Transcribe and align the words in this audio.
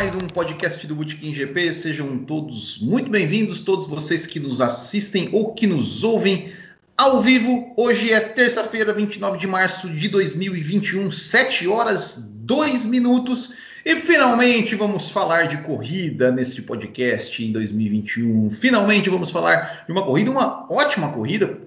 mais 0.00 0.14
um 0.14 0.26
podcast 0.26 0.86
do 0.86 0.94
Botequim 0.94 1.30
GP. 1.30 1.74
Sejam 1.74 2.20
todos 2.20 2.78
muito 2.78 3.10
bem-vindos, 3.10 3.60
todos 3.60 3.86
vocês 3.86 4.26
que 4.26 4.40
nos 4.40 4.58
assistem 4.58 5.28
ou 5.30 5.52
que 5.52 5.66
nos 5.66 6.02
ouvem 6.02 6.54
ao 6.96 7.20
vivo. 7.20 7.74
Hoje 7.76 8.10
é 8.10 8.18
terça-feira, 8.18 8.94
29 8.94 9.36
de 9.36 9.46
março 9.46 9.90
de 9.90 10.08
2021, 10.08 11.10
7 11.10 11.68
horas 11.68 12.32
2 12.34 12.86
minutos. 12.86 13.58
E 13.84 13.94
finalmente 13.94 14.74
vamos 14.74 15.10
falar 15.10 15.48
de 15.48 15.58
corrida 15.58 16.32
neste 16.32 16.62
podcast 16.62 17.44
em 17.44 17.52
2021. 17.52 18.50
Finalmente 18.52 19.10
vamos 19.10 19.30
falar 19.30 19.84
de 19.84 19.92
uma 19.92 20.02
corrida, 20.02 20.30
uma 20.30 20.66
ótima 20.72 21.12
corrida, 21.12 21.58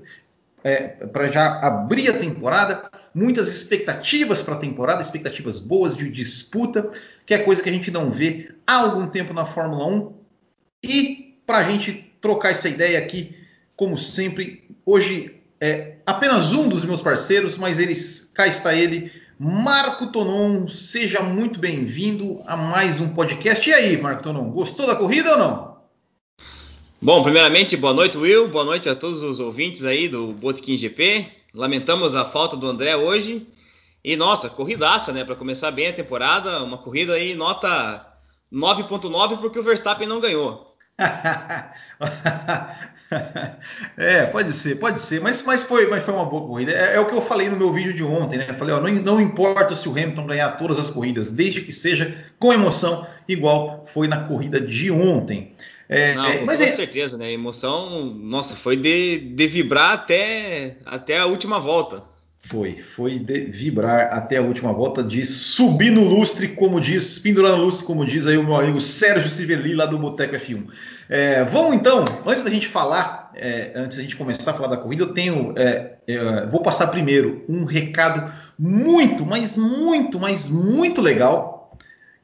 é, 0.63 0.87
para 1.05 1.31
já 1.31 1.59
abrir 1.59 2.09
a 2.09 2.17
temporada 2.17 2.89
muitas 3.13 3.47
expectativas 3.47 4.41
para 4.41 4.55
a 4.55 4.59
temporada, 4.59 5.01
expectativas 5.01 5.59
boas 5.59 5.95
de 5.95 6.09
disputa, 6.09 6.89
que 7.25 7.33
é 7.33 7.37
coisa 7.39 7.61
que 7.61 7.69
a 7.69 7.73
gente 7.73 7.91
não 7.91 8.09
vê 8.09 8.51
há 8.65 8.75
algum 8.75 9.07
tempo 9.07 9.33
na 9.33 9.45
Fórmula 9.45 9.85
1. 9.85 10.13
E 10.83 11.35
para 11.45 11.59
a 11.59 11.63
gente 11.63 12.11
trocar 12.19 12.49
essa 12.49 12.67
ideia 12.67 12.99
aqui, 12.99 13.35
como 13.75 13.97
sempre, 13.97 14.63
hoje 14.85 15.35
é 15.59 15.95
apenas 16.05 16.53
um 16.53 16.67
dos 16.67 16.83
meus 16.83 17.01
parceiros, 17.01 17.57
mas 17.57 17.79
eles, 17.79 18.31
cá 18.33 18.47
está 18.47 18.73
ele, 18.73 19.11
Marco 19.39 20.07
Tonon. 20.07 20.67
Seja 20.67 21.21
muito 21.21 21.59
bem-vindo 21.59 22.41
a 22.45 22.57
mais 22.57 22.99
um 22.99 23.09
podcast. 23.09 23.69
E 23.69 23.73
aí, 23.73 24.01
Marco 24.01 24.23
Tonon, 24.23 24.49
gostou 24.49 24.87
da 24.87 24.95
corrida 24.95 25.31
ou 25.31 25.37
não? 25.37 25.73
Bom, 27.01 27.21
primeiramente, 27.21 27.75
boa 27.75 27.93
noite, 27.93 28.17
Will. 28.17 28.47
Boa 28.47 28.63
noite 28.63 28.87
a 28.89 28.95
todos 28.95 29.21
os 29.21 29.39
ouvintes 29.39 29.85
aí 29.85 30.07
do 30.07 30.33
Botequim 30.33 30.77
GP. 30.77 31.42
Lamentamos 31.53 32.15
a 32.15 32.25
falta 32.25 32.57
do 32.57 32.67
André 32.67 32.95
hoje. 32.95 33.47
E 34.03 34.15
nossa, 34.15 34.49
corridaça, 34.49 35.13
né? 35.13 35.23
Para 35.23 35.35
começar 35.35 35.71
bem 35.71 35.87
a 35.87 35.93
temporada, 35.93 36.63
uma 36.63 36.77
corrida 36.77 37.13
aí 37.13 37.35
nota 37.35 38.05
9.9 38.51 39.39
porque 39.39 39.59
o 39.59 39.63
Verstappen 39.63 40.07
não 40.07 40.19
ganhou. 40.19 40.75
é, 43.97 44.25
pode 44.25 44.51
ser, 44.51 44.75
pode 44.75 44.99
ser, 44.99 45.21
mas, 45.21 45.43
mas, 45.43 45.63
foi, 45.63 45.87
mas 45.87 46.03
foi 46.03 46.13
uma 46.13 46.25
boa 46.25 46.45
corrida. 46.45 46.71
É, 46.71 46.95
é, 46.95 46.99
o 46.99 47.07
que 47.07 47.15
eu 47.15 47.21
falei 47.21 47.49
no 47.49 47.57
meu 47.57 47.71
vídeo 47.71 47.93
de 47.93 48.03
ontem, 48.03 48.37
né? 48.37 48.47
Eu 48.49 48.53
falei, 48.53 48.75
ó, 48.75 48.81
não, 48.81 48.91
não 48.91 49.21
importa 49.21 49.75
se 49.75 49.87
o 49.87 49.91
Hamilton 49.91 50.27
ganhar 50.27 50.51
todas 50.53 50.77
as 50.77 50.89
corridas, 50.89 51.31
desde 51.31 51.61
que 51.61 51.71
seja 51.71 52.15
com 52.39 52.51
emoção, 52.51 53.07
igual 53.27 53.85
foi 53.87 54.07
na 54.07 54.27
corrida 54.27 54.59
de 54.59 54.91
ontem. 54.91 55.55
É, 55.93 56.15
Não, 56.15 56.39
com, 56.39 56.45
mas 56.45 56.57
com 56.57 56.63
é... 56.63 56.67
certeza, 56.67 57.17
né? 57.17 57.27
A 57.27 57.31
emoção, 57.31 58.05
nossa, 58.05 58.55
foi 58.55 58.75
de, 58.75 59.19
de 59.19 59.47
vibrar 59.47 59.91
até, 59.91 60.77
até 60.85 61.19
a 61.19 61.27
última 61.27 61.59
volta. 61.59 62.03
Foi, 62.39 62.77
foi 62.77 63.19
de 63.19 63.41
vibrar 63.41 64.09
até 64.11 64.37
a 64.37 64.41
última 64.41 64.73
volta, 64.73 65.01
de 65.01 65.23
subir 65.23 65.91
no 65.91 66.03
lustre, 66.03 66.49
como 66.49 66.81
diz, 66.81 67.17
pendurar 67.19 67.53
no 67.53 67.63
lustre, 67.63 67.85
como 67.85 68.05
diz 68.05 68.27
aí 68.27 68.35
o 68.37 68.43
meu 68.43 68.55
amigo 68.55 68.81
Sérgio 68.81 69.29
Civerli, 69.29 69.75
lá 69.75 69.85
do 69.85 69.97
Boteco 69.97 70.35
F1. 70.35 70.65
É, 71.07 71.43
vamos 71.45 71.75
então, 71.75 72.03
antes 72.25 72.43
da 72.43 72.49
gente 72.49 72.67
falar, 72.67 73.31
é, 73.35 73.71
antes 73.75 73.97
da 73.97 74.03
gente 74.03 74.17
começar 74.17 74.51
a 74.51 74.53
falar 74.53 74.69
da 74.69 74.77
corrida, 74.77 75.03
eu 75.03 75.13
tenho, 75.13 75.53
é, 75.55 75.93
é 76.05 76.45
vou 76.47 76.61
passar 76.61 76.87
primeiro 76.87 77.45
um 77.47 77.63
recado 77.63 78.29
muito, 78.59 79.25
mas 79.25 79.55
muito, 79.55 80.19
mas 80.19 80.49
muito 80.49 81.01
legal 81.01 81.52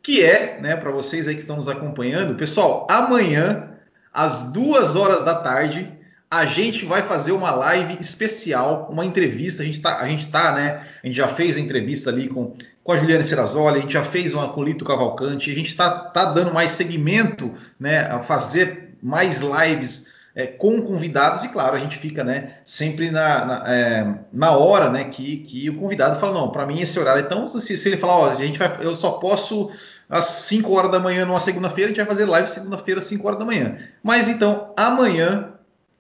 que 0.02 0.24
é, 0.24 0.60
né, 0.62 0.76
para 0.76 0.92
vocês 0.92 1.28
aí 1.28 1.36
que 1.36 1.42
estão 1.42 1.56
nos 1.56 1.68
acompanhando, 1.68 2.36
pessoal, 2.36 2.88
amanhã, 2.90 3.70
às 4.14 4.52
duas 4.52 4.96
horas 4.96 5.24
da 5.24 5.36
tarde, 5.36 5.92
a 6.32 6.46
gente 6.46 6.86
vai 6.86 7.02
fazer 7.02 7.32
uma 7.32 7.52
live 7.52 7.98
especial, 8.00 8.88
uma 8.92 9.04
entrevista. 9.04 9.64
A 9.64 9.66
gente 9.66 9.82
tá, 9.82 9.98
a 10.00 10.08
gente 10.08 10.28
tá, 10.28 10.54
né? 10.54 10.86
A 11.04 11.08
gente 11.08 11.16
já 11.16 11.28
fez 11.28 11.58
a 11.58 11.60
entrevista 11.60 12.12
ali 12.12 12.28
com, 12.28 12.54
com 12.84 12.92
a 12.92 12.98
Juliana 12.98 13.24
Serrazoli, 13.24 13.80
a 13.80 13.82
gente 13.82 13.94
já 13.94 14.04
fez 14.04 14.34
uma 14.34 14.50
com 14.50 14.64
Lito 14.64 14.86
Cavalcante, 14.86 15.50
a 15.50 15.56
gente 15.56 15.70
está 15.70 15.90
tá 15.90 16.26
dando 16.26 16.54
mais 16.54 16.72
segmento, 16.72 17.52
né? 17.80 18.02
A 18.02 18.20
fazer 18.22 18.96
mais 19.02 19.42
lives 19.42 20.10
é, 20.36 20.46
com 20.46 20.82
convidados, 20.82 21.44
e 21.44 21.50
claro, 21.50 21.76
a 21.76 21.80
gente 21.80 21.98
fica 21.98 22.24
né, 22.24 22.58
sempre 22.64 23.10
na, 23.10 23.46
na, 23.46 23.64
é, 23.68 24.16
na 24.32 24.52
hora 24.52 24.90
né, 24.90 25.06
que, 25.06 25.38
que 25.38 25.70
o 25.70 25.78
convidado 25.78 26.20
fala, 26.20 26.34
não, 26.34 26.50
para 26.50 26.66
mim 26.66 26.80
esse 26.80 27.00
horário, 27.00 27.24
então 27.26 27.46
se, 27.48 27.76
se 27.76 27.90
ele 27.90 27.98
falar, 27.98 28.18
ó, 28.18 28.30
a 28.30 28.36
gente 28.36 28.60
vai, 28.60 28.78
eu 28.82 28.96
só 28.96 29.12
posso 29.12 29.72
às 30.10 30.26
5 30.26 30.74
horas 30.74 30.92
da 30.92 31.00
manhã 31.00 31.26
numa 31.26 31.40
segunda-feira, 31.40 31.92
a 31.92 31.94
gente 31.94 32.04
vai 32.04 32.08
fazer 32.08 32.26
live 32.26 32.48
segunda-feira 32.48 33.00
às 33.00 33.06
5 33.06 33.28
horas 33.28 33.40
da 33.40 33.46
manhã. 33.46 33.78
Mas 34.02 34.28
então, 34.28 34.74
amanhã, 34.76 35.54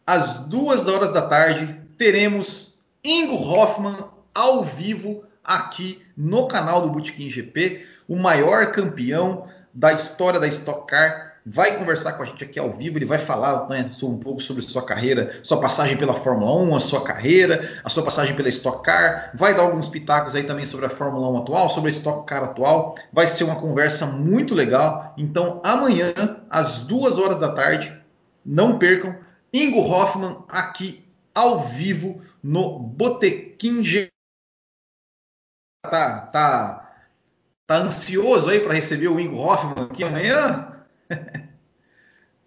às 0.06 0.47
2 0.47 0.88
horas 0.88 1.14
da 1.14 1.22
tarde, 1.22 1.80
teremos 1.97 2.86
Ingo 3.03 3.36
Hoffman 3.36 3.96
ao 4.34 4.64
vivo 4.64 5.24
aqui 5.44 6.02
no 6.18 6.48
canal 6.48 6.81
do 6.81 6.90
Botequim 6.90 7.30
GP, 7.30 7.86
o 8.08 8.16
maior 8.16 8.72
campeão 8.72 9.48
da 9.74 9.94
história 9.94 10.40
da 10.40 10.48
Stock 10.48 10.88
Car 10.88 11.28
vai 11.45 11.77
conversar 11.77 12.13
com 12.13 12.23
a 12.23 12.25
gente 12.25 12.44
aqui 12.44 12.59
ao 12.59 12.72
vivo, 12.72 12.97
ele 12.97 13.05
vai 13.05 13.17
falar 13.17 13.67
né, 13.69 13.89
um 14.03 14.17
pouco 14.17 14.41
sobre 14.41 14.61
sua 14.61 14.83
carreira, 14.83 15.39
sua 15.44 15.59
passagem 15.59 15.97
pela 15.97 16.13
Fórmula 16.13 16.53
1, 16.55 16.75
a 16.75 16.79
sua 16.79 17.03
carreira, 17.03 17.81
a 17.83 17.89
sua 17.89 18.03
passagem 18.03 18.35
pela 18.35 18.50
Stock 18.50 18.83
Car, 18.83 19.31
vai 19.33 19.55
dar 19.55 19.63
alguns 19.63 19.88
pitacos 19.88 20.35
aí 20.35 20.44
também 20.44 20.66
sobre 20.66 20.85
a 20.85 20.89
Fórmula 20.89 21.29
1 21.29 21.38
atual, 21.38 21.69
sobre 21.69 21.89
a 21.89 21.94
Stock 21.94 22.25
Car 22.27 22.44
atual, 22.44 22.95
vai 23.11 23.25
ser 23.25 23.44
uma 23.44 23.55
conversa 23.55 24.05
muito 24.05 24.53
legal, 24.53 25.13
então 25.17 25.61
amanhã, 25.63 26.13
às 26.50 26.77
duas 26.79 27.17
horas 27.17 27.39
da 27.39 27.53
tarde, 27.53 27.95
não 28.45 28.77
percam, 28.77 29.16
Ingo 29.53 29.81
Hoffman 29.81 30.44
aqui 30.47 31.06
ao 31.33 31.63
vivo 31.63 32.21
no 32.44 32.79
Botequim 32.79 33.81
G. 33.83 34.09
Tá, 35.83 36.21
tá, 36.27 36.94
tá 37.66 37.77
ansioso 37.77 38.50
aí 38.50 38.59
para 38.59 38.73
receber 38.73 39.07
o 39.07 39.19
Ingo 39.19 39.38
Hoffman 39.38 39.85
aqui 39.85 40.03
amanhã? 40.03 40.78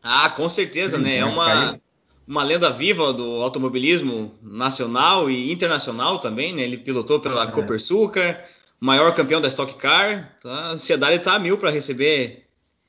ah, 0.03 0.31
com 0.31 0.49
certeza, 0.49 0.97
Sim, 0.97 1.05
né? 1.05 1.19
É 1.19 1.25
uma, 1.25 1.81
uma 2.27 2.45
lenda 2.45 2.71
viva 2.71 3.12
do 3.12 3.43
automobilismo 3.43 4.34
nacional 4.43 5.31
e 5.31 5.53
internacional 5.53 6.19
também, 6.19 6.55
né? 6.55 6.62
Ele 6.62 6.77
pilotou 6.77 7.21
pela 7.21 7.45
é. 7.45 7.51
Copersucar, 7.51 8.45
maior 8.81 9.15
campeão 9.15 9.41
da 9.41 9.49
Stock 9.49 9.75
Car. 9.75 10.37
Tá? 10.43 10.51
A 10.51 10.71
ansiedade 10.72 11.17
está 11.17 11.34
a 11.34 11.39
mil 11.39 11.59
para 11.59 11.71
receber 11.71 12.47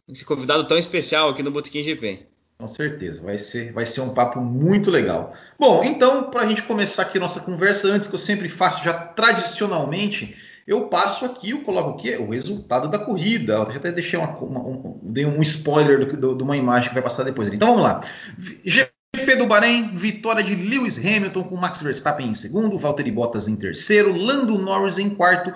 esse 0.08 0.26
convidado 0.26 0.66
tão 0.66 0.78
especial 0.78 1.30
aqui 1.30 1.42
no 1.42 1.52
Botequim 1.52 1.84
GP. 1.84 2.28
Com 2.58 2.68
certeza, 2.68 3.22
vai 3.22 3.38
ser, 3.38 3.74
vai 3.74 3.86
ser 3.86 4.02
um 4.02 4.14
papo 4.14 4.40
muito 4.40 4.90
legal. 4.90 5.34
Bom, 5.60 5.84
então, 5.84 6.30
para 6.30 6.44
a 6.44 6.48
gente 6.48 6.64
começar 6.64 7.02
aqui 7.02 7.20
nossa 7.20 7.42
conversa, 7.42 7.90
antes 7.90 8.08
que 8.08 8.16
eu 8.16 8.20
sempre 8.20 8.48
faço 8.48 8.84
já 8.84 8.94
tradicionalmente, 8.94 10.36
eu 10.68 10.88
passo 10.88 11.26
aqui, 11.26 11.52
eu 11.52 11.64
coloco 11.64 11.92
o 11.92 11.98
quê? 11.98 12.16
O 12.18 12.30
resultado 12.30 12.90
da 12.90 12.98
corrida. 12.98 13.54
Eu 13.54 13.62
até 13.64 13.92
deixei 13.92 14.18
uma, 14.18 14.30
uma, 14.38 14.60
um, 14.62 15.00
dei 15.04 15.26
um 15.26 15.42
spoiler 15.42 16.00
do, 16.00 16.18
do, 16.18 16.38
de 16.38 16.44
uma 16.44 16.56
imagem 16.56 16.90
que 16.90 16.96
vai 16.96 17.04
passar 17.04 17.24
depois. 17.24 17.50
Então 17.50 17.70
vamos 17.70 17.84
lá. 17.84 18.02
GP 18.66 19.36
do 19.36 19.46
Bahrein, 19.46 19.96
vitória 19.96 20.44
de 20.44 20.56
Lewis 20.56 20.98
Hamilton 20.98 21.44
com 21.44 21.56
Max 21.56 21.82
Verstappen 21.82 22.30
em 22.30 22.34
segundo, 22.34 22.78
Valtteri 22.78 23.12
Bottas 23.12 23.48
em 23.48 23.56
terceiro, 23.56 24.16
Lando 24.16 24.58
Norris 24.58 24.98
em 24.98 25.10
quarto, 25.10 25.54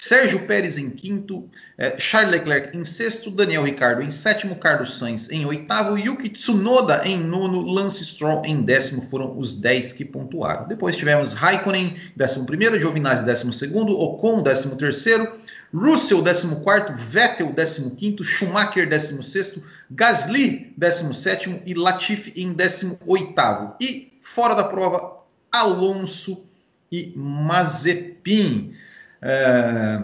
Sérgio 0.00 0.46
Pérez 0.46 0.78
em 0.78 0.90
quinto, 0.90 1.50
é, 1.76 1.98
Charles 1.98 2.30
Leclerc 2.30 2.76
em 2.76 2.84
sexto, 2.84 3.32
Daniel 3.32 3.64
Ricardo 3.64 4.00
em 4.00 4.12
sétimo, 4.12 4.54
Carlos 4.54 4.96
Sainz 4.96 5.28
em 5.28 5.44
oitavo, 5.44 5.98
Yuki 5.98 6.28
Tsunoda 6.28 7.02
em 7.04 7.18
nono, 7.18 7.60
Lance 7.60 8.04
Stroll 8.04 8.42
em 8.44 8.62
décimo, 8.62 9.02
foram 9.02 9.36
os 9.36 9.60
dez 9.60 9.92
que 9.92 10.04
pontuaram. 10.04 10.68
Depois 10.68 10.94
tivemos 10.94 11.32
Raikkonen, 11.32 11.96
décimo 12.14 12.46
primeiro, 12.46 12.78
Giovinazzi, 12.78 13.24
décimo 13.24 13.52
segundo, 13.52 13.98
Ocon, 13.98 14.40
décimo 14.40 14.76
terceiro, 14.76 15.36
Russell, 15.74 16.22
décimo 16.22 16.60
quarto, 16.60 16.94
Vettel, 16.94 17.52
décimo 17.52 17.96
quinto, 17.96 18.22
Schumacher, 18.22 18.88
décimo 18.88 19.20
sexto, 19.24 19.60
Gasly, 19.90 20.72
décimo 20.76 21.12
sétimo 21.12 21.60
e 21.66 21.74
Latifi 21.74 22.32
em 22.40 22.52
décimo 22.52 22.96
oitavo. 23.04 23.74
E 23.80 24.12
fora 24.22 24.54
da 24.54 24.62
prova, 24.62 25.24
Alonso 25.50 26.46
e 26.90 27.12
Mazepin. 27.16 28.76
É, 29.20 30.02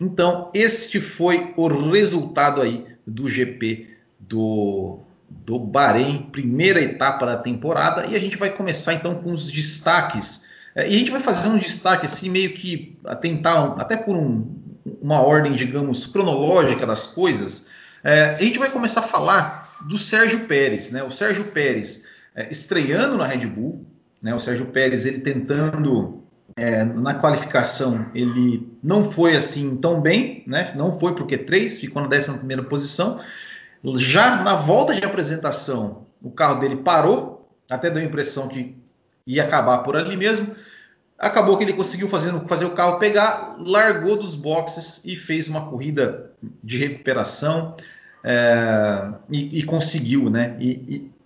então, 0.00 0.50
este 0.52 1.00
foi 1.00 1.52
o 1.56 1.68
resultado 1.90 2.60
aí 2.60 2.86
do 3.06 3.28
GP 3.28 3.88
do, 4.18 5.00
do 5.28 5.58
Bahrein, 5.58 6.28
primeira 6.30 6.80
etapa 6.80 7.26
da 7.26 7.36
temporada, 7.36 8.06
e 8.06 8.16
a 8.16 8.18
gente 8.18 8.36
vai 8.36 8.50
começar 8.50 8.94
então 8.94 9.14
com 9.16 9.30
os 9.30 9.50
destaques. 9.50 10.48
É, 10.74 10.88
e 10.90 10.94
a 10.94 10.98
gente 10.98 11.10
vai 11.10 11.20
fazer 11.20 11.48
um 11.48 11.58
destaque 11.58 12.06
assim, 12.06 12.30
meio 12.30 12.54
que 12.54 12.98
tentar, 13.20 13.74
até 13.78 13.96
por 13.96 14.16
um, 14.16 14.54
uma 15.00 15.20
ordem, 15.20 15.52
digamos, 15.52 16.06
cronológica 16.06 16.86
das 16.86 17.06
coisas. 17.06 17.68
É, 18.02 18.30
a 18.30 18.36
gente 18.36 18.58
vai 18.58 18.70
começar 18.70 19.00
a 19.00 19.04
falar 19.04 19.76
do 19.86 19.98
Sérgio 19.98 20.40
Pérez, 20.40 20.90
né? 20.90 21.02
O 21.02 21.10
Sérgio 21.10 21.44
Pérez 21.44 22.04
estreando 22.50 23.18
na 23.18 23.26
Red 23.26 23.46
Bull, 23.46 23.84
né? 24.20 24.34
O 24.34 24.38
Sérgio 24.38 24.66
Pérez 24.66 25.04
ele 25.04 25.20
tentando 25.20 26.21
é, 26.56 26.84
na 26.84 27.14
qualificação 27.14 28.06
ele 28.14 28.68
não 28.82 29.02
foi 29.04 29.34
assim 29.36 29.76
tão 29.76 30.00
bem, 30.00 30.42
né? 30.46 30.72
não 30.76 30.92
foi 30.92 31.12
o 31.12 31.14
Q3, 31.14 31.80
ficou 31.80 32.02
na 32.02 32.08
11 32.08 32.62
posição. 32.68 33.20
Já 33.96 34.42
na 34.42 34.54
volta 34.54 34.94
de 34.94 35.04
apresentação, 35.04 36.06
o 36.22 36.30
carro 36.30 36.60
dele 36.60 36.76
parou, 36.76 37.50
até 37.68 37.90
deu 37.90 38.02
a 38.02 38.06
impressão 38.06 38.48
que 38.48 38.76
ia 39.26 39.44
acabar 39.44 39.78
por 39.78 39.96
ali 39.96 40.16
mesmo. 40.16 40.54
Acabou 41.18 41.56
que 41.56 41.64
ele 41.64 41.72
conseguiu 41.72 42.08
fazer, 42.08 42.32
fazer 42.46 42.64
o 42.64 42.70
carro 42.70 42.98
pegar, 42.98 43.56
largou 43.58 44.16
dos 44.16 44.34
boxes 44.34 45.04
e 45.04 45.16
fez 45.16 45.48
uma 45.48 45.68
corrida 45.68 46.32
de 46.62 46.78
recuperação 46.78 47.76
é, 48.24 49.08
e, 49.30 49.60
e, 49.60 49.62
conseguiu, 49.62 50.28
né? 50.28 50.56
E, 50.58 50.70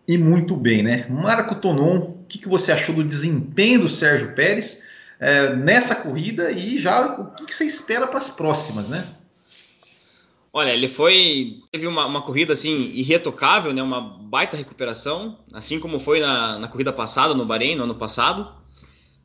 e, 0.07 0.15
e, 0.15 0.19
muito 0.19 0.55
bem, 0.57 0.83
né? 0.83 1.07
Marco 1.09 1.55
Tonon, 1.55 1.97
o 1.99 2.25
que, 2.29 2.39
que 2.39 2.49
você 2.49 2.73
achou 2.73 2.95
do 2.95 3.05
desempenho 3.05 3.81
do 3.81 3.89
Sérgio 3.89 4.35
Pérez 4.35 4.96
é, 5.19 5.55
nessa 5.55 5.97
corrida 5.97 6.51
e 6.51 6.79
já 6.79 7.07
o 7.07 7.35
que, 7.35 7.47
que 7.47 7.55
você 7.55 7.65
espera 7.65 8.07
para 8.07 8.19
as 8.19 8.31
próximas, 8.31 8.89
né? 8.89 9.07
Olha, 10.53 10.71
ele 10.71 10.89
foi. 10.89 11.59
Teve 11.71 11.87
uma, 11.87 12.07
uma, 12.07 12.23
corrida 12.23 12.55
assim 12.55 12.91
irretocável, 12.95 13.75
né? 13.75 13.83
Uma 13.83 14.01
baita 14.01 14.57
recuperação, 14.57 15.39
assim 15.53 15.79
como 15.79 16.01
foi 16.01 16.21
na, 16.21 16.59
na 16.59 16.67
corrida 16.69 16.93
passada, 16.93 17.35
no 17.35 17.45
Bahrein, 17.45 17.77
no 17.77 17.85
ano 17.85 17.95
passado. 17.95 18.55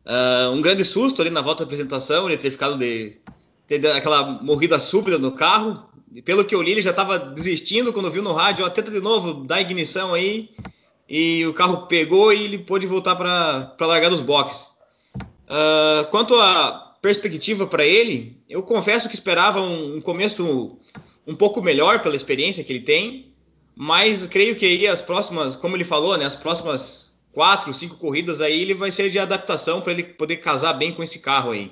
Uh, 0.06 0.52
um 0.52 0.62
grande 0.62 0.84
susto 0.84 1.22
ali 1.22 1.30
na 1.30 1.42
volta 1.42 1.64
da 1.64 1.68
apresentação, 1.68 2.28
ele 2.28 2.38
ter 2.38 2.52
ficado 2.52 2.78
de. 2.78 3.18
ter 3.66 3.86
aquela 3.92 4.26
morrida 4.26 4.78
súbita 4.78 5.18
no 5.18 5.32
carro. 5.32 5.90
E 6.14 6.22
pelo 6.22 6.44
que 6.44 6.54
eu 6.54 6.62
li, 6.62 6.72
ele 6.72 6.82
já 6.82 6.90
estava 6.90 7.18
desistindo 7.18 7.94
quando 7.94 8.12
viu 8.12 8.22
no 8.22 8.34
rádio, 8.34 8.66
ó, 8.66 8.70
tenta 8.70 8.92
de 8.92 9.00
novo, 9.00 9.46
dá 9.46 9.62
ignição 9.62 10.14
aí. 10.14 10.50
E 11.08 11.46
o 11.46 11.54
carro 11.54 11.88
pegou 11.88 12.34
e 12.34 12.44
ele 12.44 12.58
pôde 12.58 12.86
voltar 12.86 13.16
para 13.16 13.74
largar 13.80 14.10
dos 14.10 14.20
boxes. 14.20 14.71
Uh, 15.52 16.06
quanto 16.10 16.34
à 16.36 16.96
perspectiva 17.02 17.68
para 17.68 17.86
ele, 17.86 18.38
eu 18.50 18.64
confesso 18.64 19.10
que 19.10 19.16
esperava 19.16 19.60
um, 19.60 19.98
um 19.98 20.02
começo 20.02 20.78
um 21.28 21.36
pouco 21.36 21.62
melhor 21.62 22.02
pela 22.02 22.16
experiência 22.16 22.64
que 22.64 22.72
ele 22.72 22.86
tem, 22.86 23.34
mas 23.76 24.26
creio 24.28 24.56
que 24.56 24.66
aí 24.66 24.88
as 24.88 25.02
próximas, 25.02 25.54
como 25.54 25.76
ele 25.76 25.84
falou, 25.84 26.18
né, 26.18 26.24
as 26.24 26.38
próximas 26.38 27.20
quatro, 27.34 27.74
cinco 27.74 27.98
corridas 27.98 28.40
aí 28.40 28.62
ele 28.62 28.74
vai 28.74 28.92
ser 28.92 29.10
de 29.10 29.20
adaptação 29.20 29.82
para 29.82 29.92
ele 29.92 30.04
poder 30.04 30.38
casar 30.38 30.74
bem 30.74 30.94
com 30.94 31.04
esse 31.04 31.20
carro 31.20 31.52
aí. 31.52 31.70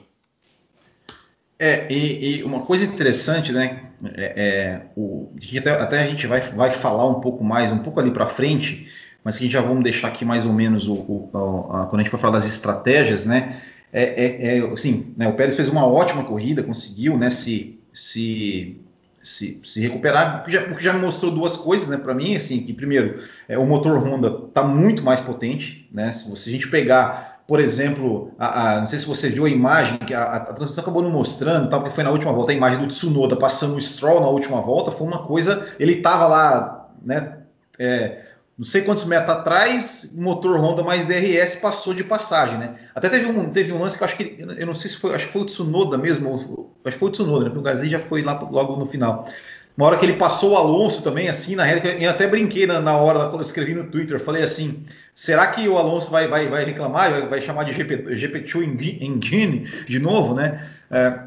É, 1.58 1.88
e, 1.90 2.38
e 2.38 2.44
uma 2.44 2.62
coisa 2.62 2.86
interessante, 2.86 3.52
né? 3.54 3.92
É, 4.16 4.34
é, 4.36 4.82
o, 4.96 5.34
até, 5.58 5.72
até, 5.72 6.04
a 6.04 6.08
gente 6.08 6.26
vai, 6.28 6.42
vai 6.42 6.72
falar 6.72 7.08
um 7.08 7.20
pouco 7.20 7.44
mais, 7.44 7.72
um 7.72 7.80
pouco 7.80 8.00
ali 8.00 8.12
para 8.12 8.26
frente, 8.26 8.90
mas 9.30 9.38
que 9.38 9.48
já 9.48 9.62
vamos 9.62 9.84
deixar 9.84 10.08
aqui 10.08 10.26
mais 10.26 10.44
ou 10.44 10.52
menos 10.52 10.88
o, 10.88 10.96
o 10.96 11.70
a, 11.72 11.86
quando 11.86 12.02
a 12.02 12.04
gente 12.04 12.10
for 12.10 12.18
falar 12.18 12.34
das 12.34 12.48
estratégias, 12.48 13.26
né? 13.26 13.62
É, 13.94 14.04
é, 14.04 14.58
é 14.58 14.72
assim, 14.72 15.14
né, 15.16 15.28
o 15.28 15.34
Pérez 15.34 15.56
fez 15.56 15.70
uma 15.70 15.86
ótima 15.86 16.24
corrida, 16.24 16.64
conseguiu, 16.64 17.16
né? 17.16 17.30
Se, 17.30 17.80
se 17.94 18.82
se, 19.22 19.62
se 19.66 19.82
recuperar, 19.82 20.42
o 20.42 20.46
que, 20.46 20.52
já, 20.52 20.62
já 20.80 20.94
mostrou 20.94 21.30
duas 21.30 21.58
coisas, 21.58 21.90
né, 21.90 21.98
para 21.98 22.14
mim, 22.14 22.36
assim, 22.36 22.64
que 22.64 22.74
primeiro, 22.74 23.22
é, 23.48 23.60
o 23.60 23.66
motor 23.66 24.02
Honda 24.02 24.46
está 24.48 24.64
muito 24.64 25.04
mais 25.04 25.20
potente, 25.20 25.88
né, 25.92 26.12
se, 26.12 26.28
você, 26.28 26.50
a 26.50 26.54
gente 26.54 26.70
pegar, 26.70 27.42
por 27.46 27.60
exemplo, 27.60 28.32
a, 28.40 28.78
a, 28.78 28.80
não 28.80 28.88
sei 28.88 28.98
se 28.98 29.06
você 29.06 29.30
viu 29.30 29.46
a 29.46 29.50
imagem, 29.50 29.98
que 29.98 30.14
a, 30.14 30.24
a, 30.24 30.40
transmissão 30.54 30.82
acabou 30.82 31.04
não 31.04 31.12
mostrando, 31.12 31.70
tal, 31.70 31.82
porque 31.82 31.94
foi 31.94 32.04
na 32.06 32.12
última 32.12 32.32
volta, 32.32 32.54
a 32.54 32.56
imagem 32.56 32.80
do 32.80 32.88
Tsunoda 32.88 33.36
passando 33.36 33.76
o 33.76 33.82
Stroll 33.82 34.22
na 34.22 34.30
última 34.30 34.62
volta, 34.62 34.90
foi 34.90 35.06
uma 35.06 35.24
coisa, 35.24 35.68
ele 35.78 35.96
estava 35.96 36.26
lá, 36.26 36.90
né, 37.04 37.40
é, 37.78 38.29
não 38.60 38.66
sei 38.66 38.82
quantos 38.82 39.06
metros 39.06 39.38
atrás, 39.38 40.12
motor 40.14 40.60
Honda 40.60 40.84
mais 40.84 41.06
DRS 41.06 41.56
passou 41.56 41.94
de 41.94 42.04
passagem, 42.04 42.58
né? 42.58 42.76
Até 42.94 43.08
teve 43.08 43.26
um, 43.26 43.50
teve 43.52 43.72
um 43.72 43.80
lance 43.80 43.98
que 43.98 44.04
eu 44.04 44.08
acho 44.08 44.18
que, 44.18 44.36
eu 44.38 44.68
não 44.68 44.76
sei 44.76 44.90
se 44.90 44.98
foi, 44.98 45.16
acho 45.16 45.28
que 45.28 45.32
foi 45.32 45.44
o 45.44 45.46
Tsunoda 45.46 45.98
mesmo, 45.98 46.70
acho 46.84 46.94
que 46.94 47.00
foi 47.00 47.08
o 47.08 47.12
Tsunoda, 47.14 47.46
né? 47.46 47.52
Porque 47.52 47.62
o 47.62 47.64
Gasly 47.64 47.88
já 47.88 48.02
foi 48.02 48.22
lá 48.22 48.38
logo 48.38 48.76
no 48.76 48.86
final. 48.86 49.30
Uma 49.78 49.88
hora 49.88 49.98
que 49.98 50.06
ele 50.06 50.18
passou 50.18 50.52
o 50.52 50.58
Alonso 50.58 51.02
também, 51.02 51.30
assim, 51.30 51.56
na 51.56 51.64
reta, 51.64 51.88
eu 51.88 52.10
até 52.10 52.28
brinquei 52.28 52.68
na, 52.68 52.82
na 52.82 52.98
hora, 52.98 53.32
eu 53.34 53.40
escrevi 53.40 53.74
no 53.74 53.86
Twitter, 53.86 54.20
falei 54.20 54.44
assim, 54.44 54.84
será 55.16 55.48
que 55.48 55.66
o 55.66 55.78
Alonso 55.78 56.12
vai, 56.12 56.28
vai, 56.28 56.50
vai 56.50 56.66
reclamar, 56.66 57.12
vai, 57.12 57.28
vai 57.30 57.42
chamar 57.42 57.64
de 57.64 57.72
GP, 57.72 58.14
GP2 58.14 59.02
Engine 59.02 59.60
de 59.86 60.00
novo, 60.00 60.34
né? 60.34 60.68
É, 60.92 61.18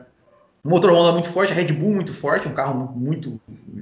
motor 0.63 0.93
Honda 0.93 1.13
muito 1.13 1.31
forte, 1.31 1.55
Red 1.55 1.73
Bull 1.73 1.95
muito 1.95 2.13
forte, 2.13 2.47
um 2.47 2.53
carro 2.53 2.93
muito, 2.95 3.41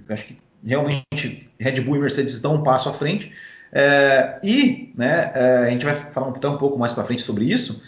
acho 0.09 0.27
que 0.27 0.39
realmente 0.65 1.50
Red 1.61 1.83
Bull 1.83 1.97
e 1.97 1.99
Mercedes 2.01 2.35
estão 2.35 2.55
um 2.55 2.63
passo 2.63 2.89
à 2.89 2.93
frente. 2.93 3.33
É, 3.73 4.41
e 4.43 4.93
né, 4.97 5.31
é, 5.35 5.57
a 5.59 5.71
gente 5.71 5.85
vai 5.85 5.95
falar 5.95 6.27
um, 6.29 6.31
um 6.33 6.59
pouco 6.59 6.79
mais 6.79 6.93
para 6.93 7.05
frente 7.05 7.23
sobre 7.23 7.45
isso. 7.45 7.85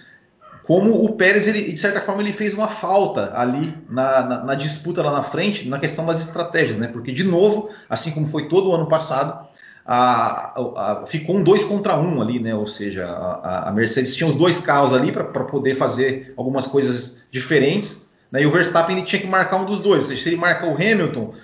Como 0.64 1.04
o 1.04 1.16
Pérez, 1.16 1.48
ele, 1.48 1.72
de 1.72 1.76
certa 1.76 2.00
forma, 2.00 2.22
ele 2.22 2.32
fez 2.32 2.54
uma 2.54 2.68
falta 2.68 3.32
ali 3.34 3.76
na, 3.90 4.22
na, 4.22 4.44
na, 4.44 4.54
disputa 4.54 5.02
lá 5.02 5.10
na 5.10 5.22
frente, 5.22 5.68
na 5.68 5.80
questão 5.80 6.06
das 6.06 6.22
estratégias, 6.22 6.76
né? 6.76 6.86
Porque, 6.86 7.10
de 7.10 7.24
novo, 7.24 7.70
assim 7.90 8.12
como 8.12 8.28
foi 8.28 8.46
todo 8.46 8.70
o 8.70 8.74
ano 8.74 8.86
passado, 8.86 9.48
a, 9.84 10.60
a, 10.76 11.06
ficou 11.06 11.36
um 11.36 11.42
dois 11.42 11.64
contra 11.64 11.98
um 11.98 12.22
ali, 12.22 12.38
né? 12.38 12.54
Ou 12.54 12.68
seja, 12.68 13.08
a, 13.08 13.72
Mercedes 13.72 14.14
tinha 14.14 14.28
os 14.28 14.36
dois 14.36 14.60
carros 14.60 14.94
ali 14.94 15.10
para 15.10 15.24
poder 15.24 15.74
fazer 15.74 16.32
algumas 16.36 16.68
coisas 16.68 17.26
diferentes 17.32 18.01
E 18.40 18.46
o 18.46 18.50
Verstappen 18.50 18.96
ele 18.96 19.06
tinha 19.06 19.20
que 19.20 19.26
marcar 19.26 19.56
um 19.58 19.66
dos 19.66 19.80
dois. 19.80 20.02
Ou 20.02 20.08
seja, 20.08 20.22
se 20.22 20.28
ele 20.30 20.36
marcar 20.36 20.68
o 20.68 20.74
Hamilton, 20.74 21.34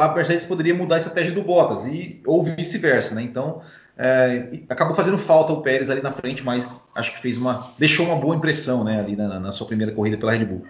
a 0.00 0.12
Mercedes 0.14 0.44
poderia 0.44 0.74
mudar 0.74 0.96
a 0.96 0.98
estratégia 0.98 1.32
do 1.32 1.42
Bottas, 1.42 1.86
e, 1.86 2.20
ou 2.26 2.42
vice-versa. 2.42 3.14
Né? 3.14 3.22
Então, 3.22 3.62
é, 3.96 4.60
acabou 4.68 4.94
fazendo 4.96 5.16
falta 5.16 5.52
o 5.52 5.62
Pérez 5.62 5.90
ali 5.90 6.02
na 6.02 6.10
frente, 6.10 6.42
mas 6.42 6.84
acho 6.94 7.12
que 7.12 7.20
fez 7.20 7.38
uma, 7.38 7.72
deixou 7.78 8.06
uma 8.06 8.16
boa 8.16 8.34
impressão 8.34 8.82
né, 8.82 8.98
ali 8.98 9.14
na, 9.14 9.38
na 9.38 9.52
sua 9.52 9.66
primeira 9.66 9.92
corrida 9.92 10.16
pela 10.16 10.32
Red 10.32 10.44
Bull. 10.44 10.66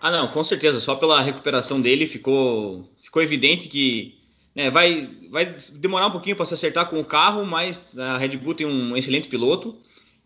Ah, 0.00 0.10
não, 0.10 0.28
com 0.28 0.42
certeza. 0.42 0.80
Só 0.80 0.94
pela 0.94 1.20
recuperação 1.20 1.80
dele 1.80 2.06
ficou, 2.06 2.88
ficou 3.02 3.20
evidente 3.20 3.68
que 3.68 4.16
né, 4.54 4.70
vai, 4.70 5.10
vai 5.30 5.54
demorar 5.74 6.06
um 6.06 6.10
pouquinho 6.10 6.36
para 6.36 6.46
se 6.46 6.54
acertar 6.54 6.86
com 6.86 6.98
o 6.98 7.04
carro, 7.04 7.44
mas 7.44 7.80
a 7.96 8.16
Red 8.16 8.36
Bull 8.36 8.54
tem 8.54 8.66
um 8.66 8.96
excelente 8.96 9.28
piloto. 9.28 9.76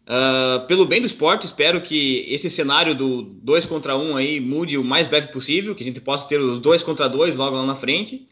Uh, 0.05 0.67
pelo 0.67 0.85
bem 0.85 1.01
do 1.01 1.07
esporte, 1.07 1.47
espero 1.47 1.81
que 1.81 2.27
esse 2.29 2.51
cenário 2.51 2.95
do 2.95 3.23
2 3.23 3.67
contra 3.67 3.97
1 3.97 4.11
um 4.11 4.17
aí 4.17 4.41
mude 4.41 4.77
o 4.77 4.83
mais 4.83 5.07
breve 5.07 5.29
possível, 5.29 5.75
que 5.75 5.83
a 5.83 5.87
gente 5.87 6.01
possa 6.01 6.27
ter 6.27 6.41
os 6.41 6.59
2 6.59 6.83
contra 6.83 7.09
2 7.09 7.37
logo 7.37 7.57
lá 7.57 7.65
na 7.65 7.77
frente. 7.77 8.29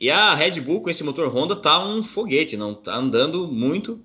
E 0.00 0.10
a 0.10 0.32
Red 0.34 0.60
Bull 0.60 0.80
com 0.80 0.90
esse 0.90 1.02
motor 1.02 1.28
Honda 1.28 1.56
tá 1.56 1.84
um 1.84 2.04
foguete, 2.04 2.56
não 2.56 2.72
tá 2.72 2.94
andando 2.94 3.48
muito. 3.48 4.00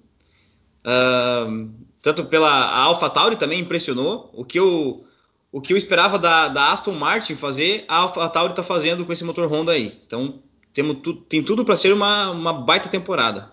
Uh, 0.84 1.70
tanto 2.02 2.26
pela 2.26 2.50
AlphaTauri 2.50 3.36
também 3.36 3.60
impressionou. 3.60 4.32
O 4.34 4.44
que 4.44 4.60
eu, 4.60 5.06
o 5.52 5.62
que 5.62 5.72
eu 5.72 5.78
esperava 5.78 6.18
da, 6.18 6.48
da 6.48 6.72
Aston 6.72 6.94
Martin 6.94 7.36
fazer, 7.36 7.86
a 7.88 7.98
AlphaTauri 7.98 8.54
está 8.54 8.64
fazendo 8.64 9.06
com 9.06 9.14
esse 9.14 9.24
motor 9.24 9.48
Honda 9.52 9.72
aí. 9.72 10.00
Então 10.06 10.42
temos, 10.74 10.98
tem 11.30 11.44
tudo 11.44 11.64
para 11.64 11.78
ser 11.78 11.94
uma, 11.94 12.32
uma 12.32 12.52
baita 12.52 12.90
temporada. 12.90 13.52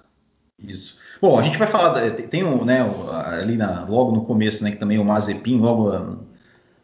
Isso. 0.59 0.99
Bom, 1.21 1.39
a 1.39 1.43
gente 1.43 1.59
vai 1.59 1.67
falar, 1.67 2.11
tem 2.13 2.43
um, 2.43 2.65
né, 2.65 2.83
ali 3.27 3.57
na, 3.57 3.85
logo 3.85 4.11
no 4.11 4.25
começo, 4.25 4.65
né, 4.65 4.71
que 4.71 4.79
também 4.79 4.99
o 4.99 5.05
Mazepin, 5.05 5.59
logo, 5.59 6.19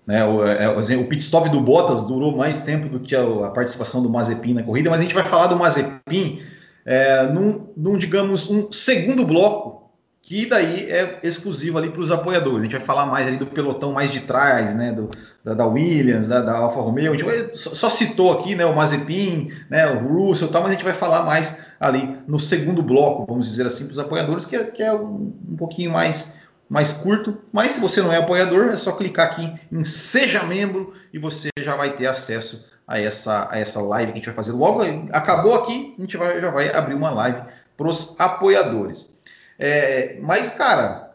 né, 0.07 0.25
o, 0.27 0.45
é, 0.45 0.69
o 0.69 1.07
pit 1.07 1.23
stop 1.23 1.49
do 1.49 1.61
Bottas 1.61 2.05
durou 2.05 2.37
mais 2.37 2.59
tempo 2.59 2.89
do 2.89 3.01
que 3.01 3.17
a, 3.17 3.23
a, 3.23 3.51
participação 3.51 4.03
do 4.03 4.11
Mazepin 4.11 4.53
na 4.53 4.63
corrida, 4.63 4.91
mas 4.91 4.99
a 4.99 5.03
gente 5.03 5.15
vai 5.15 5.25
falar 5.25 5.47
do 5.47 5.57
Mazepin 5.57 6.41
é, 6.85 7.27
num, 7.29 7.73
num, 7.77 7.97
digamos, 7.97 8.51
um 8.51 8.71
segundo 8.71 9.25
bloco, 9.25 9.91
que 10.21 10.45
daí 10.45 10.91
é 10.91 11.21
exclusivo 11.23 11.79
ali 11.79 11.89
para 11.89 12.01
os 12.01 12.11
apoiadores. 12.11 12.59
A 12.59 12.63
gente 12.65 12.77
vai 12.77 12.81
falar 12.81 13.07
mais 13.07 13.29
ali 13.29 13.37
do 13.37 13.47
pelotão 13.47 13.93
mais 13.93 14.11
de 14.11 14.21
trás, 14.21 14.75
né, 14.75 14.93
do, 14.93 15.09
da, 15.43 15.55
da, 15.55 15.67
Williams, 15.67 16.29
da, 16.29 16.43
da, 16.43 16.59
Alfa 16.59 16.81
Romeo. 16.81 17.13
A 17.13 17.17
gente 17.17 17.25
vai, 17.25 17.55
só, 17.55 17.71
só, 17.75 17.89
citou 17.89 18.33
aqui, 18.33 18.55
né, 18.55 18.67
o 18.67 18.75
Mazepin, 18.75 19.51
né, 19.71 19.87
o 19.87 20.07
Russell, 20.07 20.49
tal, 20.49 20.63
mas 20.63 20.73
a 20.73 20.75
gente 20.75 20.85
vai 20.85 20.95
falar 20.95 21.23
mais 21.23 21.65
ali 21.79 22.19
no 22.27 22.39
segundo 22.39 22.83
bloco, 22.83 23.27
vamos 23.27 23.49
dizer 23.49 23.67
assim, 23.67 23.85
para 23.85 23.93
os 23.93 23.99
apoiadores, 23.99 24.47
que 24.47 24.57
é, 24.57 24.65
que 24.65 24.83
é 24.83 24.93
um, 24.93 25.33
pouquinho 25.57 25.91
mais, 25.91 26.41
mais 26.69 26.93
curto. 26.93 27.39
Mas 27.53 27.73
se 27.73 27.81
você 27.81 28.01
não 28.01 28.13
é 28.13 28.17
apoiador, 28.17 28.69
é 28.69 28.77
só 28.77 28.93
clicar 28.93 29.33
aqui 29.33 29.53
em 29.71 29.85
Seja 29.85 30.43
Membro 30.43 30.93
e 31.13 31.19
você 31.19 31.49
já 31.59 31.77
vai 31.77 31.95
ter 31.95 32.07
acesso 32.07 32.71
a 32.87 33.01
essa, 33.01 33.49
a 33.51 33.59
essa 33.59 33.81
live 33.81 34.13
que 34.13 34.19
a 34.19 34.21
gente 34.21 34.27
vai 34.27 34.35
fazer. 34.35 34.53
Logo, 34.53 34.83
acabou 35.13 35.55
aqui, 35.55 35.95
a 35.99 36.01
gente 36.01 36.17
vai, 36.17 36.41
já 36.41 36.51
vai 36.51 36.73
abrir 36.73 36.95
uma 36.95 37.11
live 37.11 37.43
para 37.77 37.89
os 37.89 38.19
apoiadores. 38.19 39.17
É, 39.59 40.19
mas, 40.23 40.51
cara, 40.51 41.07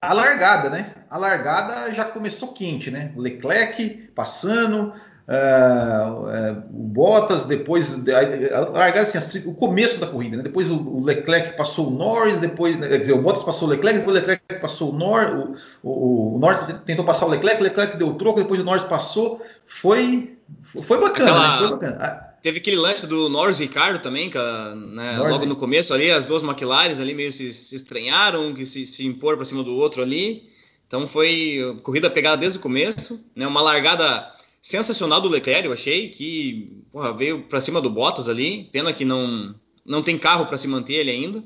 a 0.00 0.14
largada, 0.14 0.70
né? 0.70 0.94
A 1.10 1.18
largada 1.18 1.92
já 1.92 2.04
começou 2.04 2.54
quente, 2.54 2.90
né? 2.90 3.12
Leclerc 3.16 4.10
passando, 4.14 4.94
Uh, 5.30 6.24
uh, 6.24 6.58
o 6.72 6.82
Bottas, 6.88 7.44
depois 7.44 8.04
largaram 8.04 9.02
assim, 9.02 9.44
o 9.46 9.54
começo 9.54 10.00
da 10.00 10.08
corrida, 10.08 10.36
né? 10.36 10.42
depois 10.42 10.68
o, 10.68 10.74
o, 10.74 11.04
Leclerc 11.04 11.56
passou 11.56 11.86
o 11.86 11.90
Norris, 11.92 12.38
depois 12.38 12.76
quer 12.76 12.98
dizer, 12.98 13.12
o 13.12 13.22
Bottas 13.22 13.44
passou 13.44 13.68
o 13.68 13.70
Leclerc, 13.70 14.00
depois 14.00 14.16
o 14.16 14.18
Leclerc 14.18 14.60
passou 14.60 14.92
o 14.92 14.98
Norris, 14.98 15.62
o, 15.84 16.34
o, 16.34 16.38
Norris 16.40 16.58
tentou 16.84 17.04
passar 17.04 17.26
o 17.26 17.28
Leclerc, 17.28 17.60
o 17.60 17.62
Leclerc 17.62 17.96
deu 17.96 18.08
o 18.08 18.14
troco, 18.14 18.40
depois 18.40 18.58
o 18.58 18.64
Norris 18.64 18.82
passou, 18.82 19.40
foi 19.64 20.36
foi 20.64 21.00
bacana, 21.00 21.30
Aquela... 21.30 21.52
né? 21.52 21.58
foi 21.58 21.70
bacana. 21.70 21.96
Ah, 22.00 22.34
teve 22.42 22.58
aquele 22.58 22.76
lance 22.76 23.06
do 23.06 23.28
Norris 23.28 23.60
e 23.60 23.62
Ricardo 23.62 24.02
também, 24.02 24.32
né, 24.34 25.16
Norris... 25.16 25.34
logo 25.34 25.46
no 25.46 25.54
começo 25.54 25.94
ali, 25.94 26.10
as 26.10 26.24
duas 26.24 26.42
McLaren 26.42 27.00
ali 27.00 27.14
meio 27.14 27.30
se, 27.30 27.52
se 27.52 27.76
estranharam, 27.76 28.52
que 28.52 28.66
se, 28.66 28.84
se 28.84 29.06
impor 29.06 29.36
para 29.36 29.44
cima 29.44 29.62
do 29.62 29.76
outro 29.76 30.02
ali. 30.02 30.50
Então 30.88 31.06
foi 31.06 31.78
corrida 31.84 32.10
pegada 32.10 32.38
desde 32.38 32.58
o 32.58 32.60
começo, 32.60 33.20
né? 33.36 33.46
Uma 33.46 33.62
largada 33.62 34.28
sensacional 34.62 35.20
do 35.20 35.28
Leclerc, 35.28 35.66
eu 35.66 35.72
achei 35.72 36.08
que 36.10 36.84
porra, 36.92 37.12
veio 37.12 37.44
para 37.44 37.60
cima 37.60 37.80
do 37.80 37.90
Bottas 37.90 38.28
ali. 38.28 38.64
Pena 38.72 38.92
que 38.92 39.04
não, 39.04 39.54
não 39.84 40.02
tem 40.02 40.18
carro 40.18 40.46
para 40.46 40.58
se 40.58 40.68
manter 40.68 40.94
ele 40.94 41.10
ainda. 41.10 41.44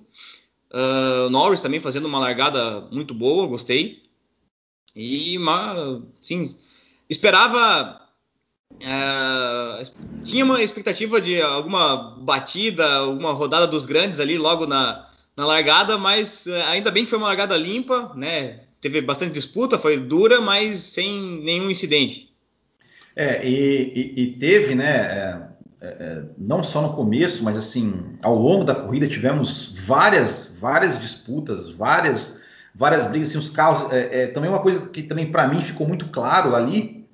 Uh, 0.73 1.31
Norris 1.31 1.61
também 1.61 1.81
fazendo 1.81 2.07
uma 2.07 2.19
largada 2.19 2.81
muito 2.91 3.15
boa, 3.15 3.47
gostei. 3.47 4.03
E, 4.95 5.37
sim, 6.23 6.57
esperava. 7.09 8.01
É, 8.81 9.83
tinha 10.25 10.45
uma 10.45 10.61
expectativa 10.61 11.21
de 11.21 11.41
alguma 11.41 12.19
batida, 12.21 12.97
alguma 12.97 13.33
rodada 13.33 13.69
dos 13.69 13.87
grandes 13.87 14.19
ali 14.19 14.37
logo 14.37 14.67
na, 14.67 15.09
na 15.37 15.47
largada, 15.47 15.97
mas 15.97 16.47
é, 16.49 16.63
ainda 16.65 16.91
bem 16.91 17.05
que 17.05 17.11
foi 17.11 17.19
uma 17.19 17.29
largada 17.29 17.57
limpa, 17.57 18.13
né? 18.17 18.65
Teve 18.81 19.01
bastante 19.01 19.33
disputa, 19.33 19.79
foi 19.79 19.99
dura, 19.99 20.41
mas 20.41 20.79
sem 20.79 21.41
nenhum 21.43 21.71
incidente. 21.71 22.34
É, 23.17 23.47
e, 23.47 24.13
e, 24.17 24.23
e 24.23 24.27
teve, 24.39 24.75
né? 24.75 24.87
É, 24.87 25.41
é, 25.81 25.87
é, 25.87 26.23
não 26.39 26.63
só 26.63 26.81
no 26.81 26.95
começo, 26.95 27.45
mas 27.45 27.57
assim, 27.57 28.17
ao 28.23 28.35
longo 28.35 28.65
da 28.65 28.75
corrida 28.75 29.07
tivemos 29.07 29.79
várias, 29.87 30.57
várias 30.59 30.99
disputas, 30.99 31.71
várias, 31.71 32.43
várias 32.75 33.07
brigas. 33.07 33.31
Assim, 33.31 33.39
os 33.39 33.51
carros, 33.51 33.93
é, 33.93 34.23
é 34.23 34.27
também 34.29 34.49
uma 34.49 34.61
coisa 34.61 34.89
que 34.89 35.03
também 35.03 35.31
para 35.31 35.47
mim 35.47 35.61
ficou 35.61 35.87
muito 35.87 36.09
claro 36.09 36.55
ali 36.55 37.05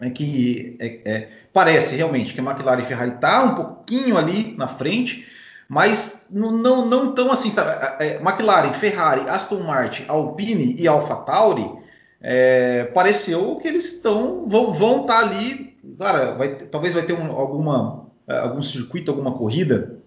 é 0.00 0.10
que 0.10 0.76
é, 0.78 1.28
parece 1.52 1.96
realmente 1.96 2.34
que 2.34 2.40
a 2.40 2.44
McLaren 2.44 2.80
e 2.80 2.82
a 2.82 2.86
Ferrari 2.86 3.12
tá 3.12 3.42
um 3.44 3.54
pouquinho 3.54 4.18
ali 4.18 4.54
na 4.58 4.68
frente, 4.68 5.26
mas 5.68 6.26
não, 6.30 6.84
não, 6.84 7.12
tão 7.14 7.32
assim, 7.32 7.50
sabe? 7.50 7.70
McLaren, 8.20 8.72
Ferrari, 8.74 9.28
Aston 9.28 9.60
Martin, 9.60 10.04
Alpine 10.06 10.76
e 10.78 10.86
AlphaTauri, 10.86 11.66
é, 12.28 12.84
pareceu 12.86 13.54
que 13.54 13.68
eles 13.68 13.94
estão 13.94 14.48
vão 14.48 14.72
vão 14.72 15.02
estar 15.02 15.20
tá 15.20 15.26
ali, 15.28 15.78
cara, 15.96 16.32
vai, 16.32 16.56
talvez 16.56 16.92
vai 16.92 17.04
ter 17.04 17.12
um, 17.12 17.30
alguma 17.30 18.08
é, 18.26 18.38
algum 18.38 18.60
circuito, 18.60 19.12
alguma 19.12 19.38
corrida, 19.38 20.00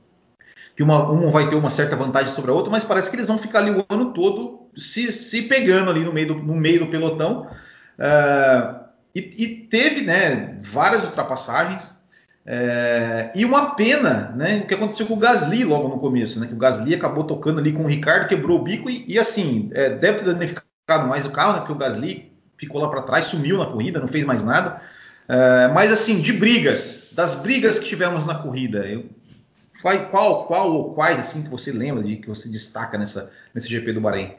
que 0.76 0.84
uma, 0.84 1.10
uma 1.10 1.32
vai 1.32 1.48
ter 1.48 1.56
uma 1.56 1.70
certa 1.70 1.96
vantagem 1.96 2.28
sobre 2.28 2.52
a 2.52 2.54
outra, 2.54 2.70
mas 2.70 2.84
parece 2.84 3.10
que 3.10 3.16
eles 3.16 3.30
vão 3.30 3.38
ficar 3.38 3.60
ali 3.60 3.72
o 3.72 3.86
ano 3.88 4.12
todo 4.12 4.68
se, 4.76 5.14
se 5.14 5.44
pegando 5.44 5.90
ali 5.90 6.02
no 6.02 6.12
meio 6.12 6.28
do, 6.28 6.36
no 6.36 6.56
meio 6.56 6.80
do 6.80 6.88
pelotão. 6.88 7.48
Uh, 7.98 8.80
e, 9.16 9.20
e, 9.38 9.48
teve 9.68 10.02
né, 10.02 10.58
várias 10.62 11.06
ultrapassagens. 11.06 12.00
É, 12.46 13.32
e 13.36 13.46
uma 13.46 13.76
pena, 13.76 14.34
né, 14.36 14.62
o 14.64 14.68
que 14.68 14.74
aconteceu 14.74 15.06
com 15.06 15.14
o 15.14 15.18
Gasly 15.18 15.64
logo 15.64 15.88
no 15.88 16.00
começo, 16.00 16.40
né, 16.40 16.48
que 16.48 16.54
o 16.54 16.58
Gasly 16.58 16.96
acabou 16.96 17.24
tocando 17.24 17.60
ali 17.60 17.72
com 17.72 17.84
o 17.84 17.88
Ricardo, 17.88 18.28
quebrou 18.28 18.60
o 18.60 18.64
bico 18.64 18.90
e, 18.90 19.06
e 19.08 19.20
assim, 19.20 19.70
é, 19.74 19.90
deve 19.90 20.20
ter 20.20 20.26
danificado 20.26 20.69
mais 20.98 21.26
o 21.26 21.32
carro, 21.32 21.54
né, 21.54 21.60
porque 21.60 21.74
o 21.74 21.78
Gasly 21.78 22.32
ficou 22.58 22.82
lá 22.82 22.90
para 22.90 23.04
trás, 23.04 23.26
sumiu 23.26 23.58
na 23.58 23.66
corrida, 23.66 24.00
não 24.00 24.08
fez 24.08 24.26
mais 24.26 24.44
nada. 24.44 24.82
É, 25.28 25.68
mas 25.68 25.92
assim, 25.92 26.22
de 26.22 26.34
brigas, 26.34 27.10
das 27.12 27.36
brigas 27.36 27.78
que 27.78 27.88
tivemos 27.88 28.26
na 28.26 28.36
corrida, 28.36 28.80
eu, 28.80 29.06
qual, 30.12 30.46
qual 30.46 30.74
ou 30.74 30.94
quais 30.94 31.20
assim 31.20 31.44
que 31.44 31.50
você 31.50 31.72
lembra 31.72 32.04
de 32.04 32.18
que 32.18 32.28
você 32.28 32.50
destaca 32.50 32.98
nessa, 32.98 33.32
nesse 33.54 33.70
GP 33.70 33.94
do 33.94 34.02
Bahrein? 34.02 34.34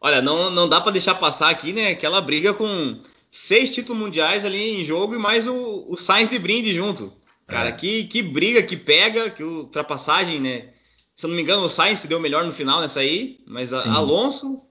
Olha, 0.00 0.20
não, 0.20 0.50
não 0.50 0.68
dá 0.68 0.80
para 0.80 0.92
deixar 0.92 1.14
passar 1.14 1.50
aqui, 1.50 1.72
né? 1.72 1.90
Aquela 1.90 2.20
briga 2.20 2.52
com 2.52 3.00
seis 3.30 3.70
títulos 3.70 4.02
mundiais 4.02 4.44
ali 4.44 4.80
em 4.80 4.82
jogo 4.82 5.14
e 5.14 5.18
mais 5.18 5.46
o, 5.46 5.86
o 5.88 5.96
Sainz 5.96 6.28
de 6.28 6.38
brinde 6.38 6.74
junto. 6.74 7.12
Cara, 7.46 7.68
é. 7.68 7.72
que, 7.72 8.04
que 8.04 8.22
briga, 8.22 8.62
que 8.62 8.76
pega, 8.76 9.30
que 9.30 9.44
ultrapassagem, 9.44 10.40
né? 10.40 10.70
Se 11.14 11.26
eu 11.26 11.28
não 11.28 11.36
me 11.36 11.42
engano, 11.42 11.62
o 11.62 11.70
Sainz 11.70 12.00
se 12.00 12.08
deu 12.08 12.18
melhor 12.18 12.44
no 12.44 12.52
final 12.52 12.80
nessa 12.80 13.00
aí, 13.00 13.38
mas 13.46 13.72
Alonso, 13.72 14.62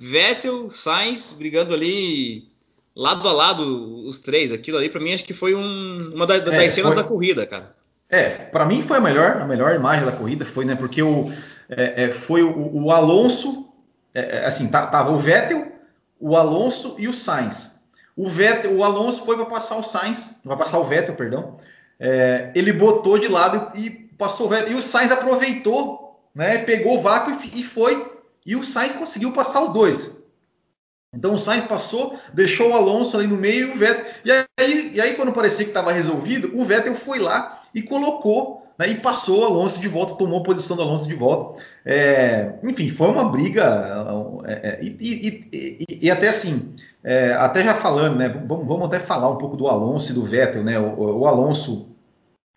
Vettel, 0.00 0.70
Sainz 0.70 1.30
brigando 1.36 1.74
ali 1.74 2.48
lado 2.96 3.28
a 3.28 3.32
lado 3.32 4.06
os 4.06 4.18
três. 4.18 4.50
Aquilo 4.50 4.78
ali, 4.78 4.88
para 4.88 4.98
mim, 4.98 5.12
acho 5.12 5.26
que 5.26 5.34
foi 5.34 5.54
um, 5.54 6.12
uma 6.14 6.26
da, 6.26 6.36
é, 6.36 6.40
das 6.40 6.72
cenas 6.72 6.94
foi, 6.94 6.96
da 6.96 7.04
corrida, 7.04 7.46
cara. 7.46 7.76
É, 8.08 8.30
para 8.30 8.64
mim 8.64 8.80
foi 8.80 8.96
a 8.96 9.00
melhor, 9.00 9.36
a 9.42 9.46
melhor 9.46 9.74
imagem 9.74 10.06
da 10.06 10.12
corrida, 10.12 10.42
foi, 10.46 10.64
né? 10.64 10.74
Porque 10.74 11.02
o, 11.02 11.30
é, 11.68 12.04
é 12.04 12.08
foi 12.08 12.42
o, 12.42 12.84
o 12.84 12.90
Alonso, 12.90 13.68
é, 14.14 14.38
é, 14.38 14.46
assim, 14.46 14.70
tá, 14.70 14.86
tava 14.86 15.12
o 15.12 15.18
Vettel, 15.18 15.70
o 16.18 16.34
Alonso 16.34 16.94
e 16.98 17.06
o 17.06 17.12
Sainz. 17.12 17.82
O, 18.16 18.26
Vettel, 18.26 18.74
o 18.74 18.82
Alonso 18.82 19.26
foi 19.26 19.36
para 19.36 19.44
passar 19.44 19.76
o 19.76 19.82
Sainz, 19.82 20.40
vai 20.42 20.56
passar 20.56 20.78
o 20.78 20.84
Vettel, 20.84 21.14
perdão. 21.14 21.58
Ele 22.54 22.72
botou 22.72 23.18
de 23.18 23.28
lado 23.28 23.70
e, 23.74 23.86
e 23.86 23.90
passou 23.90 24.46
o 24.46 24.48
Vettel. 24.48 24.72
E 24.72 24.74
o 24.76 24.82
Sainz 24.82 25.12
aproveitou, 25.12 26.18
né? 26.34 26.56
Pegou 26.56 26.96
o 26.96 27.00
vácuo 27.02 27.36
e, 27.44 27.60
e 27.60 27.62
foi. 27.62 28.19
E 28.46 28.56
o 28.56 28.64
Sainz 28.64 28.96
conseguiu 28.96 29.32
passar 29.32 29.62
os 29.62 29.72
dois. 29.72 30.20
Então 31.14 31.34
o 31.34 31.38
Sainz 31.38 31.64
passou, 31.64 32.18
deixou 32.32 32.70
o 32.70 32.74
Alonso 32.74 33.16
ali 33.16 33.26
no 33.26 33.36
meio 33.36 33.72
o 33.72 33.76
Vettel. 33.76 34.06
E 34.24 34.30
aí, 34.30 34.92
e 34.94 35.00
aí 35.00 35.14
quando 35.14 35.32
parecia 35.32 35.64
que 35.64 35.70
estava 35.70 35.92
resolvido, 35.92 36.52
o 36.54 36.64
Vettel 36.64 36.94
foi 36.94 37.18
lá 37.18 37.62
e 37.74 37.82
colocou 37.82 38.60
né, 38.78 38.88
e 38.88 38.94
passou 38.94 39.42
o 39.42 39.44
Alonso 39.44 39.78
de 39.78 39.88
volta, 39.88 40.14
tomou 40.14 40.40
a 40.40 40.42
posição 40.42 40.74
do 40.74 40.82
Alonso 40.82 41.06
de 41.06 41.14
volta. 41.14 41.62
É, 41.84 42.54
enfim, 42.64 42.88
foi 42.88 43.08
uma 43.08 43.28
briga. 43.30 44.06
É, 44.46 44.52
é 44.52 44.78
e, 44.82 45.48
e, 45.52 45.98
e, 46.02 46.10
até 46.10 46.28
assim, 46.28 46.74
é, 47.04 47.32
até 47.34 47.62
já 47.62 47.74
falando, 47.74 48.16
né? 48.16 48.28
Vamos, 48.28 48.66
vamos, 48.66 48.86
até 48.86 48.98
falar 48.98 49.28
um 49.28 49.36
pouco 49.36 49.56
do 49.56 49.68
Alonso 49.68 50.12
e 50.12 50.14
do 50.14 50.24
Vettel, 50.24 50.64
né? 50.64 50.78
O, 50.78 51.18
o 51.18 51.26
Alonso. 51.26 51.88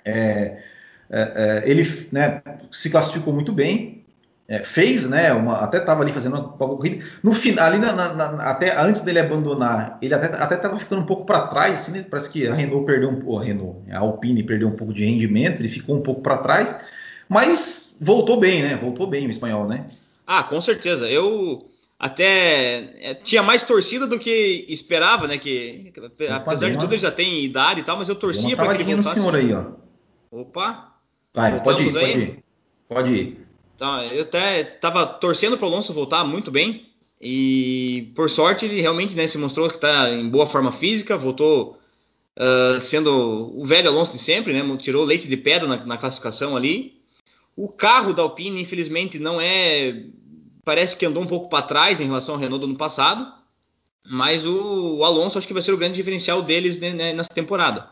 É, 0.05 0.61
é, 1.09 1.63
ele 1.65 1.83
né, 2.11 2.41
se 2.71 2.89
classificou 2.89 3.33
muito 3.33 3.51
bem, 3.51 4.02
é, 4.47 4.62
fez, 4.62 5.09
né? 5.09 5.31
Uma, 5.33 5.59
até 5.59 5.77
estava 5.77 6.01
ali 6.01 6.12
fazendo 6.12 6.33
uma, 6.33 6.45
uma 6.45 6.75
corrida. 6.75 7.05
No 7.23 7.33
final, 7.33 7.65
ali 7.65 7.79
na, 7.79 7.93
na, 7.93 8.13
na, 8.13 8.43
até 8.43 8.77
antes 8.77 9.01
dele 9.01 9.19
abandonar, 9.19 9.97
ele 10.01 10.13
até 10.13 10.55
estava 10.55 10.77
ficando 10.77 11.01
um 11.01 11.05
pouco 11.05 11.25
para 11.25 11.47
trás. 11.47 11.81
Assim, 11.81 11.91
né? 11.93 12.05
Parece 12.09 12.29
que 12.29 12.47
a 12.47 12.53
Renault 12.53 12.85
perdeu 12.85 13.09
um, 13.09 13.38
a 13.38 13.43
Renault, 13.43 13.79
a 13.91 14.00
Alpine 14.00 14.43
perdeu 14.43 14.67
um 14.67 14.75
pouco 14.75 14.93
de 14.93 15.05
rendimento, 15.05 15.62
ele 15.62 15.69
ficou 15.69 15.95
um 15.95 16.01
pouco 16.01 16.21
para 16.21 16.38
trás, 16.38 16.83
mas 17.29 17.97
voltou 18.01 18.39
bem, 18.39 18.62
né? 18.62 18.75
Voltou 18.75 19.07
bem 19.07 19.25
o 19.27 19.29
espanhol, 19.29 19.67
né? 19.67 19.85
Ah, 20.27 20.43
com 20.43 20.59
certeza. 20.59 21.09
Eu 21.09 21.59
até 21.97 22.89
é, 23.01 23.13
tinha 23.15 23.41
mais 23.41 23.63
torcida 23.63 24.05
do 24.05 24.19
que 24.19 24.65
esperava, 24.67 25.25
né? 25.25 25.38
Que 25.38 25.93
apesar 26.29 26.69
de 26.69 26.77
tudo 26.77 26.93
ele 26.93 27.01
já 27.01 27.12
tem 27.12 27.43
idade 27.45 27.79
e 27.79 27.83
tal, 27.83 27.97
mas 27.97 28.09
eu 28.09 28.15
torcia 28.15 28.57
para 28.57 28.75
que 28.75 28.83
ele 28.83 28.95
voltasse. 28.95 29.19
senhor 29.19 29.35
aí, 29.35 29.53
ó. 29.53 29.63
Opa. 30.29 30.91
Vai, 31.33 31.63
pode 31.63 31.83
ir, 31.83 31.93
pode 31.93 32.19
ir. 32.19 32.43
Pode 32.89 33.12
ir. 33.12 33.42
Tá, 33.77 34.06
eu 34.06 34.24
até 34.24 34.62
estava 34.62 35.06
torcendo 35.06 35.58
para 35.58 35.68
o 35.68 35.70
Alonso 35.70 35.94
voltar 35.94 36.24
muito 36.24 36.51
bem. 36.51 36.89
E 37.20 38.12
por 38.15 38.30
sorte 38.30 38.65
ele 38.65 38.82
realmente 38.82 39.15
né, 39.15 39.25
se 39.27 39.38
mostrou 39.38 39.70
que 39.70 39.75
está 39.75 40.12
em 40.12 40.27
boa 40.27 40.46
forma 40.46 40.74
física, 40.74 41.18
voltou 41.18 41.80
uh, 42.38 42.80
sendo 42.82 43.58
o 43.58 43.63
velho 43.63 43.89
Alonso 43.89 44.12
de 44.12 44.18
sempre, 44.18 44.51
né, 44.51 44.77
tirou 44.77 45.06
leite 45.06 45.27
de 45.27 45.38
pedra 45.38 45.68
na, 45.68 45.86
na, 45.86 45.98
classificação 45.98 46.56
ali. 46.56 47.01
O 47.56 47.70
carro 47.70 48.13
da 48.13 48.24
Alpine, 48.24 48.62
infelizmente, 48.62 49.20
não 49.20 49.39
é. 49.39 50.03
Parece 50.65 50.98
que 50.98 51.06
andou 51.06 51.24
um 51.24 51.27
pouco 51.27 51.50
para 51.50 51.62
trás 51.62 52.01
em 52.01 52.06
relação 52.06 52.36
ao 52.36 52.42
Renault 52.42 52.60
do 52.60 52.70
ano 52.70 52.77
passado, 52.77 53.32
mas 54.06 54.46
o, 54.46 54.98
o 54.98 55.06
Alonso 55.06 55.38
acho 55.38 55.48
que 55.48 55.53
vai 55.53 55.62
ser 55.62 55.72
o 55.72 55.77
grande 55.77 55.96
diferencial 55.96 56.42
deles 56.42 56.77
né, 56.77 56.92
né 56.92 57.13
nessa 57.13 57.34
temporada. 57.34 57.89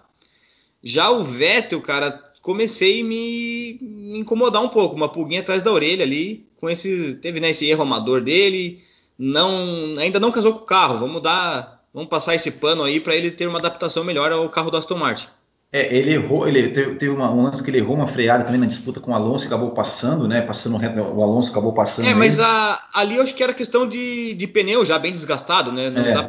Já 0.83 1.09
o 1.09 1.23
Vettel, 1.23 1.81
cara, 1.81 2.30
comecei 2.41 3.01
a 3.01 3.03
me, 3.03 3.77
incomodar 4.19 4.61
um 4.61 4.69
pouco, 4.69 4.95
uma 4.95 5.09
pulguinha 5.09 5.41
atrás 5.41 5.61
da 5.61 5.71
orelha 5.71 6.03
ali, 6.03 6.45
com 6.59 6.69
esse, 6.69 7.15
teve 7.15 7.39
né, 7.39 7.51
esse 7.51 7.65
erro 7.67 7.83
amador 7.83 8.21
dele, 8.21 8.79
não, 9.17 9.95
ainda 9.99 10.19
não 10.19 10.31
casou 10.31 10.53
com 10.53 10.63
o 10.63 10.65
carro, 10.65 10.97
vamos 10.97 11.21
dar, 11.21 11.83
vamos 11.93 12.09
passar 12.09 12.35
esse 12.35 12.51
pano 12.51 12.83
aí 12.83 12.99
para 12.99 13.15
ele 13.15 13.31
ter 13.31 13.47
uma 13.47 13.59
adaptação 13.59 14.03
melhor 14.03 14.31
ao 14.31 14.49
carro 14.49 14.71
do 14.71 14.77
Aston 14.77 14.97
Martin. 14.97 15.27
É, 15.73 15.95
ele 15.95 16.11
errou, 16.11 16.45
ele 16.45 16.67
teve, 16.67 17.07
uma, 17.07 17.31
um 17.31 17.43
lance 17.43 17.63
que 17.63 17.69
ele 17.69 17.77
errou 17.77 17.95
uma 17.95 18.05
freada 18.05 18.43
também 18.43 18.59
na 18.59 18.65
disputa 18.65 18.99
com 18.99 19.11
o 19.11 19.15
Alonso 19.15 19.45
e 19.45 19.47
acabou 19.47 19.69
passando, 19.71 20.27
né? 20.27 20.41
Passando 20.41 20.75
o 20.75 21.23
Alonso 21.23 21.49
acabou 21.49 21.71
passando. 21.71 22.09
É, 22.09 22.13
mas 22.13 22.41
a, 22.41 22.89
ali 22.93 23.15
eu 23.15 23.23
acho 23.23 23.33
que 23.33 23.41
era 23.41 23.53
questão 23.53 23.87
de, 23.87 24.33
de 24.33 24.47
pneu 24.47 24.83
já 24.83 24.99
bem 24.99 25.13
desgastado, 25.13 25.71
né? 25.71 25.89
Não 25.89 26.03
é. 26.03 26.13
dá 26.13 26.23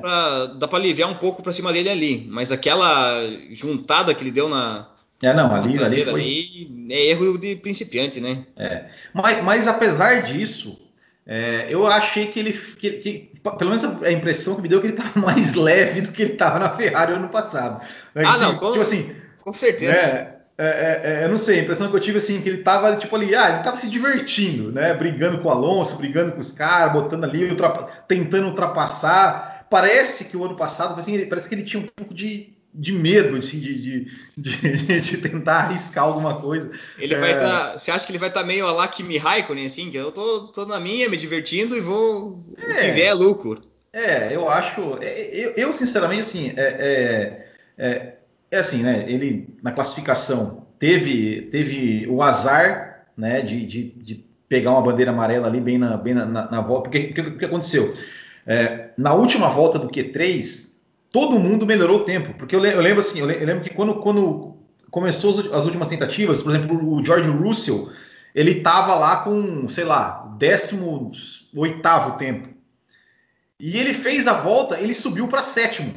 para 0.68 0.78
aliviar 0.78 1.10
um 1.10 1.16
pouco 1.16 1.42
para 1.42 1.52
cima 1.52 1.72
dele 1.72 1.88
ali. 1.88 2.24
Mas 2.30 2.52
aquela 2.52 3.20
juntada 3.50 4.14
que 4.14 4.22
ele 4.22 4.30
deu 4.30 4.48
na, 4.48 4.86
é, 5.22 5.32
não, 5.32 5.54
ali, 5.54 5.82
ali 5.82 6.04
foi. 6.04 6.20
Ali 6.20 6.86
é 6.90 7.06
erro 7.06 7.38
de 7.38 7.54
principiante, 7.56 8.20
né? 8.20 8.44
É. 8.56 8.86
Mas, 9.14 9.42
mas 9.42 9.68
apesar 9.68 10.22
disso, 10.22 10.78
é, 11.26 11.66
eu 11.70 11.86
achei 11.86 12.26
que 12.26 12.40
ele. 12.40 12.52
Que, 12.52 12.90
que, 12.90 13.32
pelo 13.42 13.70
menos 13.70 13.84
a 14.02 14.10
impressão 14.10 14.56
que 14.56 14.62
me 14.62 14.68
deu 14.68 14.78
é 14.78 14.80
que 14.82 14.88
ele 14.88 14.98
estava 14.98 15.20
mais 15.24 15.54
leve 15.54 16.00
do 16.00 16.10
que 16.10 16.22
ele 16.22 16.32
estava 16.32 16.58
na 16.58 16.70
Ferrari 16.70 17.12
ano 17.12 17.28
passado. 17.28 17.84
Ah, 18.14 18.30
assim, 18.30 18.40
não, 18.40 18.56
com, 18.56 18.70
tipo 18.70 18.82
assim, 18.82 19.14
com 19.40 19.54
certeza. 19.54 19.92
Né? 19.92 20.32
É, 20.58 20.66
é, 20.66 21.00
é, 21.04 21.24
eu 21.24 21.30
não 21.30 21.38
sei, 21.38 21.60
a 21.60 21.62
impressão 21.62 21.88
que 21.88 21.96
eu 21.96 22.00
tive 22.00 22.18
assim, 22.18 22.40
que 22.42 22.48
ele 22.48 22.58
estava 22.58 22.94
tipo 22.96 23.14
ali, 23.16 23.34
ah, 23.34 23.48
ele 23.48 23.58
estava 23.58 23.76
se 23.76 23.88
divertindo, 23.88 24.70
né? 24.70 24.92
Brigando 24.92 25.38
com 25.38 25.48
o 25.48 25.50
Alonso, 25.50 25.96
brigando 25.96 26.32
com 26.32 26.40
os 26.40 26.52
caras, 26.52 26.92
botando 26.92 27.24
ali, 27.24 27.48
ultrapa 27.48 27.84
tentando 28.06 28.48
ultrapassar. 28.48 29.66
Parece 29.70 30.26
que 30.26 30.36
o 30.36 30.44
ano 30.44 30.56
passado, 30.56 30.98
assim, 30.98 31.24
parece 31.26 31.48
que 31.48 31.54
ele 31.54 31.62
tinha 31.62 31.82
um 31.82 31.86
pouco 31.86 32.12
de, 32.12 32.54
de 32.74 32.92
medo 32.92 33.36
assim, 33.36 33.60
de, 33.60 34.06
de, 34.36 35.00
de, 35.00 35.16
tentar 35.20 35.64
arriscar 35.64 36.04
alguma 36.04 36.40
coisa. 36.40 36.70
Ele 36.98 37.14
é... 37.14 37.18
vai 37.18 37.38
tá, 37.38 37.76
Você 37.76 37.90
acha 37.90 38.06
que 38.06 38.12
ele 38.12 38.18
vai 38.18 38.28
estar 38.28 38.40
tá 38.40 38.46
meio 38.46 38.66
a 38.66 38.72
lá 38.72 38.88
Kimi 38.88 39.18
Raikkonen, 39.18 39.66
assim? 39.66 39.90
Que 39.90 39.98
eu 39.98 40.10
tô, 40.10 40.48
tô 40.48 40.64
na 40.64 40.80
minha, 40.80 41.08
me 41.08 41.16
divertindo 41.16 41.76
e 41.76 41.80
vou. 41.80 42.42
É, 42.56 42.62
o 42.62 42.76
que 42.76 42.90
vier 42.92 43.08
é 43.08 43.14
lucro. 43.14 43.62
É, 43.92 44.34
eu 44.34 44.48
acho. 44.48 44.98
É, 45.02 45.38
eu, 45.38 45.52
eu 45.56 45.72
sinceramente, 45.72 46.22
assim, 46.22 46.52
é, 46.56 47.44
é, 47.78 48.16
é, 48.50 48.58
assim, 48.58 48.82
né? 48.82 49.04
Ele 49.06 49.48
na 49.62 49.70
classificação 49.70 50.66
teve, 50.78 51.42
teve 51.52 52.06
o 52.08 52.22
azar, 52.22 53.06
né? 53.16 53.42
De, 53.42 53.66
de, 53.66 53.82
de 53.90 54.24
pegar 54.48 54.70
uma 54.70 54.82
bandeira 54.82 55.10
amarela 55.10 55.46
ali 55.46 55.60
bem 55.60 55.76
na, 55.76 55.96
bem 55.98 56.14
na, 56.14 56.24
na, 56.24 56.50
na 56.50 56.60
volta. 56.62 56.88
Porque 56.88 57.20
o 57.20 57.38
que, 57.38 57.44
aconteceu? 57.44 57.94
É, 58.46 58.90
na 58.96 59.12
última 59.12 59.50
volta 59.50 59.78
do 59.78 59.90
Q3, 59.90 60.71
todo 61.12 61.38
mundo 61.38 61.66
melhorou 61.66 61.98
o 61.98 62.04
tempo, 62.04 62.34
porque 62.34 62.56
eu, 62.56 62.64
eu 62.64 62.80
lembro 62.80 63.00
assim, 63.00 63.20
eu 63.20 63.26
lembro 63.26 63.62
que 63.62 63.70
quando, 63.70 63.96
quando 63.96 64.56
começou 64.90 65.54
as 65.54 65.64
últimas 65.64 65.88
tentativas, 65.88 66.42
por 66.42 66.50
exemplo, 66.50 66.94
o 66.94 67.04
George 67.04 67.28
Russell, 67.28 67.92
ele 68.34 68.58
estava 68.58 68.94
lá 68.94 69.18
com, 69.18 69.68
sei 69.68 69.84
lá, 69.84 70.34
18 70.38 71.80
tempo. 72.18 72.48
E 73.60 73.78
ele 73.78 73.94
fez 73.94 74.26
a 74.26 74.32
volta, 74.32 74.80
ele 74.80 74.94
subiu 74.94 75.28
para 75.28 75.42
sétimo. 75.42 75.94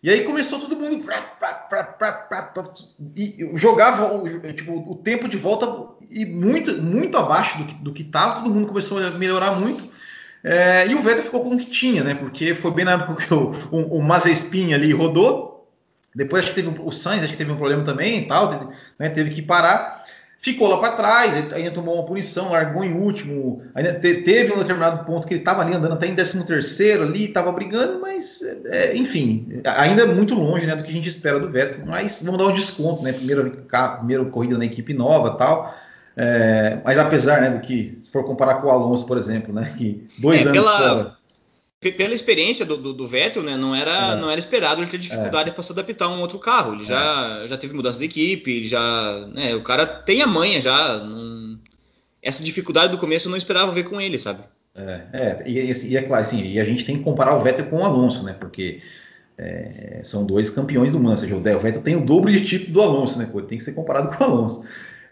E 0.00 0.08
aí 0.08 0.22
começou 0.22 0.60
todo 0.60 0.76
mundo 0.76 1.04
e 3.16 3.50
jogava 3.54 4.22
tipo, 4.52 4.72
o 4.88 4.94
tempo 4.94 5.28
de 5.28 5.36
volta 5.36 5.66
e 6.08 6.24
muito, 6.24 6.80
muito 6.80 7.18
abaixo 7.18 7.62
do 7.82 7.92
que 7.92 8.02
estava. 8.02 8.36
Todo 8.36 8.50
mundo 8.50 8.68
começou 8.68 8.98
a 9.04 9.10
melhorar 9.10 9.52
muito. 9.58 9.88
É, 10.50 10.86
e 10.88 10.94
o 10.94 11.02
Vettel 11.02 11.24
ficou 11.24 11.42
com 11.42 11.54
o 11.54 11.58
que 11.58 11.66
tinha, 11.66 12.02
né? 12.02 12.14
Porque 12.14 12.54
foi 12.54 12.70
bem 12.70 12.84
na 12.84 12.92
época 12.92 13.26
que 13.26 13.34
o, 13.34 13.50
o, 13.70 13.98
o 13.98 14.02
Mazespin 14.02 14.72
ali 14.72 14.92
rodou. 14.92 15.68
Depois 16.14 16.42
acho 16.42 16.54
que 16.54 16.62
teve 16.62 16.80
o 16.80 16.90
Sainz, 16.90 17.22
acho 17.22 17.32
que 17.32 17.38
teve 17.38 17.52
um 17.52 17.56
problema 17.56 17.84
também 17.84 18.20
e 18.20 18.26
tal, 18.26 18.48
teve, 18.48 18.66
né, 18.98 19.10
teve 19.10 19.30
que 19.30 19.42
parar 19.42 19.98
ficou 20.40 20.68
lá 20.68 20.78
para 20.78 20.92
trás, 20.92 21.52
ainda 21.52 21.70
tomou 21.70 21.94
uma 21.96 22.04
punição, 22.04 22.52
largou 22.52 22.84
em 22.84 22.92
último, 22.92 23.62
ainda 23.74 23.94
te, 23.94 24.22
teve 24.22 24.52
um 24.52 24.58
determinado 24.58 25.04
ponto 25.04 25.26
que 25.26 25.34
ele 25.34 25.40
estava 25.40 25.62
ali 25.62 25.74
andando 25.74 25.94
até 25.94 26.06
em 26.06 26.14
13 26.14 26.46
terceiro 26.46 27.02
ali, 27.04 27.24
estava 27.24 27.50
brigando, 27.50 28.00
mas 28.00 28.40
é, 28.66 28.96
enfim, 28.96 29.60
ainda 29.64 30.02
é 30.02 30.06
muito 30.06 30.34
longe 30.34 30.66
né, 30.66 30.76
do 30.76 30.84
que 30.84 30.90
a 30.90 30.92
gente 30.92 31.08
espera 31.08 31.40
do 31.40 31.50
Vettel, 31.50 31.84
mas 31.84 32.22
vamos 32.22 32.38
dar 32.38 32.46
um 32.46 32.52
desconto, 32.52 33.02
né? 33.02 33.12
Primeira, 33.12 33.50
primeira 33.98 34.24
corrida 34.26 34.56
na 34.56 34.64
equipe 34.64 34.94
nova 34.94 35.36
tal. 35.36 35.74
É, 36.20 36.80
mas 36.84 36.98
apesar 36.98 37.40
né, 37.40 37.50
do 37.50 37.60
que, 37.60 37.96
se 38.02 38.10
for 38.10 38.24
comparar 38.24 38.56
com 38.56 38.66
o 38.66 38.70
Alonso, 38.70 39.06
por 39.06 39.16
exemplo, 39.16 39.54
né, 39.54 39.72
que 39.78 40.08
dois 40.18 40.44
é, 40.44 40.48
anos 40.48 40.66
pela, 40.66 40.78
fora 40.78 41.18
pela 41.80 42.12
experiência 42.12 42.66
do, 42.66 42.76
do, 42.76 42.92
do, 42.92 43.06
Vettel, 43.06 43.42
né, 43.42 43.56
não 43.56 43.72
era, 43.72 44.12
é. 44.12 44.16
não 44.16 44.28
era 44.28 44.38
esperado 44.38 44.82
ele 44.82 44.90
ter 44.90 44.98
dificuldade 44.98 45.50
é. 45.50 45.52
para 45.52 45.62
se 45.62 45.70
adaptar 45.70 46.06
a 46.06 46.08
um 46.08 46.20
outro 46.20 46.38
carro. 46.38 46.74
Ele 46.74 46.82
é. 46.82 46.86
já, 46.86 47.46
já 47.46 47.56
teve 47.56 47.72
mudança 47.72 47.98
de 47.98 48.04
equipe, 48.04 48.50
ele 48.50 48.68
já, 48.68 49.28
né, 49.32 49.54
o 49.54 49.62
cara 49.62 49.86
tem 49.86 50.20
a 50.20 50.26
manha 50.26 50.60
já. 50.60 50.98
Não, 50.98 51.56
essa 52.20 52.42
dificuldade 52.42 52.90
do 52.90 52.98
começo 52.98 53.28
eu 53.28 53.30
não 53.30 53.38
esperava 53.38 53.70
ver 53.70 53.84
com 53.84 54.00
ele, 54.00 54.18
sabe? 54.18 54.42
É, 54.74 55.02
é 55.12 55.42
e, 55.46 55.72
e, 55.72 55.96
é 55.96 56.02
claro, 56.02 56.24
assim, 56.24 56.42
e 56.42 56.58
a 56.58 56.64
gente 56.64 56.84
tem 56.84 56.98
que 56.98 57.04
comparar 57.04 57.36
o 57.36 57.40
Vettel 57.40 57.66
com 57.66 57.76
o 57.76 57.84
Alonso, 57.84 58.24
né, 58.24 58.34
porque 58.38 58.82
são 60.02 60.26
dois 60.26 60.50
campeões 60.50 60.90
do 60.90 60.98
mundo, 60.98 61.12
ou 61.12 61.16
seja, 61.16 61.36
o 61.36 61.40
Vettel 61.40 61.80
tem 61.80 61.94
o 61.94 62.04
dobro 62.04 62.32
de 62.32 62.44
título 62.44 62.72
do 62.72 62.82
Alonso, 62.82 63.20
né, 63.20 63.28
pô, 63.30 63.40
tem 63.40 63.56
que 63.56 63.62
ser 63.62 63.72
comparado 63.72 64.16
com 64.16 64.24
o 64.24 64.26
Alonso. 64.26 64.64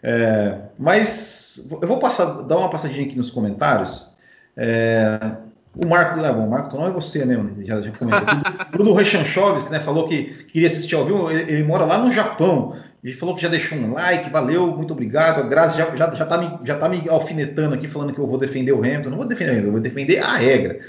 É, 0.03 0.55
mas 0.77 1.67
eu 1.81 1.87
vou 1.87 1.99
passar, 1.99 2.43
dar 2.43 2.57
uma 2.57 2.69
passadinha 2.69 3.05
aqui 3.05 3.17
nos 3.17 3.31
comentários. 3.31 4.15
É, 4.55 5.37
o 5.75 5.87
Marco, 5.87 6.19
é 6.19 6.33
bom, 6.33 6.47
o 6.47 6.49
Marco 6.49 6.75
não 6.75 6.87
é 6.87 6.91
você, 6.91 7.23
né? 7.23 7.37
Já, 7.63 7.81
já 7.81 7.91
comentou. 7.91 8.27
Bruno 8.71 8.93
Rechanchovski, 8.93 9.71
né? 9.71 9.79
Falou 9.79 10.07
que 10.07 10.45
queria 10.45 10.67
assistir 10.67 10.95
ao 10.95 11.05
vivo. 11.05 11.29
Ele, 11.29 11.51
ele, 11.53 11.63
mora 11.63 11.85
lá 11.85 11.99
no 11.99 12.11
Japão. 12.11 12.75
Ele 13.03 13.13
falou 13.13 13.35
que 13.35 13.43
já 13.43 13.47
deixou 13.47 13.77
um 13.77 13.93
like, 13.93 14.29
valeu, 14.31 14.75
muito 14.75 14.91
obrigado. 14.91 15.39
A 15.39 15.43
Grazi 15.43 15.77
já, 15.77 15.95
já, 15.95 16.11
já, 16.11 16.25
tá 16.25 16.37
me, 16.37 16.59
já 16.63 16.75
tá 16.75 16.89
me 16.89 17.07
alfinetando 17.07 17.75
aqui, 17.75 17.87
falando 17.87 18.11
que 18.11 18.19
eu 18.19 18.25
vou 18.25 18.39
defender 18.39 18.71
o 18.71 18.79
Hamilton. 18.79 19.11
Não 19.11 19.17
vou 19.17 19.27
defender 19.27 19.51
o 19.51 19.53
Hamilton, 19.53 19.67
eu 19.67 19.73
vou 19.73 19.81
defender 19.81 20.19
a 20.19 20.35
regra. 20.35 20.79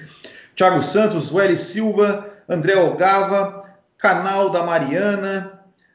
Thiago 0.56 0.82
Santos, 0.82 1.30
Welly 1.30 1.56
Silva, 1.56 2.26
André 2.48 2.74
Olgava, 2.76 3.64
canal 3.98 4.48
da 4.48 4.62
Mariana. 4.62 5.52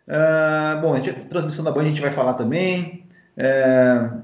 Uh, 0.08 0.82
bom, 0.82 0.94
a, 0.94 0.98
gente, 0.98 1.10
a 1.10 1.14
transmissão 1.14 1.66
da 1.66 1.72
Band 1.72 1.82
a 1.82 1.86
gente 1.86 2.02
vai 2.02 2.12
falar 2.12 2.36
também. 2.36 3.03
Uh, 3.38 4.18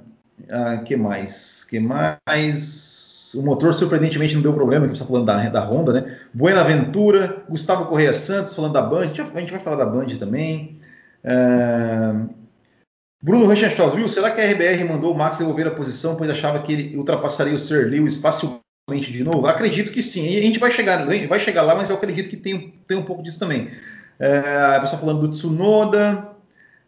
uh, 0.43 0.84
que 0.84 0.95
mais? 0.95 1.63
Que 1.65 1.80
mais? 1.80 3.34
O 3.36 3.43
motor 3.43 3.74
surpreendentemente 3.74 4.36
não 4.36 4.41
deu 4.41 4.54
problema, 4.54 4.88
que 4.88 4.95
você 4.95 5.04
está 5.04 5.06
falando 5.06 5.26
da, 5.26 5.50
da 5.50 5.63
Honda, 5.63 5.93
né? 5.93 6.17
Buenaventura, 6.34 7.43
Gustavo 7.50 7.86
Correia 7.86 8.13
Santos 8.13 8.56
falando 8.56 8.74
da 8.74 8.82
Band, 8.82 9.13
a 9.34 9.39
gente 9.39 9.52
vai 9.52 9.60
falar 9.60 9.76
da 9.76 9.86
Band 9.86 10.08
também. 10.17 10.80
É... 11.24 12.12
Bruno 13.22 13.48
Rechenstolz, 13.48 13.93
viu? 13.93 14.08
Será 14.08 14.32
que 14.32 14.39
a 14.39 14.45
RBR 14.45 14.86
mandou 14.86 15.13
o 15.13 15.17
Max 15.17 15.38
devolver 15.38 15.67
a 15.67 15.72
posição, 15.72 16.15
pois 16.15 16.30
achava 16.30 16.63
que 16.63 16.72
ele 16.72 16.98
ultrapassaria 16.98 17.54
o 17.54 17.60
Sir 17.60 17.88
Lewis 17.89 18.17
facilmente 18.17 19.12
de 19.12 19.24
novo? 19.24 19.45
Acredito 19.45 19.91
que 19.91 20.02
sim. 20.02 20.38
A 20.38 20.41
gente 20.41 20.58
vai 20.58 20.72
chegar, 20.72 21.06
vai 21.06 21.39
chegar 21.39 21.63
lá, 21.63 21.76
mas 21.76 21.89
eu 21.89 21.98
acredito 21.98 22.30
que 22.30 22.38
tem, 22.38 22.74
tem 22.88 22.98
um 22.98 23.04
pouco 23.04 23.22
disso 23.22 23.38
também. 23.38 23.69
É, 24.17 24.76
a 24.76 24.80
pessoa 24.80 25.00
falando 25.00 25.19
do 25.19 25.28
Tsunoda, 25.30 26.29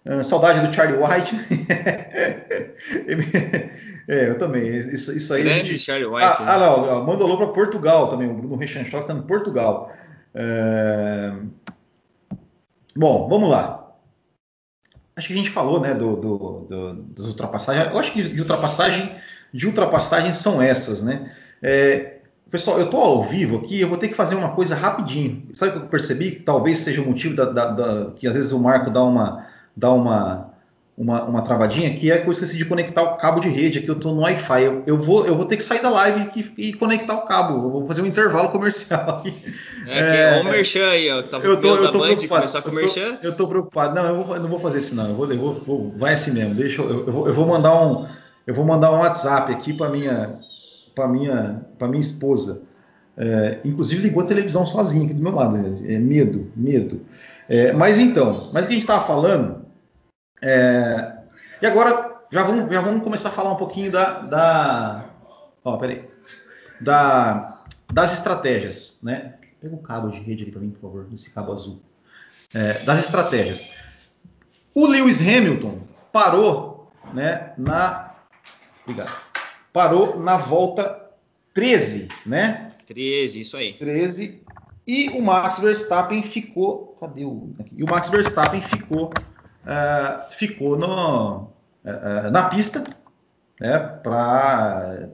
é, 0.05 0.23
saudade 0.23 0.65
do 0.65 0.73
Charlie 0.73 0.97
White. 0.97 1.35
É, 4.07 4.29
eu 4.29 4.37
também. 4.37 4.67
Isso, 4.67 5.15
isso 5.15 5.33
aí. 5.33 5.43
Grande 5.43 5.71
gente... 5.71 5.79
Charlie 5.79 6.07
White. 6.07 6.37
Ah, 6.39 6.43
né? 6.43 6.51
ah 6.51 6.57
não, 6.57 7.05
mandou 7.05 7.37
para 7.37 7.47
Portugal 7.47 8.09
também. 8.09 8.29
O 8.29 8.33
Bruno 8.33 8.57
Rechanchó 8.57 8.99
está 8.99 9.13
em 9.13 9.21
Portugal. 9.21 9.91
É... 10.33 11.33
Bom, 12.95 13.27
vamos 13.29 13.49
lá. 13.49 13.95
Acho 15.15 15.27
que 15.27 15.33
a 15.33 15.37
gente 15.37 15.49
falou, 15.49 15.79
né, 15.79 15.93
do, 15.93 16.15
do, 16.15 16.65
do, 16.67 16.93
das 17.15 17.27
ultrapassagens. 17.27 17.91
Eu 17.91 17.99
acho 17.99 18.11
que 18.11 18.23
de 18.23 18.41
ultrapassagem, 18.41 19.15
de 19.53 19.67
ultrapassagem 19.67 20.33
são 20.33 20.61
essas, 20.61 21.03
né? 21.03 21.31
É, 21.61 22.21
pessoal, 22.49 22.79
eu 22.79 22.85
estou 22.85 22.99
ao 22.99 23.23
vivo 23.23 23.57
aqui, 23.57 23.79
eu 23.79 23.87
vou 23.87 23.97
ter 23.97 24.07
que 24.07 24.15
fazer 24.15 24.35
uma 24.35 24.55
coisa 24.55 24.75
rapidinho. 24.75 25.47
Sabe 25.53 25.71
o 25.71 25.79
que 25.79 25.85
eu 25.85 25.89
percebi? 25.89 26.31
Que 26.31 26.43
talvez 26.43 26.79
seja 26.79 27.01
o 27.01 27.05
motivo 27.05 27.35
da, 27.35 27.45
da, 27.45 27.65
da, 27.67 28.11
que 28.11 28.27
às 28.27 28.33
vezes 28.33 28.51
o 28.51 28.59
Marco 28.59 28.89
dá 28.89 29.03
uma, 29.03 29.45
dá 29.75 29.91
uma 29.91 30.51
uma, 31.01 31.23
uma 31.23 31.41
travadinha 31.41 31.89
que 31.89 32.11
é 32.11 32.19
que 32.19 32.27
eu 32.27 32.31
esqueci 32.31 32.55
de 32.55 32.65
conectar 32.65 33.01
o 33.01 33.17
cabo 33.17 33.39
de 33.39 33.49
rede 33.49 33.79
aqui, 33.79 33.87
eu 33.87 33.95
estou 33.95 34.13
no 34.13 34.21
Wi-Fi. 34.21 34.63
Eu, 34.63 34.83
eu, 34.85 34.97
vou, 34.99 35.25
eu 35.25 35.35
vou 35.35 35.45
ter 35.45 35.57
que 35.57 35.63
sair 35.63 35.81
da 35.81 35.89
live 35.89 36.29
e, 36.35 36.69
e, 36.69 36.73
conectar 36.73 37.15
o 37.15 37.21
cabo. 37.21 37.55
Eu 37.55 37.71
vou 37.71 37.87
fazer 37.87 38.03
um 38.03 38.05
intervalo 38.05 38.49
comercial 38.49 39.17
aqui. 39.17 39.33
É, 39.87 39.99
é, 39.99 40.37
é 40.37 40.41
o 40.41 40.45
Merchan 40.45 40.87
aí, 40.89 41.09
ó. 41.09 41.23
Tava 41.23 41.43
eu 41.43 41.59
tô, 41.59 41.75
eu 41.77 41.91
tô 41.91 41.99
Band, 41.99 42.15
começar 42.27 42.61
com 42.61 42.69
o 42.69 42.73
Merchan. 42.73 43.17
Eu 43.23 43.35
tô 43.35 43.47
preocupado. 43.47 43.95
Não, 43.95 44.05
eu, 44.05 44.23
vou, 44.23 44.35
eu, 44.35 44.41
não 44.43 44.49
vou 44.49 44.59
fazer 44.59 44.77
isso 44.77 44.93
não. 44.93 45.09
Eu 45.09 45.15
vou, 45.15 45.31
eu 45.31 45.37
vou, 45.39 45.53
vou 45.55 45.95
vai 45.97 46.13
assim 46.13 46.33
mesmo. 46.33 46.53
Deixa 46.53 46.81
eu, 46.81 47.07
eu, 47.07 47.11
vou, 47.11 47.27
eu 47.27 47.33
vou 47.33 47.47
mandar 47.47 47.81
um 47.81 48.07
eu 48.45 48.53
vou 48.53 48.65
mandar 48.65 48.91
um 48.91 48.99
WhatsApp 48.99 49.51
aqui 49.51 49.73
para 49.73 49.89
minha 49.89 50.27
para 50.93 51.07
minha 51.07 51.65
para 51.79 51.87
minha 51.87 52.01
esposa. 52.01 52.61
É, 53.17 53.59
inclusive 53.65 54.03
ligou 54.03 54.23
a 54.23 54.25
televisão 54.25 54.65
sozinha 54.65 55.05
aqui 55.05 55.15
do 55.15 55.23
meu 55.23 55.33
lado. 55.33 55.57
É, 55.87 55.97
medo, 55.97 56.51
medo. 56.55 57.01
É, 57.49 57.73
mas 57.73 57.97
então, 57.97 58.51
mas 58.53 58.65
o 58.65 58.67
que 58.67 58.73
a 58.73 58.77
gente 58.77 58.83
estava 58.83 59.05
falando 59.05 59.60
é, 60.41 61.13
e 61.61 61.65
agora 61.65 62.21
já 62.31 62.43
vamos, 62.43 62.71
já 62.71 62.81
vamos 62.81 63.03
começar 63.03 63.29
a 63.29 63.33
falar 63.33 63.51
um 63.51 63.57
pouquinho 63.57 63.91
da, 63.91 64.19
da, 64.21 65.05
ó, 65.63 65.77
peraí, 65.77 66.03
da 66.79 67.61
das 67.91 68.13
estratégias, 68.13 68.99
né? 69.03 69.35
Pega 69.59 69.75
o 69.75 69.79
cabo 69.79 70.09
de 70.09 70.19
rede 70.19 70.43
ali 70.43 70.51
para 70.51 70.61
mim, 70.61 70.71
por 70.71 70.81
favor, 70.81 71.07
esse 71.13 71.31
cabo 71.31 71.51
azul. 71.51 71.81
É, 72.53 72.79
das 72.83 72.99
estratégias. 72.99 73.69
O 74.73 74.87
Lewis 74.87 75.19
Hamilton 75.21 75.81
parou, 76.11 76.91
né? 77.13 77.53
Na, 77.57 78.15
obrigado. 78.83 79.21
Parou 79.71 80.19
na 80.19 80.37
volta 80.37 81.09
13, 81.53 82.09
né? 82.25 82.71
13, 82.87 83.39
isso 83.41 83.57
aí. 83.57 83.73
13. 83.73 84.41
E 84.87 85.09
o 85.09 85.21
Max 85.21 85.59
Verstappen 85.59 86.23
ficou. 86.23 86.97
Cadê 86.99 87.23
o. 87.23 87.53
Aqui? 87.59 87.75
E 87.77 87.83
o 87.83 87.87
Max 87.87 88.09
Verstappen 88.09 88.61
ficou 88.61 89.11
uh, 89.65 90.31
ficou 90.31 90.77
no, 90.77 91.43
uh, 91.85 92.31
na 92.31 92.43
pista 92.43 92.83
né, 93.59 93.77
para. 93.77 95.09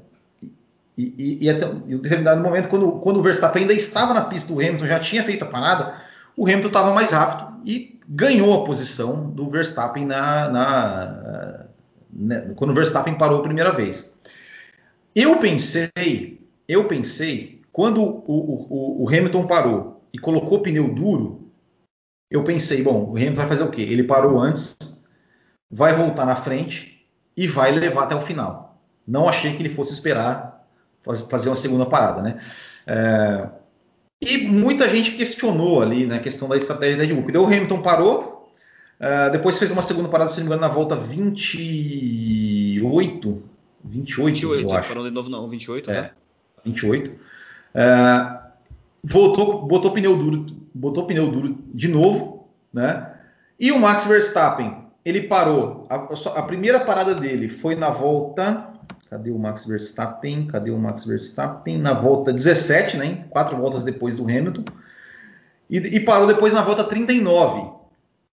E, 0.97 1.13
e, 1.17 1.45
e, 1.45 1.49
até 1.49 1.67
um 1.67 1.99
determinado 1.99 2.41
momento, 2.41 2.69
quando, 2.69 2.91
quando 2.93 3.17
o 3.17 3.23
Verstappen 3.23 3.61
ainda 3.61 3.73
estava 3.73 4.15
na 4.15 4.25
pista, 4.25 4.51
o 4.51 4.59
Hamilton 4.59 4.85
já 4.87 4.99
tinha 4.99 5.21
feito 5.21 5.43
a 5.43 5.47
parada, 5.47 6.01
o 6.35 6.45
Hamilton 6.45 6.67
estava 6.67 6.91
mais 6.91 7.11
rápido 7.11 7.61
e 7.63 7.99
ganhou 8.07 8.53
a 8.59 8.65
posição 8.65 9.29
do 9.29 9.47
Verstappen 9.47 10.05
na, 10.05 10.49
na, 10.49 11.65
na, 12.11 12.41
quando 12.55 12.71
o 12.71 12.73
Verstappen 12.73 13.15
parou 13.15 13.39
a 13.39 13.43
primeira 13.43 13.71
vez. 13.71 14.17
Eu 15.13 15.37
pensei, 15.37 16.41
eu 16.67 16.87
pensei, 16.87 17.61
quando 17.71 18.01
o, 18.01 18.23
o, 18.27 19.03
o 19.03 19.07
Hamilton 19.07 19.45
parou 19.45 20.01
e 20.11 20.17
colocou 20.17 20.61
pneu 20.61 20.91
duro, 20.93 21.46
eu 22.29 22.43
pensei, 22.43 22.83
bom, 22.83 23.05
o 23.05 23.15
Hamilton 23.15 23.35
vai 23.35 23.47
fazer 23.47 23.63
o 23.63 23.71
quê? 23.71 23.81
Ele 23.81 24.03
parou 24.03 24.39
antes, 24.39 25.07
vai 25.69 25.93
voltar 25.93 26.25
na 26.25 26.35
frente 26.35 27.05
e 27.35 27.47
vai 27.47 27.71
levar 27.71 28.03
até 28.03 28.15
o 28.15 28.21
final. 28.21 28.81
Não 29.07 29.27
achei 29.27 29.55
que 29.55 29.61
ele 29.61 29.69
fosse 29.69 29.93
esperar 29.93 30.57
fazer 31.29 31.49
uma 31.49 31.55
segunda 31.55 31.85
parada, 31.85 32.21
né? 32.21 32.39
É, 32.85 33.47
e 34.21 34.47
muita 34.47 34.89
gente 34.89 35.11
questionou 35.11 35.81
ali 35.81 36.05
na 36.05 36.15
né, 36.15 36.21
questão 36.21 36.49
da 36.49 36.57
estratégia 36.57 36.97
da 36.97 37.03
Red 37.03 37.13
Bull. 37.13 37.31
Daí 37.31 37.41
o 37.41 37.45
Hamilton 37.45 37.81
parou, 37.81 38.51
é, 38.99 39.29
depois 39.29 39.59
fez 39.59 39.71
uma 39.71 39.81
segunda 39.81 40.09
parada, 40.09 40.29
se 40.29 40.37
não 40.37 40.43
me 40.43 40.47
engano, 40.47 40.61
na 40.61 40.67
volta 40.67 40.95
28, 40.95 43.43
28, 43.83 43.85
28 43.85 44.61
eu 44.61 44.73
acho. 44.73 44.89
Parou 44.89 45.05
de 45.05 45.11
novo 45.11 45.29
não, 45.29 45.47
28, 45.47 45.91
é, 45.91 45.93
né? 45.93 46.11
28. 46.65 47.13
É, 47.73 48.39
voltou, 49.03 49.67
botou 49.67 49.91
pneu 49.91 50.17
duro, 50.17 50.45
botou 50.77 51.05
pneu 51.07 51.29
duro 51.31 51.57
de 51.73 51.87
novo, 51.87 52.49
né? 52.73 53.13
E 53.59 53.71
o 53.71 53.79
Max 53.79 54.05
Verstappen, 54.05 54.85
ele 55.03 55.23
parou. 55.23 55.85
A, 55.89 56.07
a 56.39 56.43
primeira 56.43 56.79
parada 56.79 57.15
dele 57.15 57.49
foi 57.49 57.75
na 57.75 57.89
volta 57.89 58.67
Cadê 59.09 59.31
o 59.31 59.39
Max 59.39 59.65
Verstappen? 59.65 60.47
Cadê 60.47 60.69
o 60.69 60.77
Max 60.77 61.05
Verstappen? 61.05 61.77
Na 61.77 61.93
volta 61.93 62.33
17, 62.33 62.97
né? 62.97 63.25
Quatro 63.29 63.55
voltas 63.55 63.83
depois 63.83 64.17
do 64.17 64.23
Hamilton. 64.23 64.65
E, 65.69 65.77
e 65.77 65.99
parou 65.99 66.27
depois 66.27 66.53
na 66.53 66.61
volta 66.61 66.83
39, 66.83 67.71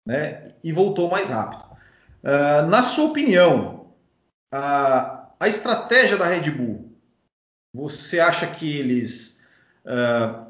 né? 0.04 0.48
E 0.62 0.72
voltou 0.72 1.10
mais 1.10 1.28
rápido. 1.28 1.64
Uh, 2.24 2.66
na 2.68 2.82
sua 2.82 3.10
opinião, 3.10 3.86
a, 4.52 5.28
a 5.38 5.48
estratégia 5.48 6.16
da 6.16 6.26
Red 6.26 6.50
Bull, 6.50 6.92
você 7.72 8.18
acha 8.18 8.46
que 8.46 8.78
eles 8.78 9.42
uh, 9.84 10.43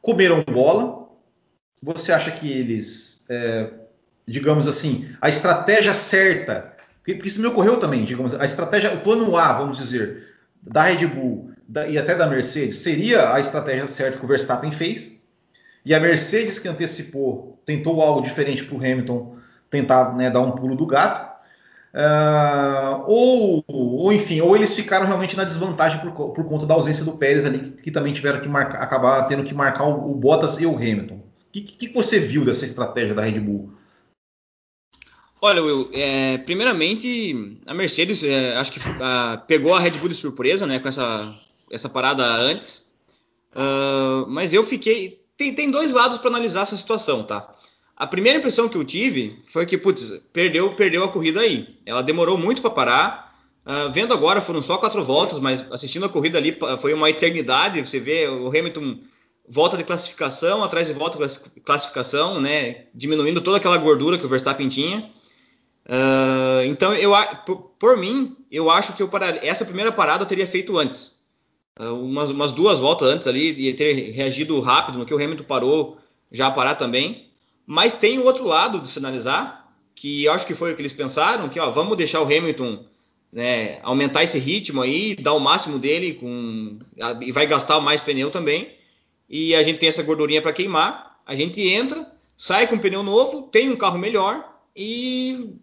comeram 0.00 0.42
bola? 0.42 1.08
Você 1.82 2.12
acha 2.12 2.30
que 2.30 2.50
eles, 2.50 3.26
uh, 3.30 3.74
digamos 4.26 4.68
assim, 4.68 5.08
a 5.20 5.28
estratégia 5.28 5.94
certa 5.94 6.70
porque 7.14 7.28
isso 7.28 7.40
me 7.40 7.46
ocorreu 7.46 7.78
também, 7.78 8.04
digamos, 8.04 8.34
a 8.34 8.44
estratégia, 8.44 8.92
o 8.94 9.00
plano 9.00 9.36
A, 9.36 9.52
vamos 9.52 9.78
dizer, 9.78 10.28
da 10.62 10.82
Red 10.82 11.06
Bull 11.06 11.50
da, 11.66 11.86
e 11.86 11.96
até 11.96 12.14
da 12.14 12.26
Mercedes, 12.26 12.78
seria 12.78 13.32
a 13.32 13.40
estratégia 13.40 13.86
certa 13.86 14.18
que 14.18 14.24
o 14.24 14.28
Verstappen 14.28 14.70
fez, 14.70 15.26
e 15.84 15.94
a 15.94 16.00
Mercedes 16.00 16.58
que 16.58 16.68
antecipou, 16.68 17.60
tentou 17.64 18.02
algo 18.02 18.20
diferente 18.20 18.64
para 18.64 18.74
o 18.74 18.78
Hamilton 18.78 19.36
tentar 19.70 20.14
né, 20.14 20.30
dar 20.30 20.40
um 20.40 20.52
pulo 20.52 20.74
do 20.76 20.86
gato, 20.86 21.29
uh, 21.94 23.04
ou, 23.06 23.64
ou, 23.66 24.12
enfim, 24.12 24.40
ou 24.40 24.56
eles 24.56 24.74
ficaram 24.74 25.06
realmente 25.06 25.36
na 25.36 25.44
desvantagem 25.44 26.00
por, 26.00 26.32
por 26.32 26.44
conta 26.48 26.66
da 26.66 26.74
ausência 26.74 27.04
do 27.04 27.16
Pérez 27.16 27.44
ali, 27.44 27.58
que, 27.58 27.82
que 27.82 27.90
também 27.90 28.12
tiveram 28.12 28.40
que 28.40 28.48
marcar, 28.48 28.82
acabar 28.82 29.22
tendo 29.24 29.44
que 29.44 29.54
marcar 29.54 29.84
o, 29.84 30.10
o 30.10 30.14
Bottas 30.14 30.60
e 30.60 30.66
o 30.66 30.76
Hamilton. 30.76 31.16
O 31.16 31.52
que, 31.52 31.62
que, 31.62 31.88
você 31.92 32.18
viu 32.18 32.44
dessa 32.44 32.64
estratégia 32.64 33.14
da 33.14 33.22
Red 33.22 33.40
Bull? 33.40 33.72
Olha, 35.42 35.62
Will, 35.62 35.90
é, 35.92 36.38
primeiramente 36.38 37.58
a 37.66 37.74
Mercedes 37.74 38.22
é, 38.22 38.56
acho 38.56 38.72
que 38.72 38.78
uh, 38.78 39.40
pegou 39.48 39.74
a 39.74 39.80
Red 39.80 39.92
Bull 39.92 40.10
de 40.10 40.14
surpresa, 40.14 40.66
né, 40.66 40.78
com 40.78 40.88
essa, 40.88 41.34
essa 41.70 41.88
parada 41.88 42.24
antes. 42.24 42.86
Uh, 43.52 44.28
mas 44.28 44.54
eu 44.54 44.62
fiquei. 44.62 45.20
Tem, 45.36 45.54
tem 45.54 45.70
dois 45.70 45.92
lados 45.92 46.18
para 46.18 46.28
analisar 46.28 46.62
essa 46.62 46.76
situação, 46.76 47.24
tá? 47.24 47.54
A 48.00 48.06
primeira 48.06 48.38
impressão 48.38 48.66
que 48.66 48.78
eu 48.78 48.82
tive 48.82 49.38
foi 49.48 49.66
que, 49.66 49.76
putz, 49.76 50.10
perdeu, 50.32 50.74
perdeu 50.74 51.04
a 51.04 51.08
corrida 51.08 51.40
aí. 51.40 51.76
Ela 51.84 52.02
demorou 52.02 52.38
muito 52.38 52.62
para 52.62 52.70
parar. 52.70 53.34
Uh, 53.66 53.92
vendo 53.92 54.14
agora, 54.14 54.40
foram 54.40 54.62
só 54.62 54.78
quatro 54.78 55.04
voltas, 55.04 55.38
mas 55.38 55.70
assistindo 55.70 56.06
a 56.06 56.08
corrida 56.08 56.38
ali 56.38 56.56
foi 56.80 56.94
uma 56.94 57.10
eternidade. 57.10 57.78
Você 57.86 58.00
vê 58.00 58.26
o 58.26 58.48
Hamilton 58.48 59.00
volta 59.46 59.76
de 59.76 59.84
classificação, 59.84 60.64
atrás 60.64 60.86
de 60.86 60.94
volta 60.94 61.18
de 61.18 61.60
classificação, 61.60 62.40
né? 62.40 62.86
Diminuindo 62.94 63.42
toda 63.42 63.58
aquela 63.58 63.76
gordura 63.76 64.16
que 64.16 64.24
o 64.24 64.28
Verstappen 64.30 64.70
tinha. 64.70 65.00
Uh, 65.84 66.64
então, 66.64 66.94
eu, 66.94 67.12
por, 67.44 67.74
por, 67.78 67.98
mim, 67.98 68.34
eu 68.50 68.70
acho 68.70 68.96
que 68.96 69.02
eu 69.02 69.08
parar, 69.08 69.44
essa 69.44 69.66
primeira 69.66 69.92
parada 69.92 70.22
eu 70.22 70.26
teria 70.26 70.46
feito 70.46 70.78
antes. 70.78 71.14
Uh, 71.78 72.02
umas, 72.02 72.30
umas, 72.30 72.50
duas 72.50 72.78
voltas 72.78 73.08
antes 73.08 73.26
ali 73.26 73.68
e 73.68 73.74
ter 73.74 74.10
reagido 74.12 74.58
rápido 74.60 74.96
no 74.96 75.04
que 75.04 75.12
o 75.12 75.22
Hamilton 75.22 75.44
parou, 75.44 75.98
já 76.32 76.50
parar 76.50 76.76
também. 76.76 77.28
Mas 77.70 77.94
tem 77.94 78.18
o 78.18 78.24
outro 78.24 78.42
lado 78.42 78.80
de 78.80 78.90
sinalizar, 78.90 79.64
que 79.94 80.24
eu 80.24 80.32
acho 80.32 80.44
que 80.44 80.56
foi 80.56 80.72
o 80.72 80.74
que 80.74 80.82
eles 80.82 80.92
pensaram, 80.92 81.48
que 81.48 81.60
ó, 81.60 81.70
vamos 81.70 81.96
deixar 81.96 82.20
o 82.20 82.24
Hamilton 82.24 82.84
né, 83.32 83.78
aumentar 83.84 84.24
esse 84.24 84.40
ritmo 84.40 84.82
aí, 84.82 85.14
dar 85.14 85.34
o 85.34 85.38
máximo 85.38 85.78
dele 85.78 86.14
com, 86.14 86.80
e 87.20 87.30
vai 87.30 87.46
gastar 87.46 87.78
mais 87.80 88.00
pneu 88.00 88.28
também. 88.28 88.74
E 89.28 89.54
a 89.54 89.62
gente 89.62 89.78
tem 89.78 89.88
essa 89.88 90.02
gordurinha 90.02 90.42
para 90.42 90.52
queimar. 90.52 91.20
A 91.24 91.36
gente 91.36 91.60
entra, 91.60 92.10
sai 92.36 92.66
com 92.66 92.74
um 92.74 92.80
pneu 92.80 93.04
novo, 93.04 93.42
tem 93.42 93.70
um 93.70 93.76
carro 93.76 94.00
melhor 94.00 94.52
e 94.74 95.54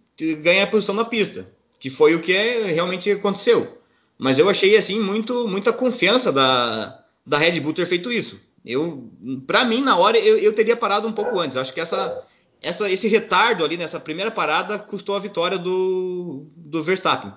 ganha 0.42 0.64
a 0.64 0.68
posição 0.68 0.96
na 0.96 1.04
pista, 1.04 1.46
que 1.78 1.90
foi 1.90 2.16
o 2.16 2.22
que 2.22 2.32
é, 2.32 2.68
realmente 2.68 3.12
aconteceu. 3.12 3.80
Mas 4.18 4.40
eu 4.40 4.50
achei 4.50 4.78
assim 4.78 4.98
muito 4.98 5.46
muita 5.46 5.74
confiança 5.74 6.32
da, 6.32 7.04
da 7.26 7.38
Red 7.38 7.60
Bull 7.60 7.74
ter 7.74 7.86
feito 7.86 8.10
isso. 8.10 8.40
Eu, 8.68 9.10
para 9.46 9.66
mim, 9.66 9.82
na 9.82 9.98
hora 9.98 10.18
eu, 10.18 10.38
eu, 10.38 10.54
teria 10.54 10.76
parado 10.76 11.08
um 11.08 11.14
pouco 11.14 11.40
antes. 11.40 11.58
Acho 11.58 11.74
que 11.74 11.80
essa, 11.80 12.24
essa, 12.62 12.90
esse 12.90 13.08
retardo 13.08 13.64
ali 13.64 13.78
nessa 13.78 14.00
primeira 14.00 14.32
parada 14.32 14.78
custou 14.78 15.16
a 15.16 15.20
vitória 15.20 15.58
do, 15.58 16.48
do 16.56 16.84
Verstappen. 16.84 17.34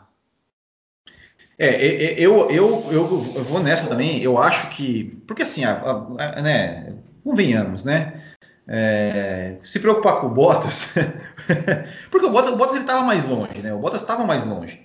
É, 1.59 2.15
eu, 2.19 2.51
eu, 2.51 2.89
eu, 2.91 3.07
vou 3.07 3.63
nessa 3.63 3.89
também. 3.89 4.23
Eu 4.23 4.39
acho 4.39 4.71
que. 4.71 5.17
Porque 5.27 5.43
assim, 5.43 5.65
a, 5.65 5.81
a, 6.19 6.43
né, 6.43 6.95
convenhamos, 7.23 7.85
né? 7.85 8.21
é, 8.73 9.57
se 9.65 9.81
preocupar 9.81 10.21
com 10.21 10.29
o 10.29 10.31
Bottas, 10.31 10.95
porque 12.09 12.27
o 12.27 12.31
Bottas, 12.31 12.53
o 12.53 12.57
Bottas 12.57 12.79
estava 12.79 13.03
mais 13.03 13.25
longe, 13.25 13.59
né? 13.59 13.75
O 13.75 13.79
Bottas 13.79 14.01
estava 14.01 14.25
mais 14.25 14.47
longe. 14.47 14.81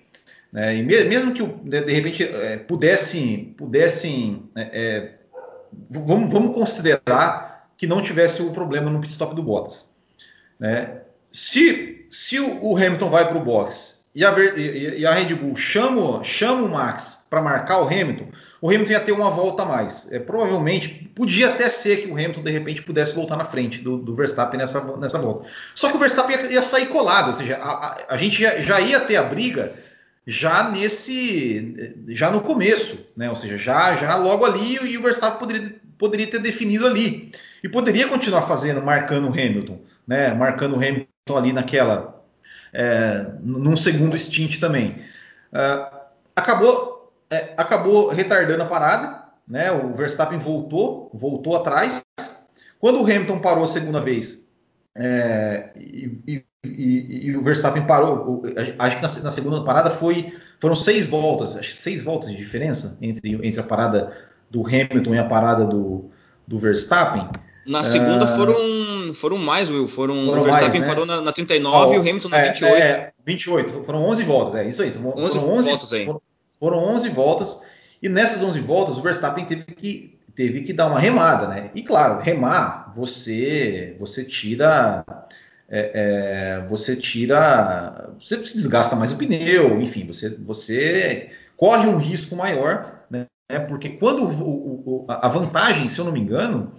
Né? 0.51 0.77
E 0.77 0.83
mesmo 0.83 1.33
que 1.33 1.43
de, 1.43 1.81
de 1.81 1.93
repente 1.93 2.23
é, 2.23 2.57
pudessem, 2.57 3.53
pudessem 3.55 4.49
é, 4.55 4.61
é, 4.73 5.13
vamos, 5.89 6.31
vamos, 6.31 6.55
considerar 6.55 7.69
que 7.77 7.87
não 7.87 8.01
tivesse 8.01 8.41
o 8.41 8.51
problema 8.51 8.89
no 8.89 8.99
pit 8.99 9.11
stop 9.11 9.35
do 9.35 9.43
Bottas. 9.43 9.93
Né? 10.59 11.01
Se, 11.31 12.07
se 12.09 12.39
o 12.39 12.75
Hamilton 12.75 13.09
vai 13.09 13.27
para 13.27 13.37
o 13.37 13.43
box 13.43 14.05
e 14.15 14.23
a, 14.23 14.33
e 14.39 15.05
a 15.05 15.11
Red 15.11 15.35
Bull 15.35 15.57
chama, 15.57 16.23
chama 16.23 16.63
o 16.63 16.69
Max 16.69 17.25
para 17.29 17.41
marcar 17.41 17.81
o 17.81 17.87
Hamilton, 17.87 18.29
o 18.61 18.69
Hamilton 18.69 18.91
ia 18.93 18.99
ter 19.01 19.11
uma 19.11 19.29
volta 19.29 19.63
a 19.63 19.65
mais. 19.65 20.09
É, 20.09 20.19
provavelmente, 20.19 21.11
podia 21.13 21.49
até 21.49 21.67
ser 21.67 21.97
que 21.97 22.07
o 22.07 22.13
Hamilton 22.13 22.41
de 22.41 22.51
repente 22.51 22.81
pudesse 22.81 23.13
voltar 23.13 23.35
na 23.35 23.43
frente 23.43 23.81
do, 23.81 23.97
do 23.97 24.15
Verstappen 24.15 24.57
nessa, 24.57 24.81
nessa 24.97 25.19
volta. 25.19 25.45
Só 25.75 25.89
que 25.89 25.97
o 25.97 25.99
Verstappen 25.99 26.37
ia, 26.37 26.53
ia 26.53 26.63
sair 26.63 26.85
colado, 26.85 27.27
ou 27.27 27.33
seja, 27.33 27.57
a, 27.57 27.69
a, 27.69 28.05
a 28.11 28.17
gente 28.17 28.41
já, 28.41 28.57
já, 28.61 28.79
ia 28.79 29.01
ter 29.01 29.17
a 29.17 29.23
briga 29.23 29.73
já 30.25 30.69
nesse, 30.69 31.93
já 32.07 32.31
no 32.31 32.41
começo, 32.41 33.11
né? 33.15 33.29
Ou 33.29 33.35
seja, 33.35 33.57
já, 33.57 33.95
já 33.95 34.15
logo 34.15 34.45
ali 34.45 34.75
e 34.75 34.97
o 34.97 35.01
Verstappen 35.01 35.39
poderia, 35.39 35.75
poderia 35.97 36.27
ter 36.27 36.39
definido 36.39 36.87
ali 36.87 37.31
e 37.63 37.69
poderia 37.69 38.07
continuar 38.07 38.43
fazendo, 38.43 38.81
marcando 38.81 39.25
o 39.25 39.31
Hamilton, 39.31 39.79
né? 40.07 40.33
Marcando 40.33 40.73
o 40.73 40.77
Hamilton 40.77 41.37
ali 41.37 41.53
naquela, 41.53 42.23
é, 42.73 43.25
num 43.41 43.77
segundo 43.77 44.17
stint 44.17 44.59
também. 44.59 45.01
Uh, 45.53 45.95
acabou 46.35 46.95
é, 47.29 47.53
acabou 47.57 48.09
retardando 48.09 48.63
a 48.63 48.67
parada, 48.67 49.23
né? 49.47 49.71
O 49.71 49.93
Verstappen 49.93 50.39
voltou, 50.39 51.09
voltou 51.13 51.55
atrás. 51.55 52.03
Quando 52.79 53.01
o 53.01 53.03
Hamilton 53.03 53.39
parou 53.39 53.63
a 53.63 53.67
segunda 53.67 53.99
vez 53.99 54.47
é, 54.95 55.71
e, 55.75 56.45
e, 56.65 57.27
e, 57.27 57.37
o 57.37 57.41
Verstappen 57.41 57.85
parou, 57.85 58.43
acho 58.79 58.95
que 58.95 59.01
na, 59.01 59.31
segunda 59.31 59.63
parada 59.63 59.89
foi, 59.89 60.33
foram 60.59 60.75
seis 60.75 61.07
voltas, 61.07 61.55
acho 61.55 61.75
seis 61.75 62.03
voltas 62.03 62.31
de 62.31 62.37
diferença 62.37 62.97
entre, 63.01 63.33
entre 63.47 63.59
a 63.59 63.63
parada 63.63 64.15
do 64.49 64.65
Hamilton 64.65 65.15
e 65.15 65.19
a 65.19 65.23
parada 65.23 65.65
do, 65.65 66.09
do 66.47 66.57
Verstappen. 66.57 67.29
Na 67.65 67.83
segunda 67.83 68.25
uh, 68.25 68.35
foram, 68.35 69.13
foram 69.15 69.37
mais, 69.37 69.69
Will. 69.69 69.87
Foram, 69.87 70.25
foram 70.25 70.41
o 70.41 70.43
Verstappen 70.43 70.69
mais, 70.69 70.81
né? 70.81 70.87
parou 70.87 71.05
na, 71.05 71.21
na 71.21 71.31
39 71.31 71.95
e 71.95 71.97
o 71.97 72.01
Hamilton 72.01 72.29
na 72.29 72.37
é, 72.37 72.51
28. 72.51 72.75
É, 72.75 73.13
28. 73.25 73.83
Foram 73.83 74.03
11 74.05 74.23
voltas, 74.23 74.55
é 74.61 74.67
isso 74.67 74.83
aí. 74.83 74.91
Foram 74.91 75.17
11, 75.17 75.39
11 75.39 75.69
voltas 75.69 75.93
aí. 75.93 76.05
Foram, 76.05 76.21
foram 76.59 76.77
11 76.77 77.09
voltas 77.09 77.65
e 78.01 78.09
nessas 78.09 78.43
11 78.43 78.59
voltas 78.59 78.97
o 78.97 79.01
Verstappen 79.01 79.45
teve 79.45 79.63
que, 79.63 80.19
teve 80.35 80.61
que 80.61 80.73
dar 80.73 80.87
uma 80.87 80.99
remada, 80.99 81.47
né? 81.47 81.71
E 81.73 81.81
claro, 81.81 82.21
remar 82.21 82.93
você 82.95 83.95
você 83.99 84.23
tira 84.23 85.03
é, 85.69 85.91
é, 85.93 86.67
você 86.67 86.95
tira 86.95 88.09
você 88.19 88.37
desgasta 88.37 88.95
mais 88.95 89.11
o 89.11 89.17
pneu, 89.17 89.81
enfim, 89.81 90.05
você 90.05 90.29
você 90.29 91.31
corre 91.57 91.87
um 91.87 91.97
risco 91.97 92.35
maior, 92.35 93.05
né? 93.09 93.27
Porque 93.67 93.89
quando 93.89 94.23
o, 94.23 95.03
o, 95.03 95.05
a 95.07 95.27
vantagem, 95.27 95.89
se 95.89 95.99
eu 95.99 96.05
não 96.05 96.11
me 96.11 96.19
engano, 96.19 96.71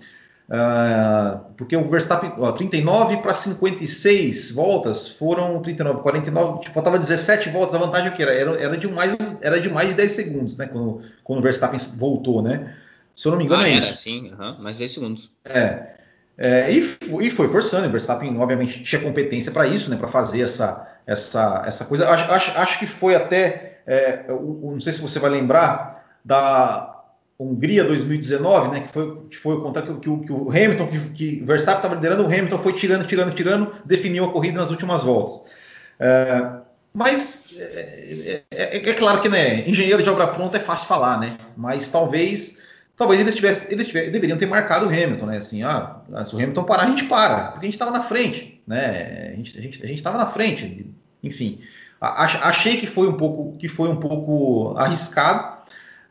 Uh, 0.48 1.52
porque 1.56 1.76
o 1.76 1.88
Verstappen, 1.88 2.32
ó, 2.38 2.52
39 2.52 3.16
para 3.16 3.34
56 3.34 4.52
voltas 4.52 5.08
foram 5.08 5.60
39, 5.60 6.02
49, 6.02 6.70
faltava 6.70 7.00
17 7.00 7.48
voltas, 7.48 7.74
a 7.74 7.84
vantagem 7.84 8.12
que 8.12 8.22
era? 8.22 8.32
Era, 8.32 8.52
era, 8.52 8.76
de 8.76 8.86
mais, 8.86 9.16
era 9.40 9.60
de 9.60 9.68
mais 9.68 9.88
de 9.88 9.94
10 9.94 10.12
segundos, 10.12 10.56
né? 10.56 10.66
Quando, 10.66 11.02
quando 11.24 11.40
o 11.40 11.42
Verstappen 11.42 11.80
voltou, 11.96 12.42
né? 12.42 12.76
Se 13.12 13.26
eu 13.26 13.32
não 13.32 13.38
me 13.38 13.44
engano, 13.44 13.62
ah, 13.62 13.68
é 13.68 13.72
era, 13.72 13.78
isso. 13.80 13.96
Sim, 13.96 14.32
uhum, 14.38 14.58
mais 14.60 14.78
10 14.78 14.92
segundos. 14.92 15.30
É. 15.44 15.95
é 16.38 16.70
e, 16.70 16.98
e, 17.22 17.30
foi 17.30 17.48
forçando, 17.48 17.88
o 17.88 17.90
Verstappen, 17.90 18.36
obviamente, 18.38 18.82
tinha 18.82 19.00
competência 19.00 19.52
para 19.52 19.66
isso, 19.66 19.90
né? 19.90 19.96
Para 19.96 20.08
fazer 20.08 20.42
essa, 20.42 20.86
essa, 21.06 21.62
essa 21.66 21.84
coisa. 21.86 22.08
Acho, 22.08 22.30
acho, 22.30 22.58
acho 22.58 22.78
que 22.78 22.86
foi 22.86 23.14
até. 23.14 23.80
É, 23.86 24.24
não 24.28 24.80
sei 24.80 24.92
se 24.92 25.00
você 25.00 25.18
vai 25.18 25.30
lembrar 25.30 26.04
da 26.24 26.96
Hungria 27.38 27.84
2019, 27.84 28.70
né, 28.70 28.80
que 28.80 28.88
foi, 28.88 29.26
que 29.30 29.36
foi 29.36 29.54
o 29.54 29.60
contrato 29.60 29.94
que, 29.94 30.00
que, 30.00 30.32
o 30.32 30.50
Hamilton, 30.50 30.86
que, 30.88 30.98
que 31.10 31.42
o 31.42 31.46
Verstappen 31.46 31.78
estava 31.78 31.94
liderando, 31.94 32.22
o 32.24 32.26
Hamilton 32.26 32.58
foi 32.58 32.72
tirando, 32.72 33.06
tirando, 33.06 33.34
tirando, 33.34 33.72
definiu 33.84 34.24
a 34.24 34.32
corrida 34.32 34.58
nas 34.58 34.70
últimas 34.70 35.02
voltas. 35.02 35.52
É, 36.00 36.50
mas 36.92 37.46
é, 37.58 38.42
é, 38.50 38.76
é, 38.76 38.94
claro 38.94 39.20
que 39.20 39.28
né, 39.28 39.68
engenheiro 39.68 40.02
de 40.02 40.08
obra 40.08 40.26
pronta 40.26 40.56
é 40.56 40.60
fácil 40.60 40.88
falar, 40.88 41.20
né? 41.20 41.38
Mas 41.54 41.88
talvez, 41.88 42.62
talvez 42.96 43.20
eles 43.20 43.34
tivessem, 43.34 43.68
eles 43.70 43.86
tivessem, 43.86 44.10
deveriam 44.10 44.38
ter 44.38 44.46
marcado 44.46 44.86
o 44.86 44.88
Hamilton, 44.88 45.26
né? 45.26 45.36
Assim, 45.38 45.62
ah, 45.62 46.00
se 46.24 46.34
o 46.34 46.38
Hamilton 46.38 46.64
parar, 46.64 46.84
a 46.84 46.86
gente 46.86 47.04
para, 47.04 47.48
porque 47.48 47.66
a 47.66 47.68
gente 47.68 47.74
estava 47.74 47.90
na 47.90 48.00
frente, 48.00 48.62
né? 48.66 49.30
A 49.32 49.36
gente, 49.36 49.58
a 49.58 49.62
gente, 49.62 49.82
a 49.82 49.86
gente 49.86 49.98
estava 49.98 50.18
na 50.18 50.26
frente, 50.26 50.90
enfim. 51.22 51.60
achei 52.00 52.78
que 52.78 52.86
foi 52.86 53.08
um 53.08 53.16
pouco, 53.16 53.56
que 53.58 53.68
foi 53.68 53.88
um 53.88 53.96
pouco 53.96 54.76
arriscado, 54.78 55.56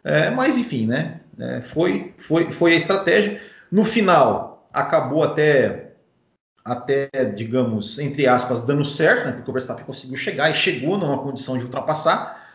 é, 0.04 0.30
mas 0.30 0.58
enfim, 0.58 0.86
né? 0.86 1.22
É, 1.40 1.62
foi, 1.62 2.14
foi, 2.18 2.52
foi 2.52 2.74
a 2.74 2.78
estratégia. 2.78 3.42
No 3.72 3.84
final, 3.84 4.70
acabou 4.72 5.24
até, 5.24 5.94
até, 6.64 7.10
digamos, 7.36 7.98
entre 7.98 8.28
aspas, 8.28 8.62
dando 8.62 8.86
certo, 8.86 9.26
né? 9.26 9.32
Porque 9.32 9.50
o 9.50 9.54
Verstappen 9.54 9.84
conseguiu 9.84 10.18
chegar 10.18 10.52
e 10.52 10.54
chegou 10.54 10.98
numa 10.98 11.18
condição 11.18 11.58
de 11.58 11.64
ultrapassar. 11.64 12.46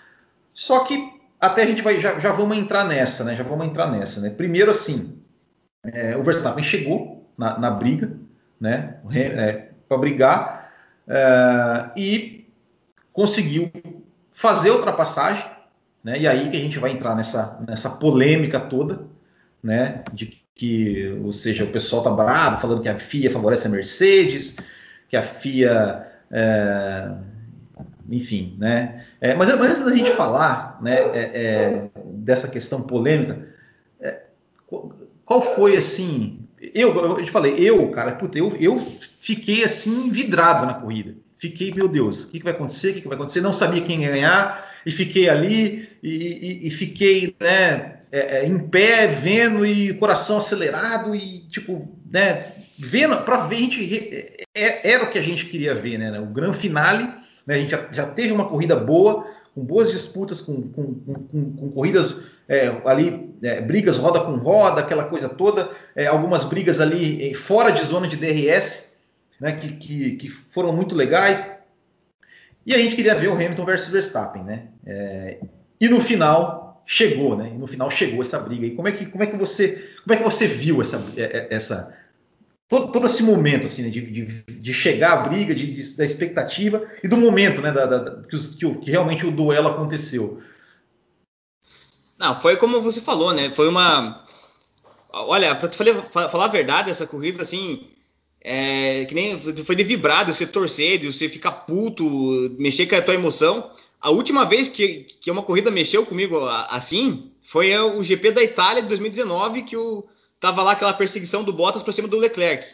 Só 0.55 0.85
que 0.85 1.20
até 1.41 1.63
a 1.63 1.67
gente 1.67 1.83
vai, 1.83 2.01
já, 2.01 2.19
já 2.19 2.33
vamos 2.33 2.57
entrar 2.57 2.85
nessa, 2.85 3.25
né? 3.25 3.35
Já 3.35 3.43
vamos 3.43 3.67
entrar 3.67 3.91
nessa, 3.91 4.21
né? 4.21 4.31
Primeiro, 4.31 4.71
assim, 4.71 5.19
é, 5.85 6.17
o 6.17 6.23
Verstappen 6.23 6.63
chegou 6.63 7.31
na, 7.37 7.59
na 7.59 7.71
briga, 7.71 8.13
né? 8.61 8.99
É, 9.13 9.69
para 9.89 9.99
brigar 9.99 10.73
é, 11.09 11.91
e 11.97 12.49
conseguiu 13.13 13.71
fazer 14.31 14.71
a 14.71 14.75
ultrapassagem 14.75 15.45
né? 16.03 16.19
E 16.19 16.27
aí 16.27 16.51
que 16.51 16.57
a 16.57 16.61
gente 16.61 16.79
vai 16.79 16.91
entrar 16.91 17.15
nessa, 17.15 17.63
nessa 17.67 17.91
polêmica 17.91 18.59
toda, 18.59 19.01
né? 19.63 20.03
De 20.13 20.41
que, 20.55 21.19
ou 21.23 21.33
seja, 21.33 21.65
o 21.65 21.71
pessoal 21.73 22.03
tá 22.03 22.11
bravo 22.11 22.61
falando 22.61 22.83
que 22.83 22.89
a 22.89 22.99
FIA 22.99 23.31
favorece 23.31 23.67
a 23.67 23.71
Mercedes, 23.71 24.57
que 25.09 25.17
a 25.17 25.23
FIA, 25.23 26.07
é, 26.31 27.11
enfim, 28.11 28.57
né? 28.59 29.07
É, 29.21 29.35
mas, 29.35 29.49
antes 29.51 29.85
da 29.85 29.95
gente 29.95 30.11
falar, 30.11 30.79
né, 30.83 30.97
é, 31.15 31.31
é 31.35 31.91
dessa 32.05 32.49
questão 32.49 32.83
polêmica, 32.83 33.47
é, 34.01 34.23
qual 35.25 35.41
foi 35.41 35.77
assim? 35.77 36.41
Eu, 36.75 36.95
eu 36.95 37.25
te 37.25 37.31
falei, 37.31 37.55
eu, 37.57 37.91
cara, 37.91 38.13
puta, 38.13 38.39
eu, 38.39 38.55
eu 38.59 38.79
fiquei 39.21 39.65
assim 39.65 40.11
vidrado 40.11 40.67
na 40.67 40.75
corrida. 40.75 41.15
Fiquei, 41.39 41.73
meu 41.73 41.89
Deus, 41.89 42.25
o 42.25 42.31
que, 42.31 42.39
que 42.39 42.45
vai 42.45 42.53
acontecer? 42.53 42.91
O 42.91 42.95
que, 42.95 43.01
que 43.01 43.09
vai 43.09 43.17
acontecer? 43.17 43.41
Não 43.41 43.53
sabia 43.53 43.81
quem 43.81 44.03
ia 44.03 44.11
ganhar 44.11 44.71
e 44.85 44.91
fiquei 44.91 45.29
ali 45.29 45.89
e, 46.03 46.11
e, 46.11 46.67
e 46.67 46.71
fiquei 46.71 47.35
né, 47.41 48.01
é, 48.13 48.39
é, 48.39 48.47
em 48.47 48.59
pé 48.59 49.07
vendo 49.07 49.65
e 49.65 49.95
coração 49.95 50.39
acelerado 50.39 51.15
e 51.15 51.41
tipo 51.49 51.97
né, 52.11 52.45
vendo 52.79 53.17
para 53.19 53.47
ver 53.47 53.57
a 53.57 53.59
gente 53.59 54.47
é, 54.55 54.93
era 54.93 55.05
o 55.05 55.11
que 55.11 55.19
a 55.19 55.23
gente 55.23 55.47
queria 55.47 55.75
ver 55.75 55.99
né, 55.99 56.19
o 56.19 56.27
grande 56.27 56.57
finale 56.57 57.09
né, 57.51 57.57
a 57.57 57.59
gente 57.59 57.71
já, 57.71 57.89
já, 57.91 58.07
teve 58.07 58.33
uma 58.33 58.47
corrida 58.47 58.77
boa 58.77 59.27
com 59.55 59.63
boas 59.63 59.91
disputas 59.91 60.41
com, 60.41 60.63
com, 60.71 60.95
com, 60.95 61.53
com 61.55 61.71
corridas 61.73 62.27
é, 62.49 62.69
ali 62.85 63.35
é, 63.43 63.61
brigas 63.61 63.97
roda 63.97 64.21
com 64.21 64.37
roda 64.37 64.81
aquela 64.81 65.05
coisa 65.05 65.29
toda 65.29 65.71
algumas 66.09 66.45
brigas 66.45 66.81
ali 66.81 67.35
fora 67.35 67.71
de 67.71 67.83
zona 67.83 68.07
de 68.07 68.17
DRS 68.17 68.97
né, 69.41 69.53
que, 69.53 69.73
que, 69.77 70.17
que 70.17 70.29
foram 70.29 70.73
muito 70.73 70.95
legais 70.95 71.61
e 72.65 72.75
a 72.75 72.79
gente 72.79 72.95
queria 72.95 73.15
ver 73.15 73.29
o 73.29 73.35
Hamilton 73.35 73.65
versus 73.65 73.89
Verstappen, 73.89 74.45
né? 74.45 74.65
É, 74.87 75.39
e 75.81 75.89
no 75.89 76.01
final 76.01 76.83
chegou, 76.87 77.37
né? 77.37 77.51
E 77.55 77.59
no 77.59 77.67
final 77.67 77.91
chegou 77.91 78.21
essa 78.21 78.39
briga. 78.39 78.67
E 78.67 78.75
como 78.75 78.89
é 78.89 78.93
que, 78.93 79.07
como 79.07 79.25
é 79.25 79.27
que 79.27 79.37
você, 79.37 79.89
como 80.05 80.15
é 80.15 80.17
que 80.17 80.23
você 80.23 80.47
viu 80.47 80.81
essa, 80.81 81.03
é, 81.17 81.23
é, 81.23 81.49
essa 81.51 81.97
todo, 82.71 82.93
todo 82.93 83.07
esse 83.07 83.25
momento 83.25 83.67
assim, 83.67 83.83
né? 83.83 83.91
de, 83.91 84.01
de, 84.01 84.45
de, 84.47 84.73
chegar 84.73 85.13
à 85.13 85.29
briga, 85.29 85.53
de, 85.53 85.75
de, 85.75 85.97
da 85.97 86.05
expectativa 86.05 86.87
e 87.03 87.09
do 87.09 87.17
momento, 87.17 87.61
né? 87.61 87.73
Da, 87.73 87.85
da, 87.85 88.23
que, 88.23 88.39
que, 88.39 88.75
que 88.77 88.91
realmente 88.91 89.27
o 89.27 89.33
duelo 89.33 89.69
aconteceu. 89.69 90.41
Não, 92.17 92.41
foi 92.41 92.57
como 92.57 92.81
você 92.81 93.01
falou, 93.01 93.35
né? 93.35 93.53
Foi 93.53 93.69
uma. 93.69 94.25
Olha, 95.13 95.57
para 95.57 96.29
falar 96.29 96.45
a 96.45 96.49
verdade, 96.49 96.91
essa 96.91 97.07
corrida, 97.07 97.43
assim, 97.43 97.89
é, 98.41 99.05
que 99.07 99.15
nem 99.15 99.37
foi 99.39 99.75
de 99.75 99.83
vibrar, 99.83 100.25
de 100.25 100.33
você 100.33 100.47
torcer, 100.47 101.01
de 101.01 101.13
você 101.13 101.29
ficar 101.29 101.51
puto, 101.51 102.55
mexer 102.57 102.87
com 102.87 102.95
a 102.95 103.03
tua 103.03 103.15
emoção. 103.15 103.73
A 104.01 104.11
última 104.11 104.45
vez 104.45 104.69
que, 104.69 105.09
que 105.21 105.31
uma 105.31 105.43
corrida 105.43 105.71
mexeu 105.71 106.07
comigo 106.07 106.39
assim 106.69 107.33
foi 107.43 107.77
o 107.77 108.03
GP 108.03 108.31
da 108.31 108.43
Itália 108.43 108.81
de 108.81 108.89
2019, 108.89 109.63
que 109.63 109.77
o, 109.77 110.07
tava 110.41 110.63
lá 110.63 110.73
aquela 110.73 110.95
perseguição 110.95 111.45
do 111.45 111.53
Bottas 111.53 111.83
para 111.83 111.93
cima 111.93 112.09
do 112.09 112.17
Leclerc. 112.17 112.67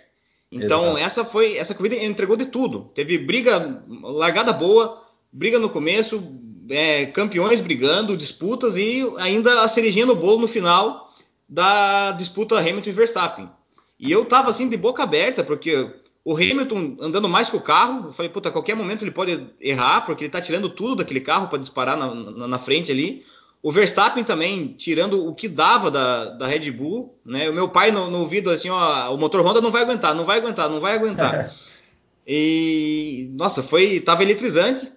Então 0.50 0.84
Exato. 0.84 0.98
essa 0.98 1.24
foi 1.24 1.56
essa 1.56 1.74
corrida 1.74 1.96
entregou 1.96 2.36
de 2.36 2.46
tudo. 2.46 2.90
Teve 2.94 3.18
briga, 3.18 3.82
largada 4.02 4.52
boa, 4.52 5.02
briga 5.32 5.58
no 5.58 5.68
começo, 5.68 6.22
é, 6.70 7.06
campeões 7.06 7.60
brigando, 7.60 8.16
disputas 8.16 8.76
e 8.76 9.04
ainda 9.18 9.62
a 9.62 9.68
cerejinha 9.68 10.06
no 10.06 10.14
bolo 10.14 10.40
no 10.40 10.48
final 10.48 11.12
da 11.48 12.12
disputa 12.12 12.58
Hamilton 12.58 12.90
e 12.90 12.92
Verstappen. 12.92 13.50
E 13.98 14.10
eu 14.10 14.24
tava 14.24 14.50
assim 14.50 14.68
de 14.68 14.76
boca 14.76 15.02
aberta, 15.02 15.42
porque 15.42 15.90
o 16.24 16.34
Hamilton 16.34 16.96
andando 17.00 17.28
mais 17.28 17.48
que 17.48 17.56
o 17.56 17.60
carro, 17.60 18.08
eu 18.08 18.12
falei, 18.12 18.30
puta, 18.30 18.48
a 18.48 18.52
qualquer 18.52 18.74
momento 18.74 19.02
ele 19.02 19.10
pode 19.10 19.46
errar, 19.60 20.02
porque 20.02 20.24
ele 20.24 20.30
tá 20.30 20.40
tirando 20.40 20.68
tudo 20.68 20.96
daquele 20.96 21.20
carro 21.20 21.48
para 21.48 21.58
disparar 21.58 21.96
na, 21.96 22.12
na, 22.12 22.48
na, 22.48 22.58
frente 22.58 22.90
ali. 22.90 23.24
O 23.66 23.72
Verstappen 23.72 24.22
também 24.22 24.74
tirando 24.78 25.26
o 25.26 25.34
que 25.34 25.48
dava 25.48 25.90
da, 25.90 26.26
da 26.26 26.46
Red 26.46 26.70
Bull, 26.70 27.18
né? 27.24 27.50
O 27.50 27.52
meu 27.52 27.68
pai 27.68 27.90
no, 27.90 28.08
no 28.08 28.20
ouvido 28.20 28.48
assim, 28.48 28.70
ó, 28.70 29.12
o 29.12 29.18
motor 29.18 29.44
Honda 29.44 29.60
não 29.60 29.72
vai 29.72 29.82
aguentar, 29.82 30.14
não 30.14 30.24
vai 30.24 30.38
aguentar, 30.38 30.70
não 30.70 30.78
vai 30.78 30.94
aguentar. 30.94 31.52
e 32.24 33.28
nossa, 33.36 33.64
foi, 33.64 33.98
tava 33.98 34.22
eletrizante. 34.22 34.88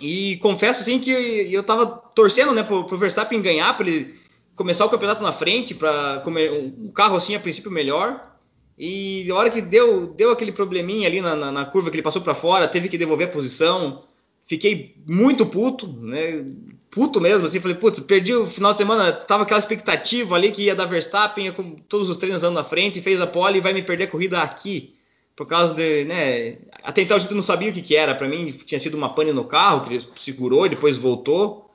E 0.00 0.38
confesso 0.38 0.80
assim 0.80 0.98
que 0.98 1.10
eu 1.10 1.62
tava 1.62 1.84
torcendo, 2.14 2.54
né, 2.54 2.62
pro, 2.62 2.84
pro 2.84 2.96
Verstappen 2.96 3.42
ganhar, 3.42 3.76
para 3.76 3.86
ele 3.86 4.18
começar 4.56 4.86
o 4.86 4.90
campeonato 4.90 5.22
na 5.22 5.34
frente, 5.34 5.74
para 5.74 6.22
um 6.26 6.90
carro 6.92 7.16
assim 7.16 7.34
a 7.34 7.40
princípio 7.40 7.70
melhor. 7.70 8.34
E 8.78 9.30
a 9.30 9.34
hora 9.34 9.50
que 9.50 9.60
deu, 9.60 10.06
deu 10.06 10.30
aquele 10.30 10.52
probleminha 10.52 11.06
ali 11.06 11.20
na, 11.20 11.36
na, 11.36 11.52
na 11.52 11.66
curva 11.66 11.90
que 11.90 11.96
ele 11.96 12.02
passou 12.02 12.22
para 12.22 12.34
fora, 12.34 12.66
teve 12.66 12.88
que 12.88 12.96
devolver 12.96 13.28
a 13.28 13.30
posição. 13.30 14.04
Fiquei 14.46 14.96
muito 15.06 15.44
puto, 15.44 15.86
né? 15.86 16.46
Puto 16.90 17.20
mesmo, 17.20 17.46
assim. 17.46 17.60
Falei, 17.60 17.76
putz, 17.76 18.00
perdi 18.00 18.34
o 18.34 18.46
final 18.46 18.72
de 18.72 18.78
semana. 18.78 19.12
Tava 19.12 19.44
aquela 19.44 19.58
expectativa 19.58 20.34
ali 20.34 20.50
que 20.50 20.64
ia 20.64 20.74
dar 20.74 20.86
Verstappen, 20.86 21.44
ia 21.44 21.52
com 21.52 21.76
todos 21.88 22.08
os 22.08 22.16
treinos 22.16 22.42
andando 22.42 22.56
na 22.56 22.64
frente, 22.64 23.00
fez 23.00 23.20
a 23.20 23.26
pole 23.26 23.58
e 23.58 23.60
vai 23.60 23.72
me 23.72 23.82
perder 23.82 24.04
a 24.04 24.08
corrida 24.08 24.40
aqui. 24.40 24.94
Por 25.36 25.46
causa 25.46 25.72
de, 25.72 26.04
né? 26.04 26.58
Até 26.82 27.02
então 27.02 27.16
a 27.16 27.20
gente 27.20 27.34
não 27.34 27.42
sabia 27.42 27.70
o 27.70 27.72
que, 27.72 27.82
que 27.82 27.96
era. 27.96 28.14
Para 28.14 28.28
mim 28.28 28.46
tinha 28.52 28.78
sido 28.78 28.96
uma 28.96 29.14
pane 29.14 29.32
no 29.32 29.44
carro, 29.44 29.86
que 29.86 29.94
ele 29.94 30.06
segurou 30.16 30.66
e 30.66 30.70
depois 30.70 30.96
voltou. 30.96 31.70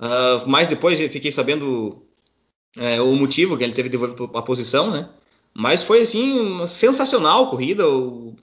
Uh, 0.00 0.48
mas 0.48 0.68
depois 0.68 0.98
fiquei 0.98 1.30
sabendo 1.30 2.02
é, 2.76 3.00
o 3.00 3.14
motivo 3.14 3.56
que 3.56 3.64
ele 3.64 3.72
teve 3.72 3.88
de 3.88 3.98
devolver 3.98 4.30
a 4.34 4.42
posição, 4.42 4.90
né? 4.90 5.08
Mas 5.54 5.82
foi 5.82 6.00
assim 6.02 6.66
sensacional 6.66 7.48
corrida. 7.48 7.88
O... 7.88 8.34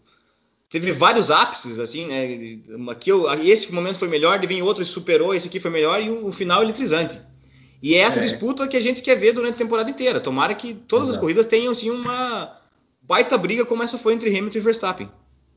Teve 0.70 0.92
vários 0.92 1.32
ápices, 1.32 1.80
assim, 1.80 2.06
né? 2.06 2.60
Aqui, 2.90 3.12
esse 3.44 3.74
momento 3.74 3.98
foi 3.98 4.08
melhor, 4.08 4.40
vem 4.46 4.62
outro 4.62 4.86
superou, 4.86 5.34
esse 5.34 5.48
aqui 5.48 5.60
foi 5.60 5.72
melhor 5.72 6.02
e 6.02 6.10
o, 6.10 6.28
o 6.28 6.32
final 6.32 6.62
eletrizante. 6.62 7.20
E 7.82 7.96
é 7.96 8.00
essa 8.00 8.20
é. 8.20 8.24
disputa 8.24 8.68
que 8.68 8.78
a 8.78 8.80
gente 8.80 9.02
quer 9.02 9.16
ver 9.16 9.34
durante 9.34 9.56
a 9.56 9.58
temporada 9.58 9.90
inteira. 9.90 10.20
Tomara 10.20 10.54
que 10.54 10.74
todas 10.74 11.08
Exato. 11.08 11.18
as 11.18 11.22
corridas 11.22 11.46
tenham 11.46 11.72
assim 11.72 11.90
uma 11.90 12.56
baita 13.02 13.38
briga 13.38 13.66
como 13.66 13.82
essa 13.82 13.98
foi 13.98 14.14
entre 14.14 14.30
Hamilton 14.30 14.58
e 14.58 14.62
Verstappen. 14.62 15.10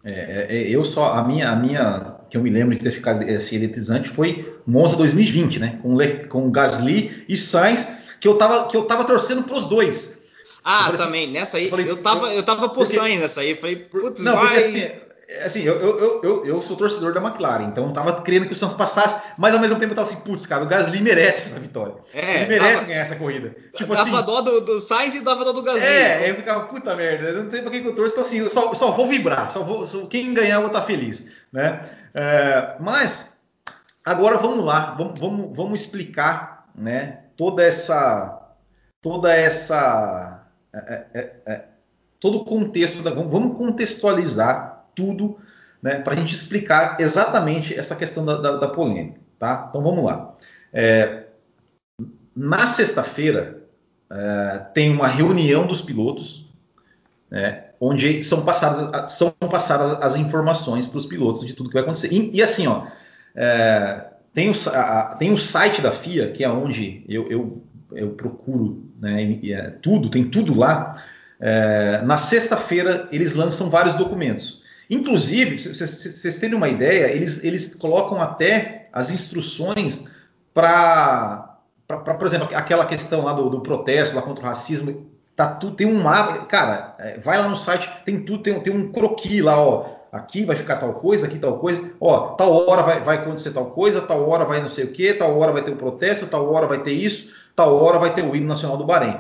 É, 0.05 0.47
é, 0.49 0.69
eu 0.69 0.85
só 0.85 1.13
a 1.13 1.23
minha 1.23 1.51
a 1.51 1.57
minha 1.57 2.17
que 2.31 2.37
eu 2.37 2.43
me 2.43 2.51
lembro 2.51 2.75
de 2.75 2.81
ter 2.81 2.91
ficado 2.91 3.29
assim, 3.29 3.57
eletrizante 3.57 4.09
foi 4.09 4.57
Monza 4.67 4.97
2020, 4.97 5.59
né? 5.59 5.79
Com, 5.83 5.95
Le, 5.95 6.25
com 6.25 6.51
Gasly 6.51 7.25
e 7.29 7.37
Sainz 7.37 8.03
que 8.19 8.29
eu 8.29 8.37
tava, 8.37 8.69
que 8.69 8.77
eu 8.77 8.85
tava 8.85 9.05
torcendo 9.05 9.43
pros 9.43 9.67
dois. 9.67 10.22
Ah, 10.65 10.89
assim, 10.89 10.97
também. 10.97 11.25
Assim, 11.25 11.33
nessa 11.33 11.57
aí, 11.57 11.65
eu, 11.65 11.71
falei, 11.71 11.91
eu 11.91 11.97
tava, 11.97 12.33
eu, 12.33 12.43
tava 12.43 12.73
nessa 13.19 13.41
aí. 13.41 13.57
Falei, 13.57 13.77
putz, 13.77 14.23
Não, 14.23 14.37
vai... 14.37 14.49
porque 14.49 14.59
assim, 14.59 14.91
assim 15.45 15.63
eu, 15.63 15.75
eu, 15.75 16.21
eu, 16.23 16.47
eu, 16.47 16.63
sou 16.63 16.77
torcedor 16.77 17.13
da 17.13 17.21
McLaren, 17.21 17.65
então 17.65 17.87
eu 17.87 17.93
tava 17.93 18.23
querendo 18.23 18.47
que 18.47 18.53
o 18.53 18.57
Santos 18.57 18.77
passasse, 18.77 19.23
mas 19.37 19.55
ao 19.55 19.61
mesmo 19.61 19.79
tempo 19.79 19.93
eu 19.93 19.97
tava 19.97 20.09
assim, 20.09 20.21
putz, 20.21 20.47
cara, 20.47 20.63
o 20.63 20.69
Gasly 20.69 21.01
merece 21.01 21.51
essa 21.51 21.59
vitória. 21.59 21.95
É, 22.15 22.43
Ele 22.43 22.47
merece 22.47 22.75
dava, 22.75 22.87
ganhar 22.87 23.01
essa 23.01 23.17
corrida. 23.17 23.57
Tipo 23.75 23.95
dava 23.95 24.17
assim. 24.17 24.27
dó 24.27 24.41
do, 24.41 24.61
do 24.61 24.81
Sainz 24.81 25.15
e 25.15 25.21
dava 25.21 25.45
dó 25.45 25.53
do 25.53 25.63
Gasly. 25.63 25.85
É, 25.85 26.31
eu 26.31 26.37
ficava, 26.37 26.67
puta 26.67 26.95
merda, 26.95 27.29
eu 27.29 27.43
não 27.43 27.51
sei 27.51 27.63
pra 27.63 27.71
que 27.71 27.85
eu 27.85 27.95
torço, 27.95 28.15
então 28.15 28.23
assim, 28.23 28.39
eu 28.39 28.49
só, 28.49 28.73
só 28.75 28.93
vou 28.93 29.07
vibrar, 29.07 29.51
só 29.51 29.63
vou, 29.63 29.87
só, 29.87 30.07
quem 30.07 30.33
ganhar 30.33 30.57
eu 30.57 30.61
vou 30.61 30.69
estar 30.69 30.81
tá 30.81 30.87
feliz, 30.87 31.33
né? 31.53 31.83
É, 32.15 32.77
mas, 32.79 33.39
agora 34.05 34.37
vamos 34.37 34.65
lá, 34.65 34.95
vamos, 34.97 35.19
vamos, 35.19 35.57
vamos 35.57 35.81
explicar, 35.81 36.67
né? 36.75 37.19
toda 37.37 37.65
essa 37.65 38.41
toda 39.01 39.35
essa 39.35 40.32
é, 40.75 40.79
é, 40.79 41.07
é, 41.15 41.33
é. 41.47 41.65
Todo 42.19 42.39
o 42.39 42.45
contexto 42.45 43.03
da, 43.03 43.11
vamos 43.11 43.57
contextualizar 43.57 44.87
tudo 44.95 45.39
né, 45.83 46.01
para 46.01 46.15
a 46.15 46.17
gente 46.17 46.35
explicar 46.35 47.01
exatamente 47.01 47.75
essa 47.75 47.97
questão 47.97 48.25
da, 48.25 48.37
da, 48.41 48.57
da 48.59 48.69
polêmica 48.69 49.21
tá? 49.39 49.67
Então 49.69 49.83
vamos 49.83 50.05
lá. 50.05 50.37
É, 50.73 51.25
na 52.35 52.67
sexta-feira 52.67 53.65
é, 54.09 54.59
tem 54.73 54.93
uma 54.93 55.09
reunião 55.09 55.67
dos 55.67 55.83
pilotos 55.83 56.49
né, 57.29 57.65
onde 57.81 58.23
são 58.23 58.45
passadas, 58.45 59.11
são 59.11 59.31
passadas 59.31 60.01
as 60.01 60.17
informações 60.17 60.87
para 60.87 60.99
os 60.99 61.07
pilotos 61.07 61.45
de 61.45 61.55
tudo 61.55 61.69
que 61.69 61.75
vai 61.75 61.83
acontecer. 61.83 62.13
E, 62.13 62.31
e 62.33 62.43
assim 62.43 62.69
ó 62.69 62.87
tem 64.33 64.51
o, 64.51 64.55
a, 64.73 65.15
tem 65.19 65.33
o 65.33 65.37
site 65.37 65.81
da 65.83 65.93
FIA, 65.93 66.33
que 66.33 66.43
é 66.45 66.49
onde 66.49 67.05
eu, 67.09 67.31
eu, 67.31 67.63
eu 67.93 68.11
procuro 68.11 68.92
né, 69.03 69.41
é, 69.51 69.71
tudo, 69.83 70.09
tem 70.09 70.25
tudo 70.25 70.57
lá. 70.57 71.03
É, 71.41 72.01
na 72.03 72.17
sexta-feira 72.17 73.09
eles 73.11 73.35
lançam 73.35 73.69
vários 73.69 73.97
documentos. 73.97 74.63
Inclusive, 74.89 75.59
vocês 75.59 76.39
terem 76.39 76.57
uma 76.57 76.69
ideia, 76.69 77.11
eles, 77.11 77.43
eles 77.43 77.75
colocam 77.75 78.21
até 78.21 78.85
as 78.93 79.11
instruções 79.11 80.09
para, 80.55 81.59
por 81.89 82.27
exemplo, 82.27 82.49
aquela 82.55 82.87
questão 82.87 83.25
lá 83.25 83.33
do, 83.33 83.49
do, 83.49 83.61
protesto 83.61 84.15
lá 84.15 84.23
contra 84.23 84.45
o 84.45 84.47
racismo. 84.47 85.11
Tá 85.35 85.49
tudo, 85.49 85.77
tem 85.77 85.87
um 85.87 86.03
mapa, 86.03 86.45
cara, 86.45 86.95
é, 86.99 87.19
vai 87.19 87.39
lá 87.39 87.49
no 87.49 87.57
site, 87.57 87.91
tem 88.05 88.21
tudo, 88.23 88.43
tem, 88.43 88.61
tem 88.61 88.77
um 88.77 88.93
croqui 88.93 89.41
lá, 89.41 89.59
ó. 89.59 90.03
Aqui 90.13 90.45
vai 90.45 90.57
ficar 90.57 90.77
tal 90.77 90.93
coisa, 90.93 91.27
aqui 91.27 91.39
tal 91.39 91.59
coisa, 91.59 91.91
ó, 91.99 92.35
tal 92.35 92.69
hora 92.69 92.83
vai, 92.83 93.01
vai 93.01 93.17
acontecer 93.17 93.51
tal 93.53 93.71
coisa, 93.71 94.03
tal 94.03 94.29
hora 94.29 94.45
vai 94.45 94.61
não 94.61 94.69
sei 94.69 94.85
o 94.85 94.93
que, 94.93 95.15
tal 95.15 95.39
hora 95.39 95.53
vai 95.53 95.63
ter 95.63 95.73
um 95.73 95.77
protesto, 95.79 96.27
tal 96.27 96.53
hora 96.53 96.67
vai 96.67 96.83
ter 96.83 96.93
isso, 96.93 97.33
tal 97.55 97.77
hora 97.83 97.99
vai 97.99 98.15
ter 98.15 98.23
o 98.23 98.35
hino 98.35 98.47
nacional 98.47 98.77
do 98.77 98.85
Bahrein. 98.85 99.19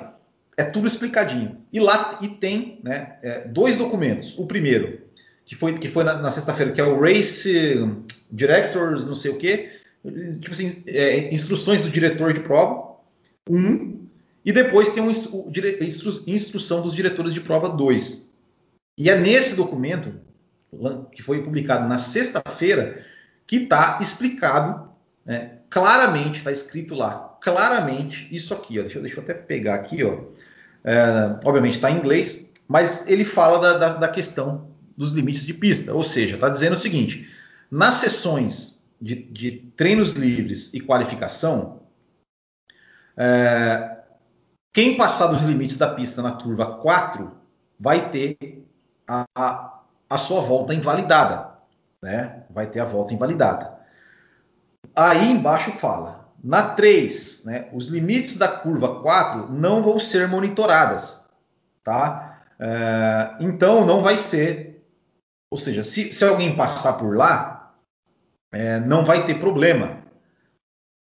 É 0.57 0.65
tudo 0.65 0.87
explicadinho. 0.87 1.59
E 1.73 1.81
lá 1.81 2.19
e 2.21 2.29
tem 2.29 2.81
né, 2.83 3.17
é, 3.23 3.41
dois 3.41 3.77
documentos. 3.77 4.39
O 4.39 4.47
primeiro, 4.47 5.01
que 5.45 5.55
foi, 5.55 5.79
que 5.79 5.89
foi 5.89 6.05
na, 6.05 6.15
na 6.15 6.31
sexta-feira, 6.31 6.73
que 6.73 6.81
é 6.81 6.85
o 6.85 7.01
Race 7.01 7.75
Directors, 8.31 9.07
não 9.07 9.15
sei 9.15 9.31
o 9.31 9.39
quê, 9.39 9.71
tipo 10.41 10.53
assim, 10.53 10.83
é, 10.87 11.33
instruções 11.33 11.81
do 11.81 11.91
diretor 11.91 12.33
de 12.33 12.41
prova, 12.41 12.97
um, 13.49 14.07
e 14.45 14.53
depois 14.53 14.89
tem 14.91 15.03
um 15.03 15.11
instru, 15.11 15.51
instru, 15.81 16.23
instrução 16.27 16.83
dos 16.83 16.95
diretores 16.95 17.33
de 17.33 17.41
prova, 17.41 17.69
dois. 17.69 18.33
E 18.99 19.09
é 19.09 19.17
nesse 19.17 19.55
documento, 19.55 20.15
que 21.13 21.23
foi 21.23 21.43
publicado 21.43 21.89
na 21.89 21.99
sexta-feira, 21.99 23.05
que 23.47 23.57
está 23.57 23.99
explicado 24.01 24.92
né, 25.25 25.59
claramente, 25.71 26.39
está 26.39 26.51
escrito 26.51 26.95
lá, 26.95 27.37
claramente, 27.41 28.29
isso 28.35 28.53
aqui, 28.55 28.79
ó, 28.79 28.83
deixa, 28.83 29.01
deixa 29.01 29.19
eu 29.19 29.23
até 29.23 29.35
pegar 29.35 29.75
aqui, 29.75 30.05
ó, 30.05 30.25
é, 30.85 31.39
obviamente 31.45 31.75
está 31.75 31.91
em 31.91 31.99
inglês, 31.99 32.53
mas 32.67 33.09
ele 33.09 33.25
fala 33.25 33.59
da, 33.59 33.79
da, 33.79 33.97
da 33.99 34.09
questão 34.09 34.71
dos 34.97 35.13
limites 35.13 35.47
de 35.47 35.55
pista, 35.55 35.95
ou 35.95 36.05
seja, 36.05 36.35
está 36.35 36.49
dizendo 36.49 36.75
o 36.75 36.79
seguinte, 36.79 37.29
nas 37.71 37.95
sessões 37.95 38.85
de, 39.01 39.15
de 39.15 39.73
treinos 39.77 40.13
livres 40.13 40.73
e 40.75 40.81
qualificação, 40.81 41.83
é, 43.17 43.99
quem 44.73 44.97
passar 44.97 45.27
dos 45.27 45.45
limites 45.45 45.77
da 45.77 45.93
pista 45.93 46.23
na 46.23 46.33
curva 46.33 46.79
4 46.79 47.31
vai 47.79 48.11
ter 48.11 48.37
a, 49.07 49.25
a, 49.35 49.83
a 50.09 50.19
sua 50.19 50.41
volta 50.41 50.73
invalidada. 50.73 51.53
Né? 52.01 52.45
Vai 52.49 52.67
ter 52.69 52.81
a 52.81 52.85
volta 52.85 53.13
invalidada. 53.13 53.72
Aí 54.95 55.31
embaixo 55.31 55.71
fala: 55.71 56.33
na 56.43 56.75
3, 56.75 57.45
né, 57.45 57.69
os 57.73 57.87
limites 57.87 58.37
da 58.37 58.49
curva 58.49 59.01
4 59.01 59.53
não 59.53 59.83
vão 59.83 59.99
ser 59.99 60.29
monitoradas. 60.29 61.29
Tá? 61.85 62.43
É, 62.59 63.37
então 63.41 63.87
não 63.87 64.03
vai 64.03 64.17
ser. 64.17 64.85
Ou 65.51 65.59
seja, 65.59 65.83
se, 65.83 66.13
se 66.13 66.25
alguém 66.25 66.57
passar 66.57 66.95
por 66.95 67.17
lá, 67.17 67.75
é, 68.51 68.81
não 68.81 69.05
vai 69.05 69.27
ter 69.27 69.39
problema. 69.39 70.03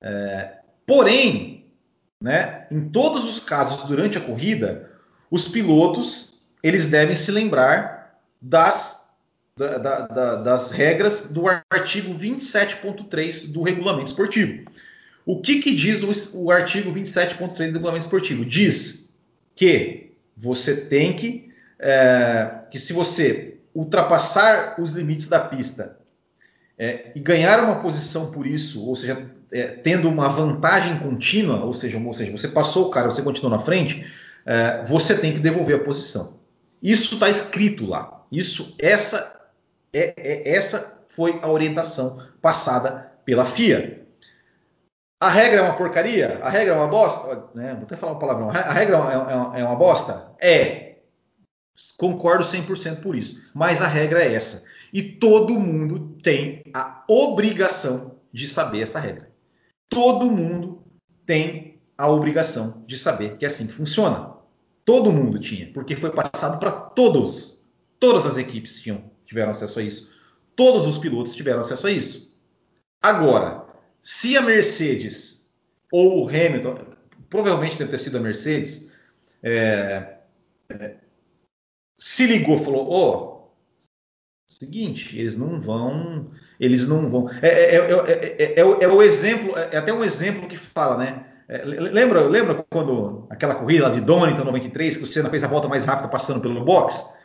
É, 0.01 0.60
porém, 0.86 1.73
né, 2.21 2.67
em 2.69 2.89
todos 2.89 3.25
os 3.25 3.39
casos 3.39 3.88
durante 3.88 4.17
a 4.17 4.21
corrida, 4.21 4.91
os 5.30 5.47
pilotos 5.47 6.36
eles 6.62 6.88
devem 6.88 7.15
se 7.15 7.32
lembrar 7.32 8.19
das, 8.41 8.94
da, 9.57 9.77
da, 9.77 10.01
da, 10.01 10.35
das 10.35 10.71
regras 10.71 11.31
do 11.31 11.45
artigo 11.47 12.13
27.3 12.13 13.49
do 13.53 13.63
regulamento 13.63 14.07
esportivo. 14.07 14.69
O 15.25 15.39
que, 15.39 15.61
que 15.61 15.73
diz 15.73 16.03
o, 16.03 16.43
o 16.43 16.51
artigo 16.51 16.91
27.3 16.91 17.55
do 17.71 17.77
regulamento 17.77 18.03
esportivo? 18.03 18.43
Diz 18.43 19.17
que 19.55 20.11
você 20.35 20.75
tem 20.87 21.15
que, 21.15 21.53
é, 21.79 22.63
que 22.69 22.77
se 22.77 22.91
você 22.91 23.55
ultrapassar 23.73 24.75
os 24.77 24.91
limites 24.91 25.27
da 25.27 25.39
pista 25.39 25.99
é, 26.77 27.13
e 27.15 27.19
ganhar 27.21 27.63
uma 27.63 27.79
posição 27.79 28.31
por 28.31 28.45
isso, 28.45 28.85
ou 28.85 28.93
seja, 28.93 29.25
é, 29.53 29.67
tendo 29.67 30.09
uma 30.09 30.27
vantagem 30.27 30.99
contínua, 30.99 31.63
ou 31.63 31.71
seja, 31.71 31.97
ou 31.97 32.13
seja, 32.13 32.29
você 32.29 32.49
passou 32.49 32.87
o 32.87 32.91
cara, 32.91 33.09
você 33.09 33.21
continuou 33.21 33.57
na 33.57 33.63
frente, 33.63 34.05
é, 34.45 34.83
você 34.85 35.17
tem 35.17 35.33
que 35.33 35.39
devolver 35.39 35.77
a 35.77 35.83
posição. 35.83 36.41
Isso 36.83 37.13
está 37.13 37.29
escrito 37.29 37.85
lá. 37.85 38.25
Isso, 38.31 38.75
essa, 38.79 39.34
é, 39.95 40.13
é, 40.17 40.55
essa 40.55 41.05
foi 41.08 41.39
a 41.41 41.49
orientação 41.49 42.21
passada 42.41 43.13
pela 43.23 43.45
FIA. 43.45 44.05
A 45.21 45.29
regra 45.29 45.62
é 45.62 45.63
uma 45.63 45.77
porcaria? 45.77 46.39
A 46.43 46.49
regra 46.49 46.73
é 46.73 46.77
uma 46.77 46.88
bosta? 46.88 47.49
Né? 47.55 47.73
Vou 47.73 47.84
até 47.84 47.95
falar 47.95 48.12
uma 48.12 48.19
palavra. 48.19 48.60
A 48.60 48.73
regra 48.73 48.97
é 48.97 48.99
uma, 48.99 49.58
é 49.58 49.63
uma 49.63 49.75
bosta? 49.75 50.34
É. 50.39 50.97
Concordo 51.97 52.43
100% 52.43 53.01
por 53.01 53.15
isso. 53.15 53.49
Mas 53.53 53.81
a 53.81 53.88
regra 53.88 54.21
é 54.21 54.34
essa. 54.34 54.65
E 54.91 55.01
todo 55.01 55.60
mundo 55.60 56.17
tem 56.21 56.62
a 56.73 57.03
obrigação 57.08 58.19
de 58.31 58.47
saber 58.47 58.81
essa 58.81 58.99
regra. 58.99 59.31
Todo 59.89 60.29
mundo 60.29 60.84
tem 61.25 61.79
a 61.97 62.10
obrigação 62.10 62.84
de 62.86 62.97
saber 62.97 63.38
que 63.38 63.45
é 63.45 63.47
assim 63.47 63.67
funciona. 63.67 64.36
Todo 64.84 65.12
mundo 65.12 65.39
tinha, 65.39 65.71
porque 65.73 65.95
foi 65.95 66.12
passado 66.12 66.60
para 66.60 66.71
todos. 66.71 67.63
Todas 67.99 68.25
as 68.25 68.38
equipes 68.38 68.81
tinham, 68.81 69.03
tiveram 69.25 69.51
acesso 69.51 69.79
a 69.79 69.83
isso. 69.83 70.15
Todos 70.55 70.88
os 70.88 70.97
pilotos 70.97 71.35
tiveram 71.35 71.59
acesso 71.59 71.88
a 71.88 71.91
isso. 71.91 72.39
Agora, 73.01 73.65
se 74.01 74.38
a 74.38 74.41
Mercedes 74.41 75.53
ou 75.91 76.23
o 76.23 76.29
Hamilton, 76.29 76.79
provavelmente 77.29 77.77
deve 77.77 77.91
ter 77.91 77.99
sido 77.99 78.17
a 78.17 78.21
Mercedes, 78.21 78.93
é, 79.43 80.17
é, 80.69 80.95
se 81.97 82.25
ligou, 82.25 82.57
falou: 82.57 82.88
Ó, 82.89 83.11
oh, 83.11 83.35
Seguinte, 84.47 85.17
eles 85.17 85.35
não 85.35 85.59
vão, 85.59 86.31
eles 86.59 86.88
não 86.88 87.09
vão. 87.09 87.29
É, 87.41 87.75
é, 87.75 87.77
é, 87.77 88.59
é, 88.59 88.88
o 88.88 89.01
exemplo, 89.01 89.57
é 89.57 89.75
até 89.75 89.91
um 89.91 90.03
exemplo 90.03 90.47
que 90.47 90.55
fala, 90.55 90.97
né? 90.97 91.25
lembra, 91.65 92.21
lembra 92.21 92.65
quando 92.69 93.27
aquela 93.29 93.53
corrida 93.53 93.89
de 93.89 94.01
Donington 94.01 94.43
93 94.43 94.97
que 94.97 95.03
o 95.03 95.07
Senna 95.07 95.29
fez 95.29 95.43
a 95.43 95.47
volta 95.47 95.67
mais 95.67 95.85
rápida 95.85 96.07
passando 96.07 96.41
pelo 96.41 96.63
box? 96.63 97.24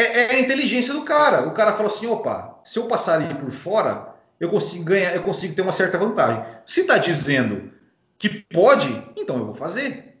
É, 0.00 0.36
a 0.36 0.40
inteligência 0.40 0.94
do 0.94 1.02
cara. 1.02 1.46
O 1.46 1.52
cara 1.52 1.72
falou 1.72 1.88
assim: 1.88 2.06
opa, 2.06 2.60
se 2.64 2.78
eu 2.78 2.86
passar 2.86 3.14
ali 3.20 3.34
por 3.34 3.50
fora, 3.50 4.14
eu 4.38 4.48
consigo 4.48 4.84
ganhar, 4.84 5.14
eu 5.14 5.22
consigo 5.22 5.54
ter 5.54 5.62
uma 5.62 5.72
certa 5.72 5.98
vantagem. 5.98 6.44
Se 6.64 6.82
está 6.82 6.96
dizendo 6.96 7.70
que 8.18 8.28
pode, 8.28 8.88
então 9.16 9.38
eu 9.38 9.46
vou 9.46 9.54
fazer. 9.54 10.16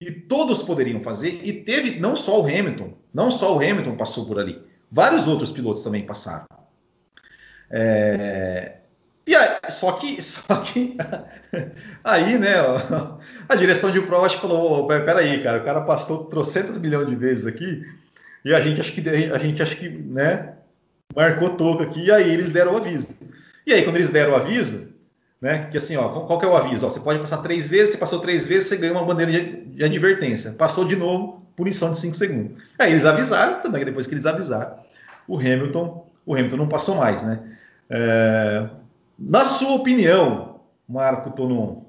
E 0.00 0.10
todos 0.10 0.62
poderiam 0.62 1.00
fazer. 1.00 1.40
E 1.44 1.52
teve 1.52 2.00
não 2.00 2.16
só 2.16 2.40
o 2.40 2.46
Hamilton, 2.46 2.94
não 3.12 3.30
só 3.30 3.54
o 3.54 3.58
Hamilton 3.58 3.96
passou 3.96 4.24
por 4.24 4.38
ali. 4.38 4.62
Vários 4.90 5.28
outros 5.28 5.50
pilotos 5.50 5.82
também 5.82 6.06
passaram. 6.06 6.46
É, 7.70 8.78
e 9.26 9.34
aí, 9.34 9.58
só 9.70 9.92
que, 9.92 10.20
só 10.22 10.56
que 10.56 10.96
aí, 12.02 12.38
né, 12.38 12.60
ó, 12.62 13.18
a 13.48 13.54
direção 13.54 13.90
de 13.90 14.00
prova 14.00 14.26
acho 14.26 14.36
que 14.36 14.42
falou, 14.42 14.86
peraí, 14.88 15.42
cara, 15.42 15.60
o 15.60 15.64
cara 15.64 15.82
passou 15.82 16.24
trocentas 16.24 16.78
milhões 16.78 17.08
de 17.08 17.14
vezes 17.14 17.46
aqui 17.46 17.84
e 18.44 18.54
a 18.54 18.60
gente 18.60 18.80
acha 18.80 18.92
que 18.92 19.08
a 19.08 19.38
gente 19.38 19.62
acha 19.62 19.74
que, 19.76 19.88
né, 19.88 20.54
marcou 21.14 21.50
toco 21.50 21.82
aqui 21.82 22.04
e 22.04 22.12
aí 22.12 22.32
eles 22.32 22.50
deram 22.50 22.74
o 22.74 22.76
aviso. 22.76 23.16
E 23.66 23.72
aí 23.72 23.82
quando 23.82 23.96
eles 23.96 24.10
deram 24.10 24.32
o 24.32 24.36
aviso, 24.36 24.94
né, 25.40 25.68
que 25.70 25.76
assim, 25.76 25.96
ó, 25.96 26.08
qual 26.26 26.38
que 26.38 26.46
é 26.46 26.48
o 26.48 26.56
aviso? 26.56 26.86
Ó, 26.86 26.90
você 26.90 27.00
pode 27.00 27.18
passar 27.20 27.38
três 27.38 27.68
vezes, 27.68 27.90
você 27.90 27.98
passou 27.98 28.20
três 28.20 28.46
vezes, 28.46 28.68
você 28.68 28.76
ganha 28.76 28.92
uma 28.92 29.04
bandeira 29.04 29.32
de, 29.32 29.64
de 29.64 29.84
advertência. 29.84 30.52
Passou 30.52 30.84
de 30.84 30.96
novo, 30.96 31.46
punição 31.56 31.92
de 31.92 31.98
5 31.98 32.14
segundos. 32.14 32.62
Aí 32.78 32.92
eles 32.92 33.04
avisaram, 33.04 33.60
também 33.60 33.84
depois 33.84 34.06
que 34.06 34.14
eles 34.14 34.26
avisaram, 34.26 34.78
o 35.26 35.38
Hamilton, 35.38 36.06
o 36.26 36.34
Hamilton 36.34 36.56
não 36.56 36.68
passou 36.68 36.96
mais, 36.96 37.22
né? 37.22 37.56
É, 37.88 38.68
na 39.18 39.44
sua 39.44 39.74
opinião, 39.74 40.60
Marco 40.88 41.30
Tonon, 41.30 41.84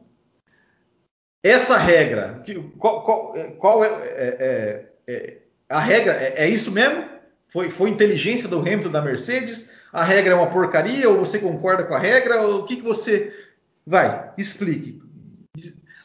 essa 1.44 1.78
regra, 1.78 2.44
qual, 2.78 3.04
qual, 3.04 3.34
qual 3.58 3.84
é, 3.84 3.88
é, 3.88 4.38
é, 4.40 4.86
é, 5.08 5.38
a 5.72 5.80
regra? 5.80 6.14
É, 6.14 6.46
é, 6.46 6.50
isso 6.50 6.72
mesmo? 6.72 7.06
Foi, 7.48 7.70
foi 7.70 7.90
inteligência 7.90 8.48
do 8.48 8.60
Hamilton 8.60 8.90
da 8.90 9.02
Mercedes? 9.02 9.80
A 9.92 10.04
regra 10.04 10.34
é 10.34 10.36
uma 10.36 10.52
porcaria 10.52 11.10
ou 11.10 11.18
você 11.18 11.40
concorda 11.40 11.84
com 11.84 11.94
a 11.94 12.00
regra? 12.00 12.42
Ou 12.42 12.60
o 12.60 12.66
que, 12.66 12.78
que 12.78 12.82
você 12.82 13.34
vai? 13.86 14.32
Explique. 14.38 15.02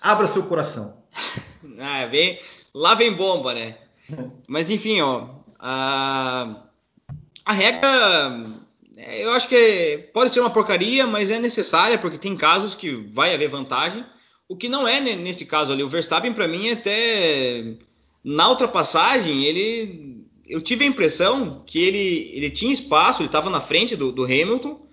Abra 0.01 0.27
seu 0.27 0.45
coração. 0.45 1.03
Ah, 1.79 2.07
bem, 2.07 2.41
lá 2.73 2.95
vem 2.95 3.13
bomba, 3.13 3.53
né? 3.53 3.77
Mas 4.49 4.71
enfim, 4.71 5.03
ó, 5.03 5.29
a, 5.59 6.63
a 7.45 7.53
regra, 7.53 8.47
é, 8.97 9.23
eu 9.23 9.33
acho 9.33 9.47
que 9.47 10.09
pode 10.15 10.33
ser 10.33 10.41
uma 10.41 10.49
porcaria, 10.49 11.07
mas 11.07 11.31
é 11.31 11.39
necessária 11.39 11.99
porque 11.99 12.17
tem 12.17 12.35
casos 12.35 12.75
que 12.75 12.95
vai 13.13 13.35
haver 13.35 13.49
vantagem. 13.49 14.07
O 14.49 14.57
que 14.57 14.71
não 14.71 14.89
é 14.89 15.01
nesse 15.01 15.45
caso 15.45 15.73
ali, 15.73 15.83
o 15.83 15.89
Verstappen 15.89 16.33
para 16.33 16.49
mim 16.49 16.71
até 16.71 17.77
na 18.27 18.51
ultrapassagem 18.51 19.45
ele, 19.45 20.27
eu 20.49 20.61
tive 20.61 20.85
a 20.85 20.89
impressão 20.89 21.63
que 21.65 21.79
ele, 21.81 22.33
ele 22.35 22.51
tinha 22.51 22.73
espaço, 22.73 23.23
ele 23.23 23.29
estava 23.29 23.49
na 23.49 23.61
frente 23.61 23.95
do, 23.95 24.11
do 24.11 24.25
Hamilton 24.25 24.85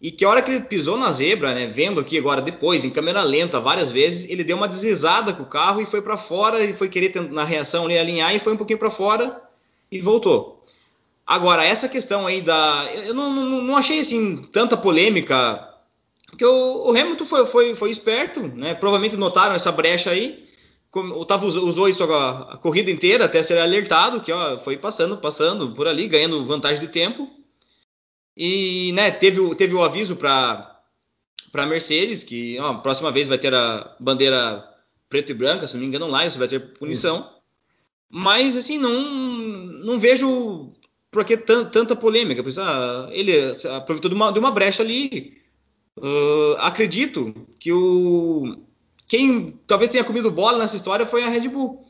e 0.00 0.12
que 0.12 0.24
a 0.24 0.28
hora 0.28 0.40
que 0.40 0.52
ele 0.52 0.60
pisou 0.60 0.96
na 0.96 1.10
zebra, 1.10 1.52
né, 1.52 1.66
vendo 1.66 2.00
aqui 2.00 2.16
agora 2.16 2.40
depois, 2.40 2.84
em 2.84 2.90
câmera 2.90 3.24
lenta, 3.24 3.58
várias 3.58 3.90
vezes, 3.90 4.30
ele 4.30 4.44
deu 4.44 4.56
uma 4.56 4.68
deslizada 4.68 5.32
com 5.32 5.42
o 5.42 5.46
carro 5.46 5.80
e 5.80 5.86
foi 5.86 6.00
para 6.00 6.16
fora 6.16 6.62
e 6.62 6.74
foi 6.74 6.88
querer 6.88 7.12
na 7.28 7.42
reação 7.42 7.86
ali 7.86 7.98
alinhar 7.98 8.32
e 8.32 8.38
foi 8.38 8.52
um 8.52 8.56
pouquinho 8.56 8.78
para 8.78 8.90
fora 8.90 9.42
e 9.90 10.00
voltou. 10.00 10.64
Agora, 11.26 11.64
essa 11.64 11.88
questão 11.88 12.24
aí 12.24 12.40
da. 12.40 12.88
Eu 13.04 13.12
não, 13.12 13.32
não, 13.32 13.62
não 13.62 13.76
achei 13.76 13.98
assim 13.98 14.48
tanta 14.52 14.76
polêmica. 14.76 15.74
Porque 16.30 16.46
o, 16.46 16.86
o 16.86 16.90
Hamilton 16.90 17.24
foi, 17.24 17.46
foi, 17.46 17.74
foi 17.74 17.90
esperto, 17.90 18.46
né? 18.46 18.74
Provavelmente 18.74 19.16
notaram 19.16 19.56
essa 19.56 19.72
brecha 19.72 20.10
aí. 20.10 20.45
O 21.00 21.20
Otávio 21.20 21.48
usou 21.48 21.88
isso 21.88 22.02
a, 22.04 22.54
a, 22.54 22.56
corrida 22.56 22.90
inteira 22.90 23.24
até 23.24 23.42
ser 23.42 23.58
alertado, 23.58 24.20
que 24.20 24.32
ó, 24.32 24.58
foi 24.58 24.76
passando, 24.76 25.18
passando 25.18 25.72
por 25.72 25.86
ali, 25.86 26.08
ganhando 26.08 26.46
vantagem 26.46 26.80
de 26.80 26.88
tempo. 26.88 27.28
E 28.36 28.92
né, 28.92 29.10
teve, 29.10 29.54
teve 29.54 29.74
o 29.74 29.82
aviso 29.82 30.16
para 30.16 30.72
para 31.52 31.62
a 31.62 31.66
Mercedes, 31.66 32.22
que 32.22 32.58
ó, 32.58 32.72
a 32.72 32.78
próxima 32.78 33.10
vez 33.10 33.26
vai 33.28 33.38
ter 33.38 33.54
a 33.54 33.96
bandeira 33.98 34.62
preto 35.08 35.30
e 35.30 35.34
branca, 35.34 35.66
se 35.66 35.74
não 35.74 35.80
me 35.80 35.86
engano, 35.86 36.08
lá, 36.08 36.26
isso 36.26 36.38
vai 36.38 36.48
ter 36.48 36.60
punição. 36.74 37.20
Isso. 37.20 37.30
Mas, 38.10 38.56
assim, 38.56 38.78
não, 38.78 39.00
não 39.00 39.98
vejo 39.98 40.72
por 41.10 41.24
que 41.24 41.36
tanta 41.36 41.96
polêmica. 41.96 42.42
Pois, 42.42 42.58
ah, 42.58 43.08
ele 43.10 43.52
aproveitou 43.74 44.10
de 44.10 44.14
uma, 44.14 44.30
de 44.30 44.38
uma 44.38 44.50
brecha 44.50 44.82
ali. 44.82 45.40
Uh, 45.96 46.56
acredito 46.58 47.32
que 47.58 47.72
o 47.72 48.65
quem 49.08 49.58
talvez 49.66 49.90
tenha 49.90 50.04
comido 50.04 50.30
bola 50.30 50.58
nessa 50.58 50.76
história 50.76 51.06
foi 51.06 51.22
a 51.24 51.28
Red 51.28 51.48
Bull. 51.48 51.86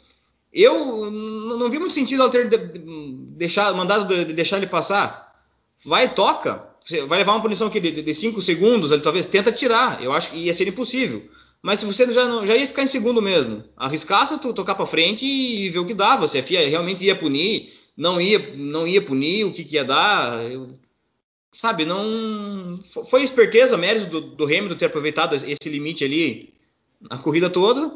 Eu 0.52 1.10
não 1.10 1.70
vi 1.70 1.78
muito 1.78 1.94
sentido 1.94 2.22
ela 2.22 2.30
ter 2.30 2.48
deixado, 2.48 3.76
mandado 3.76 4.06
de 4.06 4.32
deixar 4.32 4.56
ele 4.56 4.66
passar. 4.66 5.34
Vai, 5.84 6.14
toca 6.14 6.76
vai 7.06 7.18
levar 7.18 7.32
uma 7.32 7.42
punição 7.42 7.66
aqui 7.66 7.80
de 7.80 8.14
5 8.14 8.40
segundos, 8.40 8.92
ele 8.92 9.02
talvez 9.02 9.26
tenta 9.26 9.50
tirar. 9.50 10.02
Eu 10.02 10.12
acho 10.12 10.30
que 10.30 10.36
ia 10.36 10.54
ser 10.54 10.68
impossível. 10.68 11.28
Mas 11.60 11.80
se 11.80 11.86
você 11.86 12.10
já, 12.12 12.26
não, 12.26 12.46
já 12.46 12.54
ia 12.54 12.66
ficar 12.66 12.82
em 12.82 12.86
segundo 12.86 13.20
mesmo, 13.20 13.64
arriscasse 13.76 14.38
tu 14.38 14.52
tocar 14.52 14.76
para 14.76 14.86
frente 14.86 15.26
e 15.26 15.68
ver 15.68 15.80
o 15.80 15.86
que 15.86 15.94
dava. 15.94 16.28
Se 16.28 16.38
a 16.38 16.42
FIA 16.42 16.68
realmente 16.68 17.04
ia 17.04 17.16
punir, 17.16 17.72
não 17.96 18.20
ia, 18.20 18.54
não 18.54 18.86
ia 18.86 19.02
punir, 19.02 19.44
o 19.44 19.52
que, 19.52 19.64
que 19.64 19.74
ia 19.74 19.84
dar. 19.84 20.48
Eu, 20.48 20.78
sabe, 21.52 21.84
não. 21.84 22.80
Foi 23.10 23.22
esperteza, 23.22 23.76
mérito 23.76 24.06
do, 24.06 24.20
do 24.20 24.44
Hamilton 24.44 24.76
ter 24.76 24.86
aproveitado 24.86 25.34
esse 25.34 25.68
limite 25.68 26.04
ali 26.04 26.54
a 27.10 27.18
corrida 27.18 27.50
toda. 27.50 27.92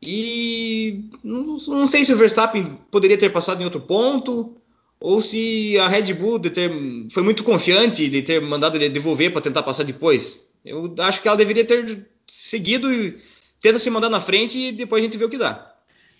E 0.00 1.10
não, 1.24 1.58
não 1.66 1.86
sei 1.86 2.04
se 2.04 2.12
o 2.12 2.16
Verstappen 2.16 2.78
poderia 2.90 3.18
ter 3.18 3.30
passado 3.30 3.60
em 3.60 3.64
outro 3.64 3.80
ponto 3.80 4.56
ou 5.00 5.20
se 5.20 5.78
a 5.78 5.88
Red 5.88 6.12
Bull 6.14 6.40
ter, 6.40 6.70
foi 7.12 7.22
muito 7.22 7.44
confiante 7.44 8.08
de 8.08 8.22
ter 8.22 8.40
mandado 8.40 8.76
ele 8.76 8.88
devolver 8.88 9.32
para 9.32 9.40
tentar 9.40 9.62
passar 9.62 9.84
depois. 9.84 10.38
Eu 10.64 10.94
acho 10.98 11.22
que 11.22 11.28
ela 11.28 11.36
deveria 11.36 11.64
ter 11.64 12.06
seguido 12.26 12.92
e 12.92 13.18
tenta 13.60 13.78
se 13.78 13.90
mandar 13.90 14.08
na 14.08 14.20
frente 14.20 14.58
e 14.58 14.72
depois 14.72 15.02
a 15.02 15.04
gente 15.04 15.16
vê 15.16 15.24
o 15.24 15.28
que 15.28 15.38
dá. 15.38 15.74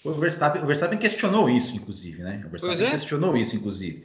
O 0.04 0.12
Verstappen, 0.12 0.62
o 0.62 0.66
Verstappen 0.66 0.98
questionou 0.98 1.50
isso, 1.50 1.74
inclusive, 1.76 2.22
né? 2.22 2.42
O 2.46 2.50
Verstappen 2.50 2.86
é. 2.86 2.90
questionou 2.90 3.36
isso, 3.36 3.56
inclusive. 3.56 4.04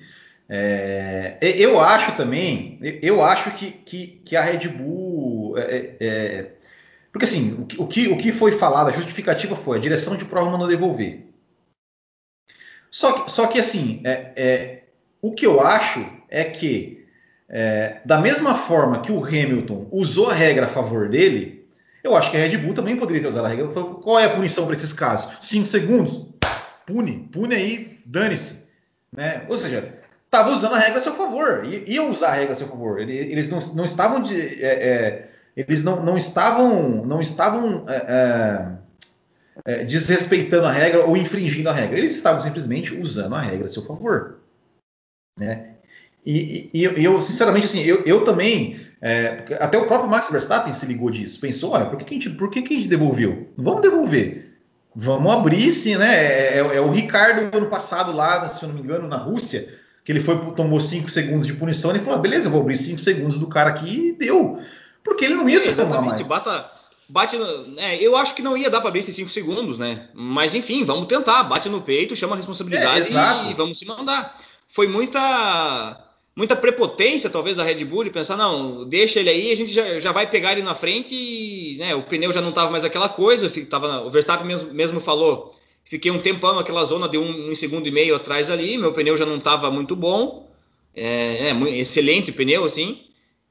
É, 0.50 1.38
eu 1.42 1.80
acho 1.80 2.16
também, 2.18 2.78
eu 3.02 3.24
acho 3.24 3.52
que, 3.52 3.72
que, 3.72 4.22
que 4.26 4.36
a 4.36 4.42
Red 4.42 4.68
Bull. 4.70 5.58
É, 5.58 5.96
é, 6.00 6.52
porque 7.14 7.26
assim, 7.26 7.68
o 7.78 7.86
que, 7.86 8.08
o 8.08 8.18
que 8.18 8.34
foi 8.34 8.52
falado, 8.52 8.90
a 8.90 8.92
justificativa 8.92 9.56
foi 9.56 9.78
a 9.78 9.82
direção 9.82 10.18
de 10.18 10.26
prova 10.26 10.50
mandou 10.50 10.68
devolver. 10.68 11.28
Só 12.90 13.14
que, 13.14 13.32
só 13.32 13.46
que 13.46 13.60
assim, 13.60 14.02
é, 14.04 14.34
é, 14.36 14.84
o 15.22 15.32
que 15.32 15.46
eu 15.46 15.62
acho 15.62 16.04
é 16.28 16.44
que, 16.44 17.06
é, 17.48 18.02
da 18.04 18.20
mesma 18.20 18.56
forma 18.56 19.02
que 19.02 19.12
o 19.12 19.24
Hamilton 19.24 19.88
usou 19.92 20.32
a 20.32 20.34
regra 20.34 20.66
a 20.66 20.70
favor 20.70 21.08
dele, 21.08 21.70
eu 22.04 22.16
acho 22.16 22.32
que 22.32 22.38
a 22.38 22.40
Red 22.40 22.58
Bull 22.58 22.74
também 22.74 22.98
poderia 22.98 23.22
ter 23.22 23.28
usado 23.28 23.46
a 23.46 23.50
regra. 23.50 23.68
Qual 23.68 24.20
é 24.20 24.26
a 24.26 24.36
punição 24.36 24.66
para 24.66 24.76
esses 24.76 24.92
casos? 24.92 25.38
Cinco 25.48 25.68
segundos? 25.68 26.26
Pune, 26.86 27.30
pune 27.32 27.54
aí, 27.56 28.02
dane-se. 28.06 28.68
Né? 29.16 29.46
Ou 29.48 29.58
seja, 29.58 30.00
estava 30.26 30.50
usando 30.50 30.74
a 30.74 30.80
regra 30.80 30.98
a 30.98 31.02
seu 31.02 31.14
favor, 31.14 31.64
iam 31.88 32.10
usar 32.10 32.30
a 32.30 32.34
regra 32.34 32.54
a 32.54 32.56
seu 32.56 32.68
favor. 32.68 33.00
Eles 33.00 33.52
não, 33.52 33.60
não 33.76 33.86
estavam 33.86 34.20
de, 34.20 34.64
é, 34.64 34.68
é, 34.68 35.33
eles 35.56 35.84
não, 35.84 36.04
não 36.04 36.18
estavam, 36.18 37.06
não 37.06 37.22
estavam 37.22 37.86
é, 37.88 37.96
é 37.96 38.84
é, 39.66 39.84
desrespeitando 39.84 40.66
a 40.66 40.72
regra 40.72 41.06
ou 41.06 41.16
infringindo 41.16 41.70
a 41.70 41.74
regra. 41.74 41.98
Eles 41.98 42.16
estavam 42.16 42.42
simplesmente 42.42 42.96
usando 42.96 43.36
a 43.36 43.42
regra 43.42 43.66
a 43.66 43.70
seu 43.70 43.84
favor. 43.84 44.40
Né? 45.40 45.70
E, 46.26 46.70
e, 46.74 46.80
e 47.00 47.04
eu, 47.04 47.22
sinceramente, 47.22 47.66
assim, 47.66 47.82
eu, 47.82 48.04
eu 48.06 48.24
também. 48.24 48.80
É, 49.02 49.58
até 49.60 49.78
o 49.78 49.86
próprio 49.86 50.10
Max 50.10 50.30
Verstappen 50.30 50.72
se 50.72 50.86
ligou 50.86 51.10
disso. 51.10 51.40
Pensou, 51.40 51.72
olha, 51.72 51.86
por 51.86 51.98
que, 51.98 52.06
que, 52.06 52.16
a, 52.16 52.20
gente, 52.20 52.30
por 52.32 52.50
que, 52.50 52.62
que 52.62 52.74
a 52.74 52.78
gente 52.78 52.88
devolveu? 52.88 53.50
Vamos 53.58 53.82
devolver. 53.82 54.54
Vamos 54.96 55.32
abrir, 55.32 55.72
sim, 55.74 55.98
né? 55.98 56.16
É, 56.16 56.58
é, 56.58 56.58
é, 56.60 56.82
o 56.82 56.92
Ricardo 56.92 57.56
ano 57.56 57.68
passado 57.68 58.12
lá, 58.12 58.48
se 58.48 58.64
eu 58.64 58.70
não 58.70 58.76
me 58.76 58.82
engano, 58.82 59.08
na 59.08 59.18
Rússia, 59.18 59.68
que 60.06 60.12
ele 60.12 60.22
foi 60.22 60.54
tomou 60.54 60.80
5 60.80 61.10
segundos 61.10 61.46
de 61.46 61.54
punição. 61.54 61.90
Ele 61.90 62.00
falou, 62.00 62.20
ah, 62.20 62.22
beleza, 62.22 62.48
eu 62.48 62.52
vou 62.52 62.62
abrir 62.62 62.78
5 62.78 63.00
segundos 63.00 63.38
do 63.38 63.48
cara 63.48 63.72
aqui 63.72 64.10
e 64.10 64.14
deu. 64.14 64.60
Porque 65.04 65.26
ele 65.26 65.36
não 65.36 65.48
ia 65.48 65.64
é, 65.64 65.86
mais. 65.86 66.22
Bata, 66.22 66.72
bate 67.10 67.38
no, 67.38 67.80
é, 67.80 67.96
eu 68.02 68.16
acho 68.16 68.34
que 68.34 68.42
não 68.42 68.58
ia 68.58 68.70
dar 68.70 68.80
para 68.80 68.90
abrir 68.90 69.02
esses 69.02 69.16
5 69.16 69.30
segundos, 69.30 69.78
né? 69.78 70.08
Mas 70.14 70.56
enfim, 70.56 70.84
vamos 70.84 71.08
tentar, 71.08 71.44
bate 71.44 71.70
no 71.70 71.82
peito, 71.82 72.16
chama 72.16 72.34
a 72.34 72.38
responsabilidade 72.38 73.16
é, 73.16 73.52
e 73.52 73.54
vamos 73.54 73.78
se 73.78 73.86
mandar. 73.86 74.40
Foi 74.70 74.88
muita 74.88 76.00
muita 76.36 76.56
prepotência 76.56 77.30
talvez 77.30 77.58
da 77.58 77.64
Red 77.64 77.86
Bull 77.86 78.06
de 78.06 78.10
pensar, 78.10 78.36
não, 78.36 78.88
deixa 78.88 79.20
ele 79.20 79.30
aí, 79.30 79.52
a 79.52 79.56
gente 79.56 79.72
já, 79.72 80.00
já 80.00 80.12
vai 80.12 80.28
pegar 80.28 80.54
ele 80.54 80.64
na 80.64 80.74
frente 80.74 81.14
e 81.14 81.78
né, 81.78 81.94
o 81.94 82.04
pneu 82.04 82.32
já 82.34 82.42
não 82.42 82.50
estava 82.50 82.72
mais 82.72 82.84
aquela 82.84 83.08
coisa, 83.08 83.52
tava, 83.66 84.02
o 84.02 84.10
Verstappen 84.10 84.48
mesmo, 84.48 84.74
mesmo 84.74 85.00
falou, 85.00 85.54
fiquei 85.86 86.10
um 86.10 86.20
tempão 86.20 86.56
naquela 86.56 86.84
zona 86.86 87.08
de 87.08 87.18
um, 87.20 87.52
um 87.52 87.56
segundo 87.56 87.88
e 87.88 87.92
meio 87.92 88.16
atrás 88.16 88.50
ali, 88.50 88.78
meu 88.78 88.94
pneu 88.94 89.16
já 89.16 89.26
não 89.26 89.38
estava 89.38 89.70
muito 89.70 89.96
bom, 89.96 90.50
é, 90.96 91.50
é, 91.50 91.78
excelente 91.78 92.32
pneu 92.32 92.66
assim, 92.66 93.00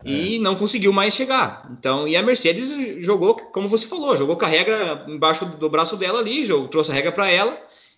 e 0.05 0.37
é. 0.37 0.39
não 0.39 0.57
conseguiu 0.57 0.93
mais 0.93 1.15
chegar. 1.15 1.69
Então, 1.71 2.07
e 2.09 2.17
a 2.17 2.23
Mercedes 2.23 2.73
jogou, 3.05 3.35
como 3.37 3.69
você 3.69 3.87
falou, 3.87 4.17
jogou 4.17 4.37
com 4.37 4.45
a 4.45 4.49
regra 4.49 5.05
embaixo 5.09 5.45
do 5.45 5.69
braço 5.69 5.97
dela 5.97 6.19
ali, 6.19 6.45
jogou, 6.45 6.69
trouxe 6.69 6.91
a 6.91 6.95
regra 6.95 7.13
para 7.13 7.31
ela. 7.31 7.57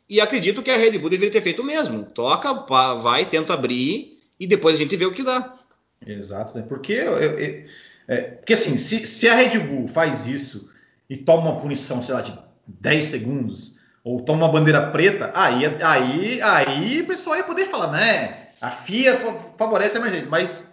E 0.08 0.20
acredito 0.20 0.62
que 0.62 0.70
a 0.70 0.76
Red 0.76 0.98
Bull 0.98 1.08
deveria 1.08 1.32
ter 1.32 1.40
feito 1.40 1.62
o 1.62 1.64
mesmo. 1.64 2.04
Toca, 2.04 2.52
vai, 3.00 3.24
tenta 3.26 3.54
abrir 3.54 4.20
e 4.38 4.46
depois 4.46 4.76
a 4.76 4.78
gente 4.78 4.96
vê 4.96 5.06
o 5.06 5.12
que 5.12 5.22
dá. 5.22 5.58
Exato, 6.06 6.56
né? 6.56 6.64
Porque, 6.68 6.92
eu, 6.92 7.16
eu, 7.16 7.64
é, 8.06 8.20
porque 8.20 8.52
assim, 8.52 8.76
se, 8.76 9.06
se, 9.06 9.28
a 9.28 9.34
Red 9.34 9.58
Bull 9.60 9.88
faz 9.88 10.26
isso 10.26 10.70
e 11.08 11.16
toma 11.16 11.50
uma 11.50 11.60
punição, 11.60 12.02
sei 12.02 12.14
lá, 12.14 12.20
de 12.20 12.38
10 12.66 13.04
segundos, 13.04 13.80
ou 14.02 14.20
toma 14.20 14.44
uma 14.44 14.52
bandeira 14.52 14.90
preta, 14.90 15.30
aí, 15.34 15.64
aí, 15.82 16.42
aí 16.42 17.00
o 17.00 17.06
pessoal 17.06 17.36
ia 17.36 17.44
poder 17.44 17.66
falar, 17.66 17.92
né? 17.92 18.48
A 18.60 18.70
FIA 18.70 19.18
favorece 19.58 19.96
a 19.96 20.00
Mercedes, 20.00 20.28
mas 20.28 20.72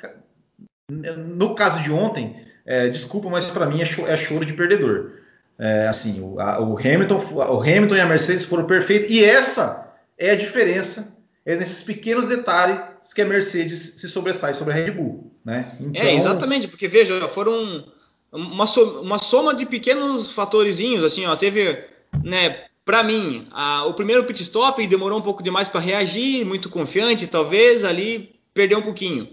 no 0.91 1.55
caso 1.55 1.81
de 1.81 1.91
ontem, 1.91 2.35
é, 2.65 2.89
desculpa, 2.89 3.29
mas 3.29 3.45
para 3.45 3.65
mim 3.65 3.81
é, 3.81 3.85
cho 3.85 4.05
é, 4.05 4.17
choro 4.17 4.45
de 4.45 4.53
perdedor. 4.53 5.11
É, 5.57 5.87
assim, 5.87 6.21
o, 6.21 6.39
a, 6.39 6.59
o, 6.59 6.77
Hamilton, 6.77 7.19
o 7.33 7.61
Hamilton 7.61 7.95
e 7.95 7.99
a 8.01 8.05
Mercedes 8.05 8.45
foram 8.45 8.65
perfeitos 8.65 9.09
e 9.09 9.23
essa 9.23 9.95
é 10.17 10.31
a 10.31 10.35
diferença. 10.35 11.19
É 11.45 11.55
nesses 11.55 11.83
pequenos 11.83 12.27
detalhes 12.27 13.13
que 13.15 13.21
a 13.21 13.25
Mercedes 13.25 13.95
se 13.97 14.07
sobressai 14.07 14.53
sobre 14.53 14.73
a 14.73 14.75
Red 14.77 14.91
Bull, 14.91 15.31
né? 15.43 15.75
Então... 15.79 16.01
É 16.03 16.13
exatamente, 16.13 16.67
porque 16.67 16.87
veja, 16.87 17.27
foram 17.29 17.85
uma, 18.31 18.67
soma, 18.67 19.01
uma 19.01 19.19
soma 19.19 19.55
de 19.55 19.65
pequenos 19.65 20.31
fatorezinhos, 20.31 21.03
assim, 21.03 21.25
ó, 21.25 21.35
teve, 21.35 21.83
né, 22.23 22.65
para 22.85 23.01
mim, 23.03 23.47
a, 23.51 23.85
o 23.85 23.93
primeiro 23.93 24.23
pit 24.23 24.41
stop 24.43 24.85
demorou 24.85 25.17
um 25.17 25.23
pouco 25.23 25.41
demais 25.41 25.67
para 25.67 25.79
reagir, 25.79 26.45
muito 26.45 26.69
confiante, 26.69 27.25
talvez 27.25 27.83
ali 27.83 28.35
perdeu 28.53 28.79
um 28.79 28.83
pouquinho. 28.83 29.29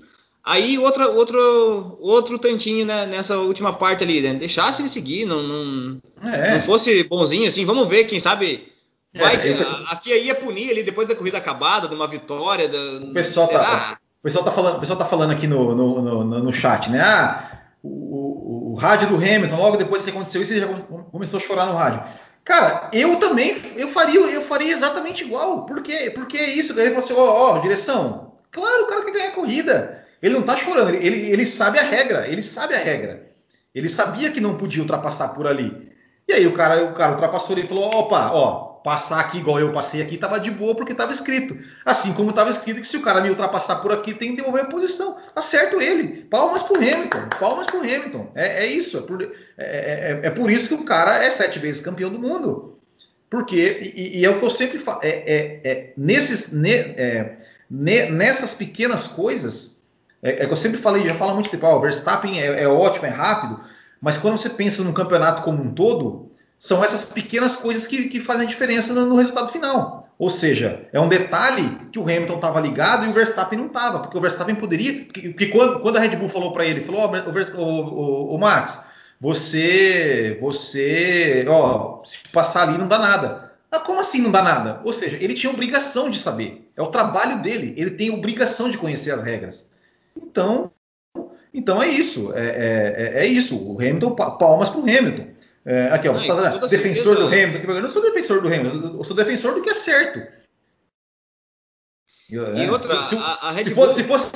Aí 0.48 0.78
outra, 0.78 1.10
outro, 1.10 1.98
outro 2.00 2.38
tantinho 2.38 2.86
né, 2.86 3.04
nessa 3.04 3.36
última 3.36 3.74
parte 3.74 4.02
ali, 4.02 4.22
né? 4.22 4.32
Deixasse 4.32 4.80
ele 4.80 4.88
seguir, 4.88 5.26
não, 5.26 5.42
não, 5.42 6.00
é. 6.24 6.54
não 6.54 6.62
fosse 6.62 7.04
bonzinho 7.04 7.46
assim, 7.46 7.66
vamos 7.66 7.86
ver, 7.86 8.04
quem 8.04 8.18
sabe. 8.18 8.72
É, 9.12 9.18
vai 9.18 9.34
é, 9.34 9.58
a, 9.58 9.92
a, 9.92 9.96
FIA 9.96 10.16
ia 10.16 10.34
punir 10.34 10.70
ali 10.70 10.82
depois 10.82 11.06
da 11.06 11.14
corrida 11.14 11.36
acabada, 11.36 11.86
de 11.86 11.94
uma 11.94 12.06
vitória. 12.06 12.66
Da, 12.66 12.78
o, 12.78 13.12
pessoal 13.12 13.46
tá, 13.46 13.98
o, 14.20 14.22
pessoal 14.22 14.42
tá 14.42 14.50
falando, 14.50 14.76
o 14.76 14.80
pessoal 14.80 14.98
tá 14.98 15.04
falando 15.04 15.32
aqui 15.32 15.46
no, 15.46 15.74
no, 15.74 16.02
no, 16.02 16.24
no 16.24 16.52
chat, 16.52 16.90
né? 16.90 17.02
Ah, 17.02 17.60
o, 17.82 17.90
o, 17.90 18.72
o, 18.72 18.74
rádio 18.74 19.08
do 19.08 19.16
Hamilton, 19.16 19.56
logo 19.56 19.76
depois 19.76 20.02
que 20.02 20.08
aconteceu 20.08 20.40
isso, 20.40 20.54
ele 20.54 20.60
já 20.60 20.68
começou 21.12 21.36
a 21.36 21.42
chorar 21.42 21.66
no 21.66 21.76
rádio. 21.76 22.02
Cara, 22.42 22.88
eu 22.94 23.16
também, 23.16 23.54
eu 23.76 23.88
faria, 23.88 24.18
eu 24.18 24.40
faria 24.40 24.72
exatamente 24.72 25.24
igual. 25.24 25.66
Por 25.66 25.82
quê? 25.82 26.10
Porque 26.14 26.38
é 26.38 26.48
isso. 26.48 26.72
Ele 26.72 26.88
falou 26.88 27.00
assim, 27.00 27.14
ó, 27.14 27.18
oh, 27.18 27.56
oh, 27.56 27.58
direção. 27.58 28.32
Claro, 28.50 28.84
o 28.84 28.86
cara 28.86 29.04
quer 29.04 29.12
ganhar 29.12 29.28
a 29.28 29.32
corrida. 29.32 29.97
Ele 30.22 30.34
não 30.34 30.40
está 30.40 30.56
chorando, 30.56 30.94
ele, 30.94 31.30
ele, 31.30 31.46
sabe 31.46 31.78
a 31.78 31.82
regra, 31.82 32.26
ele 32.28 32.42
sabe 32.42 32.74
a 32.74 32.78
regra. 32.78 33.28
Ele 33.74 33.88
sabia 33.88 34.30
que 34.30 34.40
não 34.40 34.56
podia 34.56 34.82
ultrapassar 34.82 35.28
por 35.28 35.46
ali. 35.46 35.92
E 36.26 36.32
aí 36.32 36.46
o 36.46 36.52
cara, 36.52 36.84
o 36.84 36.92
cara 36.92 37.12
ultrapassou 37.12 37.56
e 37.58 37.62
falou: 37.62 37.84
opa, 37.84 38.32
ó, 38.32 38.68
passar 38.82 39.20
aqui 39.20 39.38
igual 39.38 39.60
eu 39.60 39.72
passei 39.72 40.02
aqui 40.02 40.14
estava 40.14 40.40
de 40.40 40.50
boa 40.50 40.74
porque 40.74 40.92
estava 40.92 41.12
escrito. 41.12 41.56
Assim 41.84 42.12
como 42.12 42.30
estava 42.30 42.50
escrito 42.50 42.80
que 42.80 42.88
se 42.88 42.96
o 42.96 43.02
cara 43.02 43.20
me 43.20 43.30
ultrapassar 43.30 43.76
por 43.76 43.92
aqui 43.92 44.14
tem 44.14 44.30
que 44.30 44.36
devolver 44.36 44.62
a 44.62 44.68
posição. 44.68 45.16
Acerto 45.34 45.80
ele. 45.80 46.24
Palmas 46.24 46.62
pro 46.62 46.76
Hamilton. 46.76 47.28
Palmas 47.38 47.66
pro 47.66 47.80
Hamilton. 47.80 48.32
É, 48.34 48.64
é 48.64 48.66
isso. 48.66 48.98
É 48.98 49.00
por, 49.02 49.22
é, 49.22 49.28
é, 49.58 50.20
é 50.24 50.30
por, 50.30 50.50
isso 50.50 50.68
que 50.68 50.82
o 50.82 50.84
cara 50.84 51.22
é 51.22 51.30
sete 51.30 51.58
vezes 51.58 51.82
campeão 51.82 52.10
do 52.10 52.18
mundo. 52.18 52.78
Porque, 53.30 53.92
e, 53.94 54.20
e 54.20 54.24
é 54.24 54.30
o 54.30 54.38
que 54.38 54.46
eu 54.46 54.50
sempre 54.50 54.78
falo, 54.78 55.00
é, 55.02 55.08
é, 55.08 55.60
é 55.64 55.92
nesses, 55.96 56.50
ne, 56.50 56.72
é, 56.72 57.36
nessas 57.70 58.54
pequenas 58.54 59.06
coisas, 59.06 59.77
é, 60.22 60.42
é, 60.42 60.46
que 60.46 60.52
eu 60.52 60.56
sempre 60.56 60.78
falei, 60.78 61.06
já 61.06 61.14
falo 61.14 61.32
há 61.32 61.34
muito 61.34 61.50
tempo, 61.50 61.66
ó, 61.66 61.76
o 61.76 61.80
Verstappen 61.80 62.40
é, 62.40 62.62
é 62.62 62.68
ótimo, 62.68 63.06
é 63.06 63.10
rápido, 63.10 63.60
mas 64.00 64.16
quando 64.16 64.36
você 64.36 64.50
pensa 64.50 64.82
num 64.82 64.92
campeonato 64.92 65.42
como 65.42 65.62
um 65.62 65.72
todo, 65.72 66.30
são 66.58 66.82
essas 66.82 67.04
pequenas 67.04 67.56
coisas 67.56 67.86
que, 67.86 68.08
que 68.08 68.20
fazem 68.20 68.48
diferença 68.48 68.92
no, 68.92 69.06
no, 69.06 69.16
resultado 69.16 69.50
final. 69.50 70.08
Ou 70.18 70.28
seja, 70.28 70.88
é 70.92 70.98
um 70.98 71.08
detalhe 71.08 71.88
que 71.92 71.98
o 71.98 72.02
Hamilton 72.02 72.34
estava 72.34 72.60
ligado 72.60 73.06
e 73.06 73.08
o 73.08 73.12
Verstappen 73.12 73.58
não 73.58 73.66
estava, 73.66 74.00
porque 74.00 74.18
o 74.18 74.20
Verstappen 74.20 74.56
poderia. 74.56 75.04
Porque, 75.04 75.28
porque 75.28 75.46
quando, 75.46 75.78
quando, 75.78 75.96
a 75.96 76.00
Red 76.00 76.16
Bull 76.16 76.28
falou 76.28 76.52
para 76.52 76.64
ele, 76.64 76.80
falou: 76.80 77.12
oh, 77.56 78.34
o, 78.34 78.38
Max, 78.38 78.86
você, 79.20 80.36
você, 80.40 81.44
ó, 81.48 82.02
se 82.04 82.18
passar 82.32 82.68
ali 82.68 82.76
não 82.76 82.88
dá 82.88 82.98
nada. 82.98 83.52
Ah, 83.70 83.78
como 83.78 84.00
assim 84.00 84.20
não 84.20 84.32
dá 84.32 84.42
nada? 84.42 84.80
Ou 84.84 84.92
seja, 84.92 85.16
ele 85.20 85.34
tinha 85.34 85.52
obrigação 85.52 86.10
de 86.10 86.18
saber. 86.18 86.68
É 86.76 86.82
o 86.82 86.86
trabalho 86.86 87.40
dele. 87.40 87.74
Ele 87.76 87.90
tem 87.90 88.10
obrigação 88.10 88.70
de 88.70 88.78
conhecer 88.78 89.12
as 89.12 89.22
regras. 89.22 89.67
Então, 90.22 90.70
então 91.52 91.82
é 91.82 91.88
isso. 91.88 92.32
É, 92.34 92.46
é, 92.46 93.20
é, 93.20 93.24
é 93.24 93.26
isso. 93.26 93.56
O 93.56 93.76
Hamilton, 93.78 94.14
palmas 94.14 94.68
para 94.68 94.80
o 94.80 94.82
Hamilton. 94.82 95.26
É, 95.64 95.88
aqui, 95.92 96.08
ó, 96.08 96.12
você 96.12 96.28
está 96.28 96.56
defensor 96.66 97.16
certeza. 97.16 97.16
do 97.16 97.26
Hamilton. 97.26 97.72
Eu 97.72 97.82
não 97.82 97.88
sou 97.88 98.02
defensor 98.02 98.40
do 98.40 98.48
Hamilton, 98.48 98.96
eu 98.96 99.04
sou 99.04 99.16
defensor 99.16 99.54
do 99.54 99.62
que 99.62 99.70
é 99.70 99.74
certo. 99.74 100.22
e 102.30 102.36
é, 102.36 102.70
outra, 102.70 103.02
se, 103.02 103.10
se, 103.10 103.16
a, 103.16 103.50
a 103.50 103.62
se, 103.62 103.70
fosse, 103.74 103.96
se, 103.96 104.04
fosse, 104.04 104.32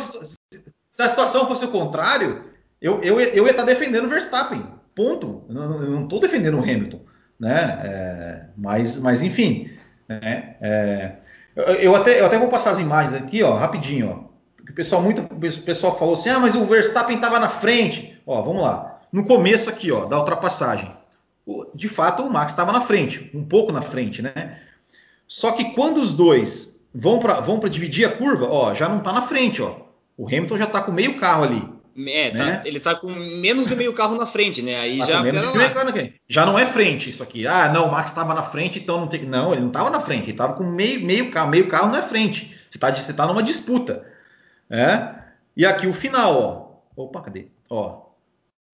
se 0.51 1.03
a 1.03 1.09
situação 1.09 1.47
fosse 1.47 1.65
o 1.65 1.71
contrário, 1.71 2.45
eu, 2.81 3.01
eu, 3.03 3.19
eu 3.19 3.45
ia 3.45 3.51
estar 3.51 3.65
defendendo 3.65 4.05
o 4.05 4.09
Verstappen. 4.09 4.67
Ponto. 4.95 5.47
Eu 5.49 5.55
não 5.55 6.03
estou 6.03 6.21
defendendo 6.21 6.59
o 6.59 6.63
Hamilton. 6.63 7.01
Né? 7.41 7.81
É, 7.85 8.47
mas, 8.57 9.01
mas, 9.01 9.23
enfim. 9.23 9.71
Né? 10.09 10.57
É, 10.61 11.17
eu, 11.81 11.95
até, 11.95 12.21
eu 12.21 12.27
até 12.27 12.39
vou 12.39 12.49
passar 12.49 12.73
as 12.73 12.79
imagens 12.79 13.15
aqui, 13.15 13.43
ó, 13.43 13.55
rapidinho. 13.55 14.11
Ó. 14.11 14.32
O 14.69 14.73
pessoal, 14.75 15.03
muito, 15.03 15.23
o 15.23 15.63
pessoal 15.63 15.99
falou 15.99 16.15
assim: 16.15 16.31
ah, 16.31 16.39
mas 16.39 16.55
o 16.55 16.65
Verstappen 16.65 17.17
estava 17.17 17.39
na 17.39 17.49
frente. 17.49 18.19
Ó, 18.27 18.41
vamos 18.43 18.63
lá. 18.63 19.01
No 19.13 19.25
começo 19.25 19.69
aqui, 19.69 19.91
ó, 19.93 20.07
da 20.07 20.19
ultrapassagem. 20.19 20.91
De 21.75 21.89
fato, 21.89 22.23
o 22.23 22.33
Max 22.33 22.53
estava 22.53 22.73
na 22.73 22.81
frente, 22.81 23.31
um 23.35 23.45
pouco 23.45 23.73
na 23.73 23.83
frente, 23.83 24.23
né? 24.23 24.59
Só 25.27 25.53
que 25.53 25.73
quando 25.73 26.01
os 26.01 26.13
dois 26.13 26.85
vão 26.95 27.19
para 27.19 27.41
vão 27.41 27.59
dividir 27.59 28.07
a 28.07 28.13
curva, 28.13 28.47
ó, 28.47 28.73
já 28.75 28.89
não 28.89 28.99
está 28.99 29.13
na 29.13 29.23
frente, 29.23 29.61
ó. 29.61 29.77
O 30.17 30.27
Hamilton 30.27 30.59
já 30.59 30.65
está 30.65 30.83
com 30.83 30.93
meio 30.93 31.19
carro 31.19 31.45
ali. 31.45 31.73
É, 32.07 32.31
tá, 32.31 32.39
né? 32.39 32.57
tá, 32.57 32.69
ele 32.69 32.79
está 32.79 32.95
com 32.95 33.11
menos 33.11 33.67
de 33.67 33.77
meio 33.77 33.93
carro 33.93 34.17
na 34.17 34.25
frente, 34.25 34.63
né? 34.63 34.77
Aí 34.77 34.99
tá 34.99 35.07
já 35.07 35.23
já 36.29 36.47
não 36.47 36.59
é 36.59 36.65
frente 36.65 37.11
isso 37.11 37.23
aqui. 37.23 37.47
Ah, 37.47 37.71
não, 37.71 37.89
o 37.89 37.93
Max 37.93 38.11
estava 38.11 38.33
na 38.33 38.43
frente, 38.43 38.79
então 38.79 39.01
não 39.01 39.09
tem 39.09 39.25
Não, 39.27 39.53
ele 39.53 39.61
não 39.61 39.69
estava 39.69 39.91
na 39.91 40.01
frente, 40.01 40.25
ele 40.25 40.31
estava 40.33 40.55
com 40.55 40.65
meio, 40.65 41.05
meio 41.05 41.31
carro. 41.31 41.51
Meio 41.51 41.69
carro 41.69 41.89
não 41.89 41.99
é 41.99 42.03
frente. 42.03 42.57
Você 42.71 42.79
está 42.79 42.91
você 42.91 43.13
tá 43.13 43.27
numa 43.27 43.43
disputa. 43.43 44.07
É? 44.73 45.15
E 45.55 45.67
aqui 45.67 45.87
o 45.87 45.93
final, 45.93 46.83
ó. 46.97 47.03
Opa, 47.05 47.21
cadê? 47.21 47.49
Ó. 47.69 48.07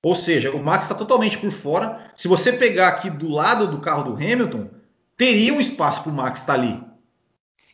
Ou 0.00 0.14
seja, 0.14 0.52
o 0.52 0.62
Max 0.62 0.84
está 0.84 0.94
totalmente 0.94 1.38
por 1.38 1.50
fora. 1.50 2.12
Se 2.14 2.28
você 2.28 2.52
pegar 2.52 2.88
aqui 2.88 3.10
do 3.10 3.28
lado 3.28 3.66
do 3.66 3.80
carro 3.80 4.04
do 4.04 4.14
Hamilton, 4.14 4.70
teria 5.16 5.52
um 5.52 5.60
espaço 5.60 6.04
para 6.04 6.12
o 6.12 6.14
Max 6.14 6.40
estar 6.40 6.54
tá 6.54 6.60
ali. 6.60 6.80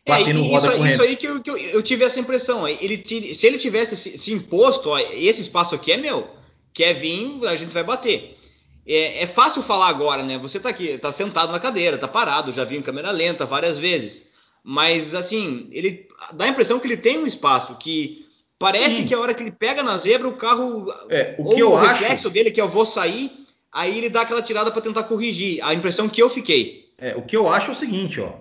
É, 0.07 0.21
isso, 0.21 0.85
isso 0.85 1.01
aí 1.01 1.15
que, 1.15 1.27
eu, 1.27 1.41
que 1.41 1.49
eu, 1.49 1.57
eu, 1.57 1.81
tive 1.81 2.03
essa 2.03 2.19
impressão. 2.19 2.67
Ele, 2.67 3.03
se 3.05 3.45
ele 3.45 3.57
tivesse 3.57 3.95
se, 3.95 4.17
se, 4.17 4.31
imposto, 4.31 4.89
ó, 4.89 4.99
esse 4.99 5.41
espaço 5.41 5.73
aqui 5.73 5.91
é 5.91 5.97
meu, 5.97 6.29
quer 6.73 6.93
vir, 6.93 7.39
a 7.47 7.55
gente 7.55 7.73
vai 7.73 7.83
bater. 7.83 8.37
É, 8.85 9.23
é, 9.23 9.27
fácil 9.27 9.63
falar 9.63 9.87
agora, 9.87 10.21
né? 10.21 10.37
Você 10.37 10.59
tá 10.59 10.69
aqui, 10.69 10.97
tá 10.99 11.11
sentado 11.11 11.51
na 11.51 11.59
cadeira, 11.59 11.97
tá 11.97 12.07
parado, 12.07 12.51
já 12.51 12.63
vi 12.63 12.77
em 12.77 12.83
câmera 12.83 13.09
lenta 13.09 13.45
várias 13.47 13.79
vezes. 13.79 14.23
Mas 14.63 15.15
assim, 15.15 15.67
ele 15.71 16.04
dá 16.33 16.45
a 16.45 16.47
impressão 16.47 16.79
que 16.79 16.87
ele 16.87 16.97
tem 16.97 17.19
um 17.19 17.25
espaço 17.25 17.75
que 17.75 18.25
parece 18.57 18.97
Sim. 18.97 19.05
que 19.05 19.13
a 19.13 19.19
hora 19.19 19.33
que 19.33 19.43
ele 19.43 19.51
pega 19.51 19.83
na 19.83 19.97
zebra, 19.97 20.27
o 20.27 20.37
carro 20.37 20.91
é, 21.09 21.35
o 21.37 21.53
que 21.53 21.61
eu 21.61 21.71
o 21.71 21.75
reflexo 21.75 22.29
dele 22.29 22.51
que 22.51 22.61
eu 22.61 22.67
vou 22.67 22.85
sair, 22.85 23.31
aí 23.71 23.97
ele 23.97 24.09
dá 24.09 24.21
aquela 24.21 24.41
tirada 24.41 24.71
para 24.71 24.81
tentar 24.81 25.03
corrigir. 25.03 25.63
A 25.63 25.73
impressão 25.73 26.09
que 26.09 26.21
eu 26.21 26.29
fiquei. 26.29 26.93
É, 26.97 27.15
o 27.15 27.21
que 27.21 27.35
eu 27.35 27.49
acho 27.49 27.69
é 27.69 27.73
o 27.73 27.75
seguinte, 27.75 28.21
ó. 28.21 28.31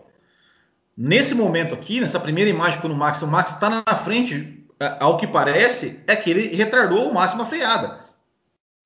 Nesse 0.96 1.34
momento 1.34 1.74
aqui, 1.74 2.00
nessa 2.00 2.20
primeira 2.20 2.48
imagem 2.48 2.80
quando 2.80 2.92
o 2.92 2.96
Max, 2.96 3.20
o 3.22 3.26
Max 3.26 3.52
está 3.52 3.68
na 3.68 3.96
frente, 3.96 4.64
é, 4.78 4.96
ao 5.00 5.18
que 5.18 5.26
parece, 5.26 6.02
é 6.06 6.14
que 6.14 6.30
ele 6.30 6.54
retardou 6.54 7.10
o 7.10 7.14
máximo 7.14 7.42
a 7.42 7.46
freada. 7.46 8.00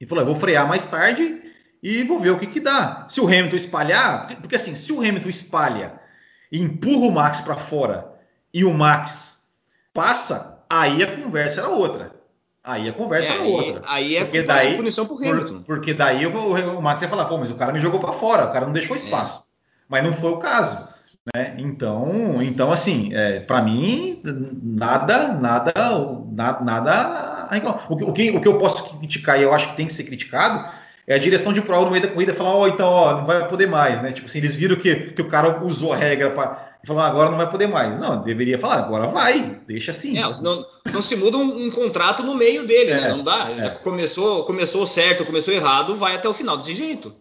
E 0.00 0.06
falou: 0.06 0.24
vou 0.24 0.34
frear 0.34 0.66
mais 0.66 0.86
tarde 0.86 1.42
e 1.82 2.02
vou 2.04 2.18
ver 2.18 2.30
o 2.30 2.38
que, 2.38 2.46
que 2.46 2.60
dá. 2.60 3.06
Se 3.08 3.20
o 3.20 3.26
Hamilton 3.26 3.56
espalhar, 3.56 4.20
porque, 4.20 4.40
porque 4.40 4.56
assim, 4.56 4.74
se 4.74 4.90
o 4.92 5.00
Hamilton 5.00 5.28
espalha 5.28 6.00
e 6.50 6.58
empurra 6.58 7.06
o 7.06 7.12
Max 7.12 7.42
para 7.42 7.56
fora 7.56 8.17
e 8.52 8.64
o 8.64 8.72
Max 8.72 9.48
passa, 9.92 10.64
aí 10.68 11.02
a 11.02 11.16
conversa 11.16 11.60
era 11.60 11.70
outra. 11.70 12.12
Aí 12.62 12.88
a 12.88 12.92
conversa 12.92 13.32
é, 13.32 13.36
era 13.36 13.44
outra. 13.44 13.82
Aí 13.86 14.16
é 14.16 14.24
porque 14.24 14.42
daí, 14.42 14.76
punição 14.76 15.06
pro 15.06 15.16
Hamilton. 15.16 15.62
Por, 15.62 15.76
porque 15.76 15.94
daí 15.94 16.26
o, 16.26 16.78
o 16.78 16.82
Max 16.82 17.00
ia 17.02 17.08
falar, 17.08 17.24
pô, 17.24 17.38
mas 17.38 17.50
o 17.50 17.54
cara 17.54 17.72
me 17.72 17.80
jogou 17.80 18.00
para 18.00 18.12
fora, 18.12 18.44
o 18.44 18.52
cara 18.52 18.66
não 18.66 18.72
deixou 18.72 18.96
espaço. 18.96 19.40
É. 19.40 19.42
Mas 19.88 20.04
não 20.04 20.12
foi 20.12 20.32
o 20.32 20.36
caso. 20.36 20.88
Né? 21.34 21.54
Então, 21.58 22.42
então 22.42 22.70
assim, 22.70 23.14
é, 23.14 23.40
para 23.40 23.62
mim, 23.62 24.20
nada, 24.62 25.28
nada, 25.28 25.72
nada, 26.30 26.64
nada 26.64 27.48
o, 27.88 27.94
o, 28.10 28.12
que, 28.12 28.30
o 28.30 28.40
que 28.40 28.48
eu 28.48 28.58
posso 28.58 28.98
criticar 28.98 29.38
e 29.38 29.42
eu 29.42 29.54
acho 29.54 29.70
que 29.70 29.76
tem 29.76 29.86
que 29.86 29.92
ser 29.92 30.04
criticado 30.04 30.70
é 31.06 31.14
a 31.14 31.18
direção 31.18 31.52
de 31.54 31.62
prova 31.62 31.86
no 31.86 31.90
meio 31.90 32.02
da 32.02 32.12
corrida 32.12 32.34
falar, 32.34 32.50
ó, 32.50 32.62
oh, 32.62 32.68
então, 32.68 32.86
ó, 32.86 33.16
não 33.16 33.24
vai 33.24 33.46
poder 33.48 33.66
mais, 33.66 34.02
né? 34.02 34.12
Tipo 34.12 34.26
assim, 34.26 34.38
eles 34.38 34.54
viram 34.54 34.76
que, 34.76 34.94
que 35.12 35.22
o 35.22 35.28
cara 35.28 35.64
usou 35.64 35.94
a 35.94 35.96
regra 35.96 36.30
para 36.32 36.67
e 36.82 36.86
falou, 36.86 37.02
ah, 37.02 37.06
agora 37.06 37.30
não 37.30 37.36
vai 37.36 37.50
poder 37.50 37.66
mais. 37.66 37.98
Não, 37.98 38.22
deveria 38.22 38.58
falar, 38.58 38.76
agora 38.76 39.08
vai, 39.08 39.60
deixa 39.66 39.90
assim. 39.90 40.18
É, 40.18 40.22
não, 40.40 40.64
não 40.92 41.02
se 41.02 41.16
muda 41.16 41.36
um, 41.36 41.66
um, 41.66 41.70
contrato 41.70 42.22
no 42.22 42.34
meio 42.34 42.66
dele, 42.66 42.94
né? 42.94 43.02
é? 43.02 43.08
Não 43.08 43.22
dá. 43.22 43.50
É. 43.50 43.56
Já 43.58 43.70
começou, 43.70 44.44
começou 44.44 44.86
certo, 44.86 45.26
começou 45.26 45.52
errado, 45.52 45.96
vai 45.96 46.14
até 46.14 46.28
o 46.28 46.34
final 46.34 46.56
desse 46.56 46.74
jeito. 46.74 47.14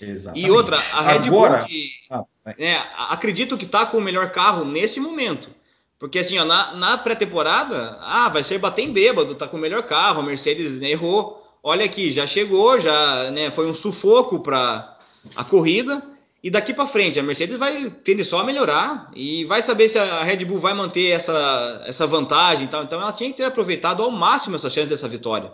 Exatamente. 0.00 0.46
E 0.46 0.50
outra, 0.50 0.76
a 0.76 1.02
Red 1.02 1.28
agora, 1.28 1.58
Bull, 1.58 1.66
que, 1.66 1.90
ah, 2.10 2.24
é, 2.58 2.76
acredito 3.10 3.56
que 3.56 3.66
tá 3.66 3.86
com 3.86 3.98
o 3.98 4.02
melhor 4.02 4.30
carro 4.30 4.64
nesse 4.64 4.98
momento. 4.98 5.50
Porque 5.98 6.18
assim, 6.18 6.38
ó, 6.38 6.44
na, 6.44 6.74
na 6.74 6.98
pré-temporada, 6.98 7.98
ah, 8.00 8.28
vai 8.28 8.42
ser 8.42 8.58
bater 8.58 8.82
em 8.82 8.92
bêbado, 8.92 9.36
tá 9.36 9.46
com 9.46 9.56
o 9.56 9.60
melhor 9.60 9.82
carro, 9.84 10.20
a 10.20 10.24
Mercedes 10.24 10.72
né, 10.80 10.90
errou 10.90 11.42
olha 11.62 11.84
aqui, 11.84 12.10
já 12.10 12.26
chegou, 12.26 12.80
já 12.80 13.30
né, 13.30 13.50
foi 13.50 13.70
um 13.70 13.74
sufoco 13.74 14.40
para 14.40 14.98
a 15.36 15.44
corrida. 15.44 16.02
E 16.42 16.50
daqui 16.50 16.74
para 16.74 16.88
frente, 16.88 17.20
a 17.20 17.22
Mercedes 17.22 17.56
vai 17.56 17.88
tender 17.88 18.26
só 18.26 18.40
a 18.40 18.44
melhorar 18.44 19.12
e 19.14 19.44
vai 19.44 19.62
saber 19.62 19.88
se 19.88 19.96
a 19.96 20.24
Red 20.24 20.44
Bull 20.44 20.58
vai 20.58 20.74
manter 20.74 21.10
essa, 21.10 21.84
essa 21.86 22.04
vantagem 22.04 22.66
e 22.66 22.68
tal. 22.68 22.82
Então 22.82 23.00
ela 23.00 23.12
tinha 23.12 23.30
que 23.30 23.36
ter 23.36 23.44
aproveitado 23.44 24.02
ao 24.02 24.10
máximo 24.10 24.56
essa 24.56 24.68
chance 24.68 24.88
dessa 24.88 25.08
vitória. 25.08 25.52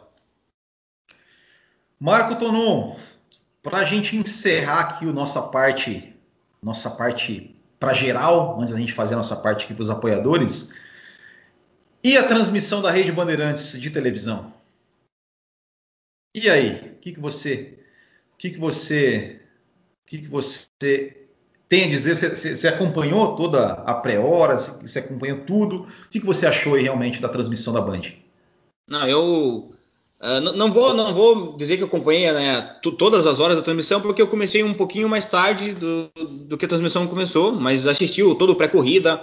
Marco 2.00 2.36
Tonon, 2.36 2.96
para 3.62 3.78
a 3.78 3.84
gente 3.84 4.16
encerrar 4.16 4.80
aqui 4.80 5.08
a 5.08 5.12
nossa 5.12 5.42
parte, 5.42 6.14
nossa 6.62 6.88
parte 6.90 7.54
para 7.78 7.92
geral, 7.92 8.58
antes 8.60 8.72
da 8.72 8.80
gente 8.80 8.92
fazer 8.92 9.14
a 9.14 9.18
nossa 9.18 9.36
parte 9.36 9.64
aqui 9.64 9.74
para 9.74 9.82
os 9.82 9.90
apoiadores, 9.90 10.80
e 12.02 12.16
a 12.16 12.26
transmissão 12.26 12.80
da 12.80 12.90
Rede 12.90 13.12
Bandeirantes 13.12 13.78
de 13.78 13.90
televisão? 13.90 14.54
E 16.34 16.48
aí, 16.48 16.92
o 16.92 16.96
que, 16.96 17.12
que 17.12 17.20
você, 17.20 17.78
o 18.34 18.36
que, 18.38 18.50
que 18.50 18.58
você, 18.58 19.42
que, 20.08 20.18
que 20.18 20.28
você 20.28 20.68
tem 21.68 21.84
a 21.84 21.88
dizer? 21.88 22.16
Você, 22.16 22.56
você 22.56 22.68
acompanhou 22.68 23.36
toda 23.36 23.66
a 23.66 23.94
pré-hora? 23.94 24.58
Você, 24.58 24.88
você, 24.88 24.98
acompanhou 25.00 25.40
tudo? 25.40 25.82
O 25.82 26.08
que, 26.10 26.18
que 26.18 26.26
você 26.26 26.46
achou 26.46 26.74
aí 26.74 26.82
realmente 26.82 27.20
da 27.20 27.28
transmissão 27.28 27.74
da 27.74 27.80
Band? 27.80 28.02
Não, 28.88 29.06
eu 29.06 29.70
uh, 30.20 30.40
não, 30.40 30.72
vou, 30.72 30.94
não 30.94 31.12
vou 31.12 31.56
dizer 31.58 31.76
que 31.76 31.84
acompanhei 31.84 32.32
né, 32.32 32.78
todas 32.98 33.26
as 33.26 33.38
horas 33.38 33.58
da 33.58 33.62
transmissão, 33.62 34.00
porque 34.00 34.22
eu 34.22 34.28
comecei 34.28 34.64
um 34.64 34.72
pouquinho 34.72 35.08
mais 35.08 35.26
tarde 35.26 35.72
do, 35.72 36.10
do 36.46 36.56
que 36.56 36.64
a 36.64 36.68
transmissão 36.68 37.06
começou, 37.06 37.52
mas 37.52 37.86
assisti 37.86 38.22
todo 38.36 38.50
o 38.50 38.56
pré-corrida, 38.56 39.22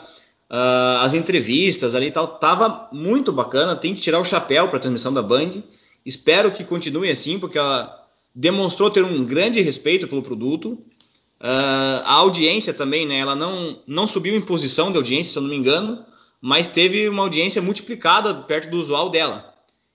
uh, 0.51 1.01
as 1.01 1.15
entrevistas 1.15 1.95
ali 1.95 2.07
e 2.07 2.11
tal, 2.11 2.27
tava 2.37 2.89
muito 2.91 3.31
bacana. 3.31 3.75
Tem 3.75 3.95
que 3.95 4.01
tirar 4.01 4.19
o 4.19 4.25
chapéu 4.25 4.67
para 4.67 4.77
a 4.77 4.81
transmissão 4.81 5.11
da 5.11 5.23
Band. 5.23 5.63
Espero 6.05 6.51
que 6.51 6.63
continue 6.63 7.09
assim, 7.09 7.39
porque 7.39 7.57
ela 7.57 8.04
demonstrou 8.35 8.89
ter 8.89 9.03
um 9.03 9.23
grande 9.23 9.61
respeito 9.61 10.07
pelo 10.07 10.21
produto. 10.21 10.77
Uh, 11.39 12.03
a 12.03 12.13
audiência 12.13 12.73
também, 12.73 13.05
né? 13.05 13.19
Ela 13.19 13.35
não, 13.35 13.79
não 13.87 14.05
subiu 14.05 14.35
em 14.35 14.41
posição 14.41 14.91
de 14.91 14.97
audiência, 14.97 15.31
se 15.31 15.37
eu 15.37 15.43
não 15.43 15.49
me 15.49 15.55
engano, 15.55 16.03
mas 16.41 16.67
teve 16.67 17.07
uma 17.07 17.23
audiência 17.23 17.61
multiplicada 17.61 18.33
perto 18.33 18.69
do 18.69 18.77
usual 18.77 19.09
dela. 19.09 19.53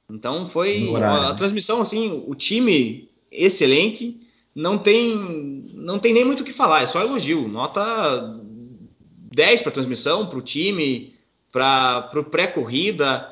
Então 0.08 0.46
foi 0.46 0.92
a, 0.96 1.28
a 1.28 1.34
transmissão, 1.34 1.80
assim, 1.80 2.24
o 2.26 2.34
time 2.34 3.08
excelente. 3.30 4.18
Não 4.54 4.78
tem, 4.78 5.14
não 5.74 5.98
tem 5.98 6.12
nem 6.12 6.24
muito 6.24 6.40
o 6.40 6.44
que 6.44 6.52
falar, 6.52 6.82
é 6.82 6.86
só 6.86 7.00
elogio. 7.00 7.46
Nota 7.46 8.40
10 9.32 9.60
para 9.60 9.70
a 9.70 9.72
transmissão, 9.72 10.26
para 10.26 10.38
o 10.38 10.42
time, 10.42 11.14
para 11.52 12.10
o 12.16 12.24
pré-corrida 12.24 13.28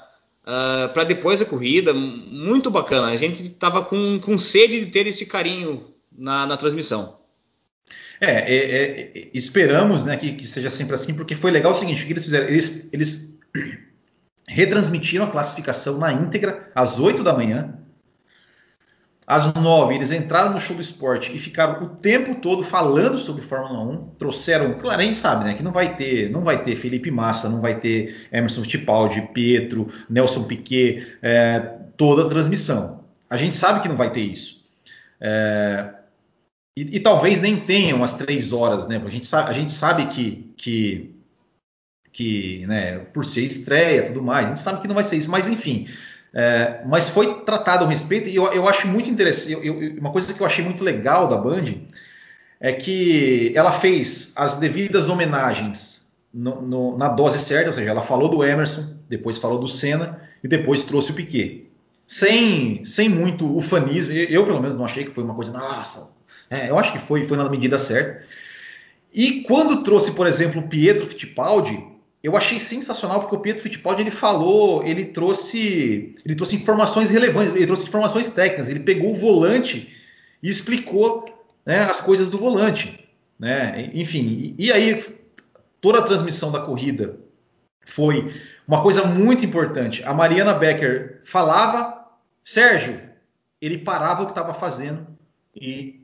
uh, 0.49 0.85
ah, 0.85 0.91
para 0.93 1.05
depois 1.05 1.39
da 1.39 1.45
corrida. 1.45 1.93
Muito 1.93 2.71
bacana. 2.71 3.09
A 3.09 3.17
gente 3.17 3.47
estava 3.47 3.85
com, 3.85 4.19
com 4.19 4.39
sede 4.39 4.81
de 4.81 4.87
ter 4.87 5.07
esse 5.07 5.27
carinho 5.27 5.93
na, 6.17 6.47
na 6.47 6.57
transmissão. 6.57 7.19
É, 8.21 8.33
é, 8.33 9.13
é, 9.15 9.31
esperamos 9.33 10.03
né, 10.03 10.17
que, 10.17 10.33
que, 10.33 10.47
seja 10.47 10.69
sempre 10.69 10.97
assim, 10.97 11.15
porque 11.15 11.37
foi 11.37 11.51
legal 11.51 11.73
o 11.73 11.75
seguinte: 11.75 12.05
que 12.05 12.13
eles 12.13 12.25
fizeram, 12.25 12.49
eles, 12.49 12.89
eles 12.93 13.39
retransmitiram 14.49 15.27
a 15.27 15.31
classificação 15.31 15.99
na 15.99 16.13
íntegra 16.13 16.71
às 16.75 16.99
8 16.99 17.23
da 17.23 17.35
manhã. 17.35 17.79
Às 19.29 19.53
9, 19.53 19.95
eles 19.95 20.11
entraram 20.11 20.55
no 20.55 20.59
show 20.59 20.75
do 20.75 20.81
esporte 20.81 21.37
e 21.37 21.39
ficaram 21.39 21.85
o 21.85 21.89
tempo 21.91 22.37
todo 22.37 22.63
falando 22.63 23.19
sobre 23.19 23.43
Fórmula 23.43 23.79
1. 23.81 24.15
Trouxeram, 24.19 24.79
claro, 24.79 25.03
a 25.03 25.05
gente 25.05 25.19
sabe, 25.19 25.45
né, 25.45 25.53
que 25.53 25.63
não 25.63 25.71
vai 25.71 25.95
ter, 25.97 26.31
não 26.31 26.43
vai 26.43 26.63
ter 26.63 26.75
Felipe 26.77 27.11
Massa, 27.11 27.51
não 27.51 27.61
vai 27.61 27.79
ter 27.79 28.27
Emerson 28.33 28.63
Fittipaldi, 28.63 29.21
Pietro, 29.35 29.87
Nelson 30.09 30.45
Piquet, 30.45 31.07
é, 31.21 31.59
toda 31.99 32.25
a 32.25 32.29
transmissão. 32.31 33.05
A 33.29 33.37
gente 33.37 33.55
sabe 33.55 33.83
que 33.83 33.89
não 33.91 33.97
vai 33.97 34.11
ter 34.11 34.23
isso. 34.23 34.65
É, 35.21 35.91
e, 36.75 36.97
e, 36.97 37.01
talvez 37.01 37.43
nem 37.43 37.61
tenham 37.61 38.03
as 38.03 38.15
três 38.15 38.51
horas, 38.51 38.89
né? 38.89 38.99
A 39.05 39.11
gente 39.11 39.27
sabe, 39.27 39.51
a 39.51 39.53
gente 39.53 39.75
sabe 39.75 40.07
que, 40.07 40.55
que, 40.57 41.15
que 42.15 42.67
né, 42.67 43.01
por 43.13 43.27
ser 43.27 43.43
estreia 43.43 44.07
tudo 44.07 44.23
mais, 44.23 44.47
a 44.47 44.49
gente 44.49 44.61
sabe 44.61 44.81
que 44.81 44.89
não 44.89 44.95
vai 44.95 45.05
ser 45.05 45.19
isso, 45.19 45.31
mas 45.31 45.47
enfim. 45.49 45.87
É, 46.33 46.83
mas 46.87 47.09
foi 47.09 47.43
tratado 47.43 47.85
a 47.85 47.89
respeito, 47.89 48.29
e 48.29 48.37
eu, 48.37 48.47
eu 48.53 48.69
acho 48.69 48.87
muito 48.87 49.09
interessante. 49.09 49.53
Eu, 49.53 49.83
eu, 49.83 49.99
uma 49.99 50.11
coisa 50.11 50.33
que 50.33 50.41
eu 50.41 50.47
achei 50.47 50.65
muito 50.65 50.85
legal 50.85 51.27
da 51.27 51.37
Band 51.37 51.65
é 52.61 52.73
que 52.73 53.53
ela 53.55 53.73
fez 53.73 54.33
as 54.37 54.59
devidas 54.59 55.09
homenagens 55.09 56.13
no, 56.33 56.61
no, 56.61 56.99
na 56.99 57.09
dose 57.09 57.39
certa, 57.39 57.69
ou 57.69 57.73
seja, 57.73 57.91
ela 57.91 58.03
falou 58.03 58.29
do 58.29 58.45
Emerson, 58.45 58.97
depois 59.09 59.39
falou 59.39 59.59
do 59.59 59.69
Senna 59.69 60.21
e 60.43 60.49
depois 60.49 60.85
trouxe 60.85 61.13
o 61.13 61.15
Piquet. 61.15 61.67
Sem, 62.07 62.85
sem 62.85 63.09
muito 63.09 63.55
ufanismo, 63.57 64.13
eu 64.13 64.45
pelo 64.45 64.61
menos 64.61 64.77
não 64.77 64.85
achei 64.85 65.05
que 65.05 65.11
foi 65.11 65.25
uma 65.25 65.35
coisa, 65.35 65.53
nossa, 65.53 66.11
é, 66.51 66.71
eu 66.71 66.79
acho 66.79 66.93
que 66.93 66.99
foi, 66.99 67.25
foi 67.25 67.37
na 67.37 67.49
medida 67.49 67.79
certa. 67.79 68.25
E 69.13 69.43
quando 69.43 69.83
trouxe, 69.83 70.13
por 70.13 70.27
exemplo, 70.27 70.61
o 70.61 70.69
Pietro 70.69 71.07
Fittipaldi, 71.07 71.83
eu 72.29 72.37
achei 72.37 72.61
sensacional 72.61 73.21
porque 73.21 73.35
o 73.35 73.39
Pietro 73.41 73.63
Fittipaldi 73.63 74.03
ele 74.03 74.11
falou, 74.11 74.85
ele 74.85 75.07
trouxe, 75.07 76.15
ele 76.25 76.35
trouxe 76.35 76.57
informações 76.57 77.09
relevantes, 77.09 77.55
ele 77.55 77.67
trouxe 77.67 77.87
informações 77.87 78.29
técnicas, 78.29 78.69
ele 78.69 78.81
pegou 78.81 79.13
o 79.13 79.15
volante 79.15 79.97
e 80.43 80.51
explicou 80.51 81.25
né, 81.65 81.81
as 81.81 82.03
coisas 82.03 82.29
do 82.29 82.37
volante, 82.37 83.09
né? 83.39 83.91
Enfim, 83.95 84.55
e, 84.59 84.67
e 84.67 84.73
aí 84.73 85.03
toda 85.81 86.01
a 86.01 86.03
transmissão 86.03 86.53
da 86.53 86.61
corrida 86.61 87.19
foi 87.87 88.35
uma 88.67 88.83
coisa 88.83 89.07
muito 89.07 89.43
importante. 89.47 90.05
A 90.05 90.13
Mariana 90.13 90.53
Becker 90.53 91.23
falava, 91.25 92.07
Sérgio, 92.45 93.01
ele 93.59 93.79
parava 93.79 94.23
o 94.23 94.27
que 94.27 94.33
estava 94.33 94.53
fazendo 94.53 95.07
e 95.57 95.99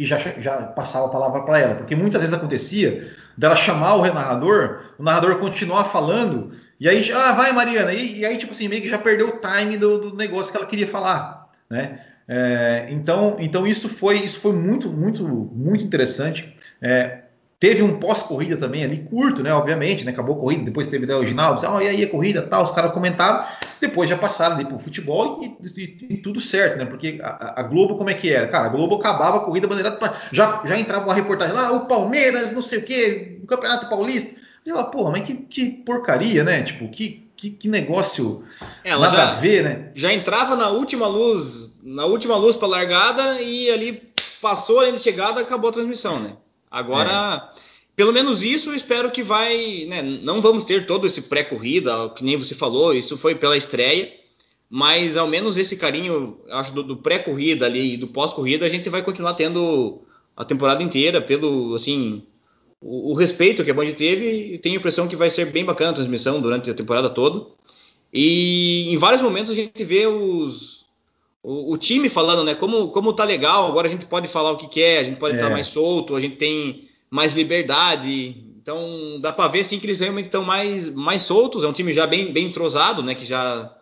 e 0.00 0.04
já, 0.06 0.16
já 0.16 0.66
passava 0.68 1.06
a 1.06 1.10
palavra 1.10 1.42
para 1.42 1.58
ela. 1.58 1.74
Porque 1.74 1.94
muitas 1.94 2.22
vezes 2.22 2.34
acontecia 2.34 3.14
dela 3.40 3.56
chamar 3.56 3.94
o 3.94 4.02
narrador, 4.02 4.92
o 4.98 5.02
narrador 5.02 5.38
continuar 5.38 5.84
falando, 5.84 6.50
e 6.78 6.86
aí, 6.86 7.10
ah, 7.10 7.32
vai 7.32 7.52
Mariana, 7.52 7.94
e, 7.94 8.18
e 8.18 8.26
aí, 8.26 8.36
tipo 8.36 8.52
assim, 8.52 8.68
meio 8.68 8.82
que 8.82 8.88
já 8.90 8.98
perdeu 8.98 9.28
o 9.28 9.38
time 9.38 9.78
do, 9.78 10.10
do 10.10 10.16
negócio 10.16 10.52
que 10.52 10.58
ela 10.58 10.66
queria 10.66 10.86
falar, 10.86 11.48
né? 11.68 12.04
É, 12.28 12.88
então, 12.90 13.38
então 13.40 13.66
isso 13.66 13.88
foi 13.88 14.18
isso 14.18 14.38
foi 14.38 14.52
muito 14.52 14.88
muito 14.88 15.24
muito 15.24 15.82
interessante. 15.82 16.54
É, 16.80 17.22
Teve 17.60 17.82
um 17.82 18.00
pós-corrida 18.00 18.56
também 18.56 18.82
ali, 18.82 19.04
curto, 19.06 19.42
né? 19.42 19.52
Obviamente, 19.52 20.02
né? 20.02 20.12
Acabou 20.12 20.34
a 20.34 20.40
corrida, 20.40 20.64
depois 20.64 20.86
teve 20.86 21.04
até 21.04 21.14
o 21.14 21.26
Ginaldo, 21.26 21.60
ah, 21.66 21.84
e 21.84 21.88
aí 21.88 22.02
a 22.02 22.08
corrida 22.08 22.40
tal, 22.40 22.62
os 22.62 22.70
caras 22.70 22.90
comentaram, 22.90 23.44
depois 23.78 24.08
já 24.08 24.16
passaram 24.16 24.56
ali 24.56 24.64
pro 24.64 24.78
futebol 24.78 25.42
e, 25.42 25.78
e, 25.78 26.06
e, 26.14 26.16
tudo 26.16 26.40
certo, 26.40 26.78
né? 26.78 26.86
Porque 26.86 27.20
a, 27.22 27.60
a, 27.60 27.62
Globo, 27.62 27.96
como 27.96 28.08
é 28.08 28.14
que 28.14 28.32
era? 28.32 28.48
Cara, 28.48 28.64
a 28.64 28.68
Globo 28.70 28.94
acabava 28.94 29.36
a 29.36 29.40
corrida 29.40 29.68
bandeirada, 29.68 30.16
já, 30.32 30.62
já 30.64 30.78
entrava 30.78 31.04
uma 31.04 31.12
reportagem 31.12 31.54
lá, 31.54 31.70
o 31.72 31.84
Palmeiras, 31.84 32.50
não 32.52 32.62
sei 32.62 32.78
o 32.78 32.82
quê, 32.82 33.38
o 33.42 33.46
Campeonato 33.46 33.90
Paulista. 33.90 34.40
E 34.64 34.70
ela, 34.70 34.84
porra, 34.84 35.10
mas 35.10 35.24
que, 35.24 35.34
que 35.34 35.66
porcaria, 35.70 36.42
né? 36.42 36.62
Tipo, 36.62 36.88
que, 36.88 37.30
que, 37.36 37.50
que 37.50 37.68
negócio 37.68 38.42
Ela 38.82 39.10
nada 39.10 39.16
já, 39.18 39.28
a 39.28 39.34
ver, 39.34 39.64
né? 39.64 39.90
Já 39.94 40.10
entrava 40.10 40.56
na 40.56 40.70
última 40.70 41.06
luz, 41.06 41.70
na 41.82 42.06
última 42.06 42.36
luz 42.36 42.56
para 42.56 42.68
largada 42.68 43.38
e 43.42 43.70
ali 43.70 44.10
passou 44.40 44.78
a 44.78 44.84
linha 44.84 44.96
de 44.96 45.02
chegada, 45.02 45.42
acabou 45.42 45.68
a 45.68 45.74
transmissão, 45.74 46.18
né? 46.18 46.32
Agora, 46.70 47.50
é. 47.56 47.60
pelo 47.96 48.12
menos 48.12 48.42
isso 48.42 48.70
eu 48.70 48.74
espero 48.74 49.10
que 49.10 49.22
vai. 49.22 49.84
Né, 49.86 50.02
não 50.02 50.40
vamos 50.40 50.62
ter 50.62 50.86
todo 50.86 51.06
esse 51.06 51.22
pré-corrida, 51.22 52.08
que 52.10 52.22
nem 52.22 52.36
você 52.36 52.54
falou, 52.54 52.94
isso 52.94 53.16
foi 53.16 53.34
pela 53.34 53.56
estreia. 53.56 54.12
Mas 54.72 55.16
ao 55.16 55.26
menos 55.26 55.58
esse 55.58 55.76
carinho, 55.76 56.38
acho, 56.48 56.72
do, 56.72 56.84
do 56.84 56.96
pré-corrida 56.96 57.66
ali 57.66 57.94
e 57.94 57.96
do 57.96 58.06
pós-corrida, 58.06 58.64
a 58.64 58.68
gente 58.68 58.88
vai 58.88 59.02
continuar 59.02 59.34
tendo 59.34 60.02
a 60.36 60.44
temporada 60.44 60.82
inteira, 60.82 61.20
pelo 61.20 61.74
assim. 61.74 62.22
O, 62.80 63.10
o 63.10 63.14
respeito 63.14 63.64
que 63.64 63.70
a 63.70 63.74
Band 63.74 63.90
teve, 63.92 64.58
tenho 64.58 64.76
a 64.76 64.78
impressão 64.78 65.08
que 65.08 65.16
vai 65.16 65.28
ser 65.28 65.46
bem 65.46 65.64
bacana 65.64 65.90
a 65.90 65.94
transmissão 65.94 66.40
durante 66.40 66.70
a 66.70 66.74
temporada 66.74 67.10
toda. 67.10 67.46
E 68.12 68.92
em 68.92 68.96
vários 68.96 69.22
momentos 69.22 69.52
a 69.52 69.54
gente 69.54 69.84
vê 69.84 70.06
os, 70.06 70.79
o, 71.42 71.72
o, 71.72 71.78
time 71.78 72.08
falando, 72.08 72.44
né? 72.44 72.54
Como, 72.54 72.88
como 72.88 73.12
tá 73.12 73.24
legal, 73.24 73.66
agora 73.66 73.88
a 73.88 73.90
gente 73.90 74.06
pode 74.06 74.28
falar 74.28 74.52
o 74.52 74.56
que 74.56 74.68
quer, 74.68 74.98
a 74.98 75.02
gente 75.02 75.18
pode 75.18 75.34
estar 75.34 75.46
é. 75.46 75.48
tá 75.48 75.54
mais 75.54 75.66
solto, 75.66 76.14
a 76.14 76.20
gente 76.20 76.36
tem 76.36 76.88
mais 77.10 77.34
liberdade. 77.34 78.44
Então 78.62 79.18
dá 79.20 79.32
para 79.32 79.48
ver 79.48 79.60
assim 79.60 79.78
que 79.78 79.86
eles 79.86 80.00
realmente 80.00 80.26
estão 80.26 80.44
mais, 80.44 80.88
mais 80.88 81.22
soltos. 81.22 81.64
É 81.64 81.68
um 81.68 81.72
time 81.72 81.92
já 81.92 82.06
bem, 82.06 82.32
bem 82.32 82.46
entrosado, 82.46 83.02
né? 83.02 83.14
Que 83.14 83.24
já, 83.24 83.74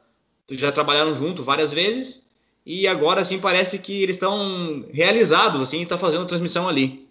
já 0.51 0.71
trabalharam 0.71 1.15
junto 1.15 1.43
várias 1.43 1.73
vezes. 1.73 2.27
E 2.65 2.87
agora 2.87 3.23
assim 3.23 3.41
parece 3.41 3.79
que 3.79 4.03
eles 4.03 4.17
estão 4.17 4.85
realizados, 4.93 5.61
assim, 5.61 5.83
está 5.83 5.99
fazendo 5.99 6.25
a 6.25 6.29
transmissão 6.29 6.69
ali. 6.69 7.09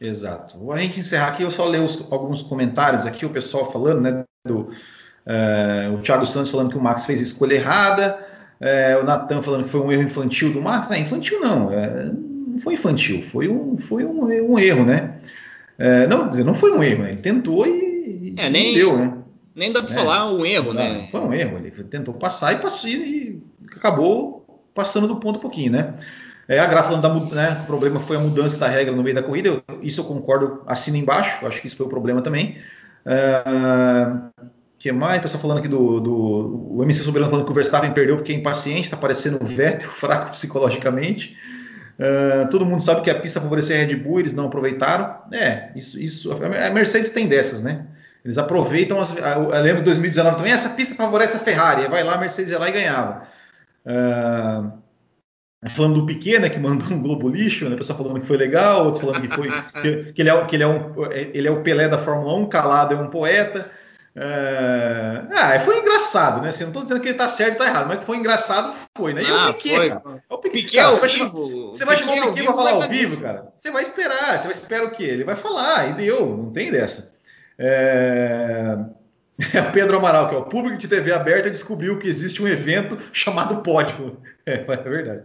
Exato. 0.00 0.72
A 0.72 0.78
gente 0.78 1.00
encerrar 1.00 1.28
aqui, 1.28 1.42
eu 1.42 1.50
só 1.50 1.66
ler 1.66 1.80
os, 1.80 2.10
alguns 2.10 2.40
comentários 2.40 3.04
aqui, 3.04 3.26
o 3.26 3.30
pessoal 3.30 3.70
falando, 3.70 4.00
né? 4.00 4.24
Do, 4.46 4.60
uh, 4.60 5.94
o 5.94 6.00
Thiago 6.00 6.24
Santos 6.24 6.50
falando 6.50 6.70
que 6.70 6.78
o 6.78 6.80
Max 6.80 7.04
fez 7.04 7.20
escolha 7.20 7.56
errada. 7.56 8.29
É, 8.60 8.96
o 8.96 9.04
Natan 9.04 9.40
falando 9.40 9.64
que 9.64 9.70
foi 9.70 9.80
um 9.80 9.90
erro 9.90 10.02
infantil 10.02 10.52
do 10.52 10.60
Max. 10.60 10.88
Não, 10.90 10.96
infantil 10.98 11.40
não. 11.40 11.72
É, 11.72 12.10
não 12.12 12.58
foi 12.58 12.74
infantil, 12.74 13.22
foi 13.22 13.48
um, 13.48 13.78
foi 13.78 14.04
um, 14.04 14.24
um 14.24 14.58
erro, 14.58 14.84
né? 14.84 15.14
É, 15.78 16.06
não, 16.06 16.30
não 16.30 16.54
foi 16.54 16.72
um 16.72 16.82
erro, 16.82 17.04
né? 17.04 17.12
Ele 17.12 17.22
tentou 17.22 17.66
e, 17.66 18.34
é, 18.36 18.50
nem, 18.50 18.74
deu, 18.74 18.98
né? 18.98 19.14
Nem 19.54 19.72
dá 19.72 19.82
para 19.82 19.92
é, 19.92 19.94
falar 19.94 20.30
um 20.30 20.44
erro, 20.44 20.74
né? 20.74 21.08
Foi 21.10 21.20
um 21.20 21.32
erro. 21.32 21.58
Ele 21.58 21.70
tentou 21.84 22.12
passar 22.14 22.52
e 22.52 22.56
passou 22.56 22.90
e 22.90 23.42
acabou 23.76 24.62
passando 24.74 25.08
do 25.08 25.16
ponto 25.16 25.38
um 25.38 25.42
pouquinho, 25.42 25.72
né? 25.72 25.94
É, 26.46 26.58
a 26.58 26.66
Gra 26.66 26.82
falando 26.82 27.02
da 27.02 27.34
né, 27.34 27.60
o 27.62 27.66
problema 27.66 28.00
foi 28.00 28.16
a 28.16 28.20
mudança 28.20 28.58
da 28.58 28.66
regra 28.66 28.94
no 28.94 29.02
meio 29.02 29.14
da 29.14 29.22
corrida. 29.22 29.48
Eu, 29.48 29.62
isso 29.82 30.00
eu 30.00 30.04
concordo, 30.04 30.62
assina 30.66 30.98
embaixo. 30.98 31.46
Acho 31.46 31.60
que 31.60 31.66
isso 31.66 31.76
foi 31.76 31.86
o 31.86 31.88
problema 31.88 32.20
também. 32.22 32.56
Uh, 33.06 34.30
que 34.80 34.90
mais? 34.90 35.20
Pessoal 35.20 35.42
falando 35.42 35.58
aqui 35.58 35.68
do, 35.68 36.00
do 36.00 36.74
o 36.74 36.82
MC 36.82 37.02
Soberano 37.02 37.30
falando 37.30 37.44
que 37.44 37.52
o 37.52 37.54
Verstappen 37.54 37.92
perdeu 37.92 38.16
porque 38.16 38.32
é 38.32 38.34
impaciente, 38.34 38.84
está 38.84 38.96
parecendo 38.96 39.38
o 39.44 39.46
Vettel, 39.46 39.86
fraco 39.92 40.30
psicologicamente. 40.30 41.36
Uh, 41.98 42.48
todo 42.48 42.64
mundo 42.64 42.82
sabe 42.82 43.02
que 43.02 43.10
a 43.10 43.20
pista 43.20 43.42
favorecia 43.42 43.76
a 43.76 43.84
Red 43.84 43.94
Bull, 43.96 44.20
eles 44.20 44.32
não 44.32 44.46
aproveitaram. 44.46 45.18
É, 45.30 45.70
isso, 45.76 46.00
isso. 46.00 46.32
A 46.32 46.70
Mercedes 46.70 47.10
tem 47.10 47.28
dessas, 47.28 47.62
né? 47.62 47.88
Eles 48.24 48.38
aproveitam. 48.38 48.98
As, 48.98 49.14
eu 49.14 49.50
lembro 49.62 49.80
de 49.80 49.84
2019 49.84 50.38
também. 50.38 50.52
Essa 50.52 50.70
pista 50.70 50.94
favorece 50.94 51.36
a 51.36 51.40
Ferrari. 51.40 51.86
Vai 51.86 52.02
lá, 52.02 52.14
a 52.14 52.18
Mercedes 52.18 52.50
ia 52.50 52.58
lá 52.58 52.70
e 52.70 52.72
ganhava. 52.72 53.22
Uh, 53.84 54.72
falando 55.68 56.00
do 56.00 56.06
Piquet, 56.06 56.38
né, 56.38 56.48
que 56.48 56.58
mandou 56.58 56.88
um 56.90 57.02
globo 57.02 57.28
lixo, 57.28 57.68
né, 57.68 57.76
pessoal 57.76 57.98
falando 57.98 58.20
que 58.20 58.26
foi 58.26 58.38
legal, 58.38 58.86
outros 58.86 59.04
falando 59.04 59.20
que 59.20 59.28
foi 59.28 59.50
que, 59.82 60.12
que, 60.14 60.22
ele, 60.22 60.30
é, 60.30 60.44
que 60.46 60.56
ele, 60.56 60.62
é 60.62 60.66
um, 60.66 60.94
ele 61.12 61.48
é 61.48 61.50
o 61.50 61.62
Pelé 61.62 61.86
da 61.86 61.98
Fórmula 61.98 62.34
1, 62.38 62.46
calado 62.46 62.94
é 62.94 62.96
um 62.96 63.10
poeta. 63.10 63.70
É... 64.14 65.22
Ah, 65.30 65.60
foi 65.60 65.78
engraçado, 65.78 66.42
né? 66.42 66.48
Assim, 66.48 66.64
não 66.64 66.70
estou 66.70 66.82
dizendo 66.82 67.00
que 67.00 67.08
ele 67.08 67.14
está 67.14 67.28
certo 67.28 67.52
ou 67.52 67.58
tá 67.58 67.66
errado, 67.66 67.88
mas 67.88 68.00
que 68.00 68.04
foi 68.04 68.16
engraçado, 68.16 68.74
foi, 68.96 69.14
né? 69.14 69.22
E 69.22 69.30
ah, 69.30 69.50
o 69.50 69.54
Piquet, 69.54 69.76
foi. 69.76 69.88
cara. 69.88 70.02
É 70.04 70.34
o 70.34 70.38
Piquet, 70.38 70.62
Piquet 70.62 70.76
cara, 70.76 70.90
você, 70.90 71.00
vai 71.00 71.08
chamar, 71.08 71.30
você 71.30 71.84
vai 71.84 71.96
chamar 71.96 72.12
o 72.12 72.34
Piquet 72.34 72.44
para 72.44 72.54
falar 72.54 72.70
ao 72.72 72.88
vivo, 72.88 73.22
cara? 73.22 73.52
Você 73.60 73.70
vai 73.70 73.82
esperar, 73.82 74.38
você 74.38 74.44
vai 74.44 74.52
esperar 74.52 74.84
o 74.84 74.90
quê? 74.90 75.04
Ele 75.04 75.24
vai 75.24 75.36
falar, 75.36 75.90
e 75.90 75.94
deu, 75.94 76.36
não 76.36 76.50
tem 76.50 76.70
dessa. 76.70 77.12
É... 77.58 78.76
É 79.54 79.60
o 79.62 79.72
Pedro 79.72 79.96
Amaral, 79.96 80.28
que 80.28 80.34
é 80.34 80.38
o 80.38 80.44
público 80.44 80.76
de 80.76 80.86
TV 80.86 81.14
aberta, 81.14 81.48
descobriu 81.48 81.98
que 81.98 82.06
existe 82.06 82.42
um 82.42 82.48
evento 82.48 82.98
chamado 83.12 83.62
Pódio. 83.62 84.18
É, 84.46 84.54
é 84.54 84.76
verdade. 84.76 85.22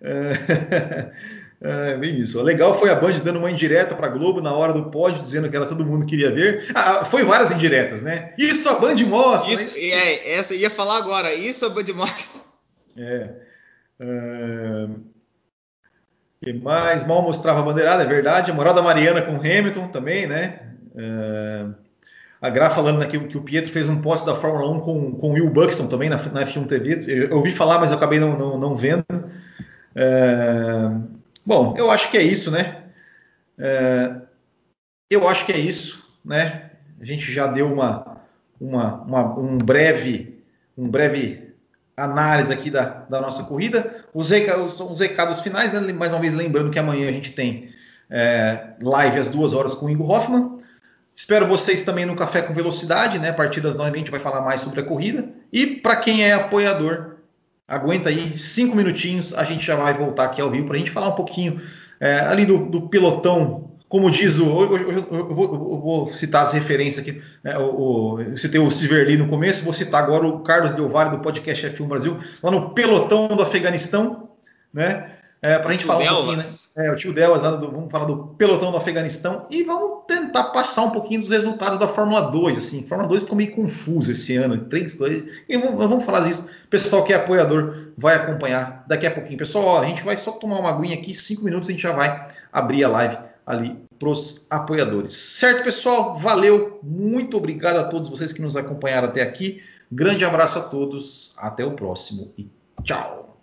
É... 0.00 1.10
É 1.62 1.94
bem 1.94 2.18
isso. 2.18 2.40
O 2.40 2.42
legal 2.42 2.78
foi 2.78 2.88
a 2.88 2.94
Band 2.94 3.12
dando 3.22 3.38
uma 3.38 3.50
indireta 3.50 3.94
para 3.94 4.08
Globo 4.08 4.40
na 4.40 4.52
hora 4.52 4.72
do 4.72 4.90
pódio, 4.90 5.20
dizendo 5.20 5.50
que 5.50 5.56
era 5.56 5.66
todo 5.66 5.84
mundo 5.84 6.06
queria 6.06 6.30
ver. 6.30 6.70
Ah, 6.74 7.04
foi 7.04 7.22
várias 7.22 7.52
indiretas, 7.52 8.00
né? 8.00 8.32
Isso 8.38 8.66
a 8.68 8.78
Band 8.78 8.96
mostra. 9.06 9.52
Isso, 9.52 9.76
né? 9.76 9.88
é, 9.88 10.38
essa 10.38 10.54
ia 10.54 10.70
falar 10.70 10.96
agora. 10.96 11.34
Isso 11.34 11.66
a 11.66 11.68
Band 11.68 11.92
mostra. 11.94 12.40
É. 12.96 13.30
Uh... 14.00 15.00
que 16.42 16.52
mais? 16.54 17.06
Mal 17.06 17.20
mostrava 17.20 17.60
a 17.60 17.62
bandeirada, 17.62 18.04
é 18.04 18.06
verdade. 18.06 18.50
A 18.50 18.54
moral 18.54 18.72
da 18.72 18.80
Mariana 18.80 19.20
com 19.20 19.36
Hamilton 19.36 19.88
também, 19.88 20.26
né? 20.26 20.60
Uh... 20.94 21.74
A 22.40 22.48
Gra 22.48 22.70
falando 22.70 23.02
aqui 23.02 23.18
que 23.18 23.36
o 23.36 23.42
Pietro 23.42 23.70
fez 23.70 23.86
um 23.86 24.00
post 24.00 24.24
da 24.24 24.34
Fórmula 24.34 24.70
1 24.70 24.80
com, 24.80 25.12
com 25.12 25.28
o 25.28 25.32
Will 25.34 25.50
Buxton 25.50 25.88
também 25.88 26.08
na, 26.08 26.16
na 26.16 26.42
F1 26.42 26.66
TV. 26.66 27.00
Eu 27.06 27.36
ouvi 27.36 27.52
falar, 27.52 27.78
mas 27.78 27.90
eu 27.90 27.98
acabei 27.98 28.18
não, 28.18 28.38
não, 28.38 28.58
não 28.58 28.74
vendo. 28.74 29.04
Uh... 29.94 31.19
Bom, 31.44 31.74
eu 31.76 31.90
acho 31.90 32.10
que 32.10 32.18
é 32.18 32.22
isso, 32.22 32.50
né? 32.50 32.84
É, 33.58 34.14
eu 35.10 35.28
acho 35.28 35.46
que 35.46 35.52
é 35.52 35.58
isso, 35.58 36.18
né? 36.24 36.70
A 37.00 37.04
gente 37.04 37.32
já 37.32 37.46
deu 37.46 37.72
uma, 37.72 38.18
uma, 38.60 39.02
uma, 39.02 39.38
um 39.38 39.58
breve, 39.58 40.42
um 40.76 40.88
breve 40.88 41.50
análise 41.96 42.52
aqui 42.52 42.70
da, 42.70 43.06
da 43.08 43.20
nossa 43.20 43.44
corrida. 43.44 44.04
Os, 44.12 44.30
os, 44.30 44.80
os 44.80 45.00
recados 45.00 45.40
finais, 45.40 45.72
né? 45.72 45.92
mais 45.92 46.12
uma 46.12 46.20
vez 46.20 46.34
lembrando 46.34 46.70
que 46.70 46.78
amanhã 46.78 47.08
a 47.08 47.12
gente 47.12 47.32
tem 47.32 47.70
é, 48.08 48.74
live 48.80 49.18
às 49.18 49.28
duas 49.28 49.54
horas 49.54 49.74
com 49.74 49.86
o 49.86 49.90
Ingo 49.90 50.04
Hoffman. 50.04 50.58
Espero 51.14 51.46
vocês 51.46 51.82
também 51.82 52.06
no 52.06 52.16
Café 52.16 52.40
com 52.42 52.54
Velocidade, 52.54 53.18
né? 53.18 53.30
A 53.30 53.34
partir 53.34 53.60
das 53.60 53.76
nove 53.76 53.90
a 53.90 53.98
gente 53.98 54.10
vai 54.10 54.20
falar 54.20 54.40
mais 54.40 54.60
sobre 54.60 54.80
a 54.80 54.84
corrida. 54.84 55.28
E 55.52 55.66
para 55.66 55.96
quem 55.96 56.24
é 56.24 56.32
apoiador, 56.32 57.16
aguenta 57.70 58.08
aí 58.08 58.36
cinco 58.36 58.76
minutinhos, 58.76 59.32
a 59.32 59.44
gente 59.44 59.64
já 59.64 59.76
vai 59.76 59.94
voltar 59.94 60.24
aqui 60.24 60.40
ao 60.40 60.50
vivo 60.50 60.66
para 60.66 60.74
a 60.74 60.78
gente 60.78 60.90
falar 60.90 61.08
um 61.08 61.14
pouquinho 61.14 61.60
é, 62.00 62.18
ali 62.18 62.44
do, 62.44 62.66
do, 62.66 62.82
pelotão. 62.88 63.70
Como 63.88 64.10
diz 64.10 64.38
o. 64.40 64.44
Eu, 64.44 64.76
eu, 64.76 64.90
eu, 64.90 65.34
vou, 65.34 65.44
eu 65.44 65.80
vou, 65.80 66.06
citar 66.06 66.42
as 66.42 66.52
referências 66.52 67.06
aqui. 67.06 67.22
Né, 67.42 67.56
o, 67.56 67.62
o, 67.62 68.20
eu 68.20 68.36
citei 68.36 68.60
o 68.60 68.70
Siverli 68.70 69.16
no 69.16 69.28
começo, 69.28 69.64
vou 69.64 69.72
citar 69.72 70.02
agora 70.02 70.26
o 70.26 70.40
Carlos 70.40 70.72
Del 70.72 70.88
Valle 70.88 71.10
do 71.10 71.20
podcast 71.20 71.64
F1 71.68 71.86
Brasil, 71.86 72.16
lá 72.42 72.50
no 72.50 72.70
pelotão 72.70 73.28
do 73.28 73.42
Afeganistão, 73.42 74.30
né? 74.74 75.12
É, 75.42 75.58
para 75.58 75.70
a 75.70 75.72
gente 75.72 75.84
falar 75.84 76.02
um 76.02 76.16
pouquinho, 76.16 76.36
né? 76.36 76.44
É, 76.76 76.90
o 76.90 76.96
tio 76.96 77.12
Delas, 77.12 77.40
do, 77.58 77.70
vamos 77.70 77.90
falar 77.90 78.04
do 78.04 78.28
pelotão 78.38 78.70
do 78.70 78.76
Afeganistão 78.76 79.46
e 79.50 79.62
vamos 79.62 80.04
tentar 80.06 80.44
passar 80.44 80.82
um 80.82 80.90
pouquinho 80.90 81.20
dos 81.20 81.30
resultados 81.30 81.78
da 81.78 81.88
Fórmula 81.88 82.20
2. 82.30 82.58
Assim, 82.58 82.80
a 82.84 82.86
Fórmula 82.86 83.08
2 83.08 83.22
ficou 83.22 83.36
meio 83.36 83.52
confusa 83.52 84.12
esse 84.12 84.36
ano, 84.36 84.58
3, 84.66 84.94
2, 84.94 85.24
e 85.48 85.58
vamos, 85.58 85.88
vamos 85.88 86.04
falar 86.04 86.20
disso. 86.20 86.48
Pessoal 86.68 87.04
que 87.04 87.12
é 87.12 87.16
apoiador 87.16 87.92
vai 87.96 88.14
acompanhar 88.16 88.84
daqui 88.86 89.06
a 89.06 89.10
pouquinho. 89.10 89.38
Pessoal, 89.38 89.64
ó, 89.64 89.80
a 89.80 89.86
gente 89.86 90.02
vai 90.02 90.16
só 90.16 90.32
tomar 90.32 90.58
uma 90.58 90.70
aguinha 90.70 90.94
aqui, 90.94 91.14
5 91.14 91.42
minutos 91.42 91.68
a 91.68 91.72
gente 91.72 91.82
já 91.82 91.92
vai 91.92 92.28
abrir 92.52 92.84
a 92.84 92.88
live 92.88 93.18
ali 93.46 93.76
para 93.98 94.08
os 94.08 94.46
apoiadores. 94.48 95.14
Certo, 95.14 95.64
pessoal? 95.64 96.16
Valeu, 96.16 96.78
muito 96.82 97.36
obrigado 97.36 97.78
a 97.78 97.84
todos 97.84 98.08
vocês 98.08 98.32
que 98.32 98.40
nos 98.40 98.56
acompanharam 98.56 99.08
até 99.08 99.22
aqui. 99.22 99.62
Grande 99.90 100.24
abraço 100.24 100.58
a 100.58 100.62
todos, 100.62 101.34
até 101.38 101.64
o 101.64 101.72
próximo 101.72 102.32
e 102.38 102.48
tchau. 102.84 103.38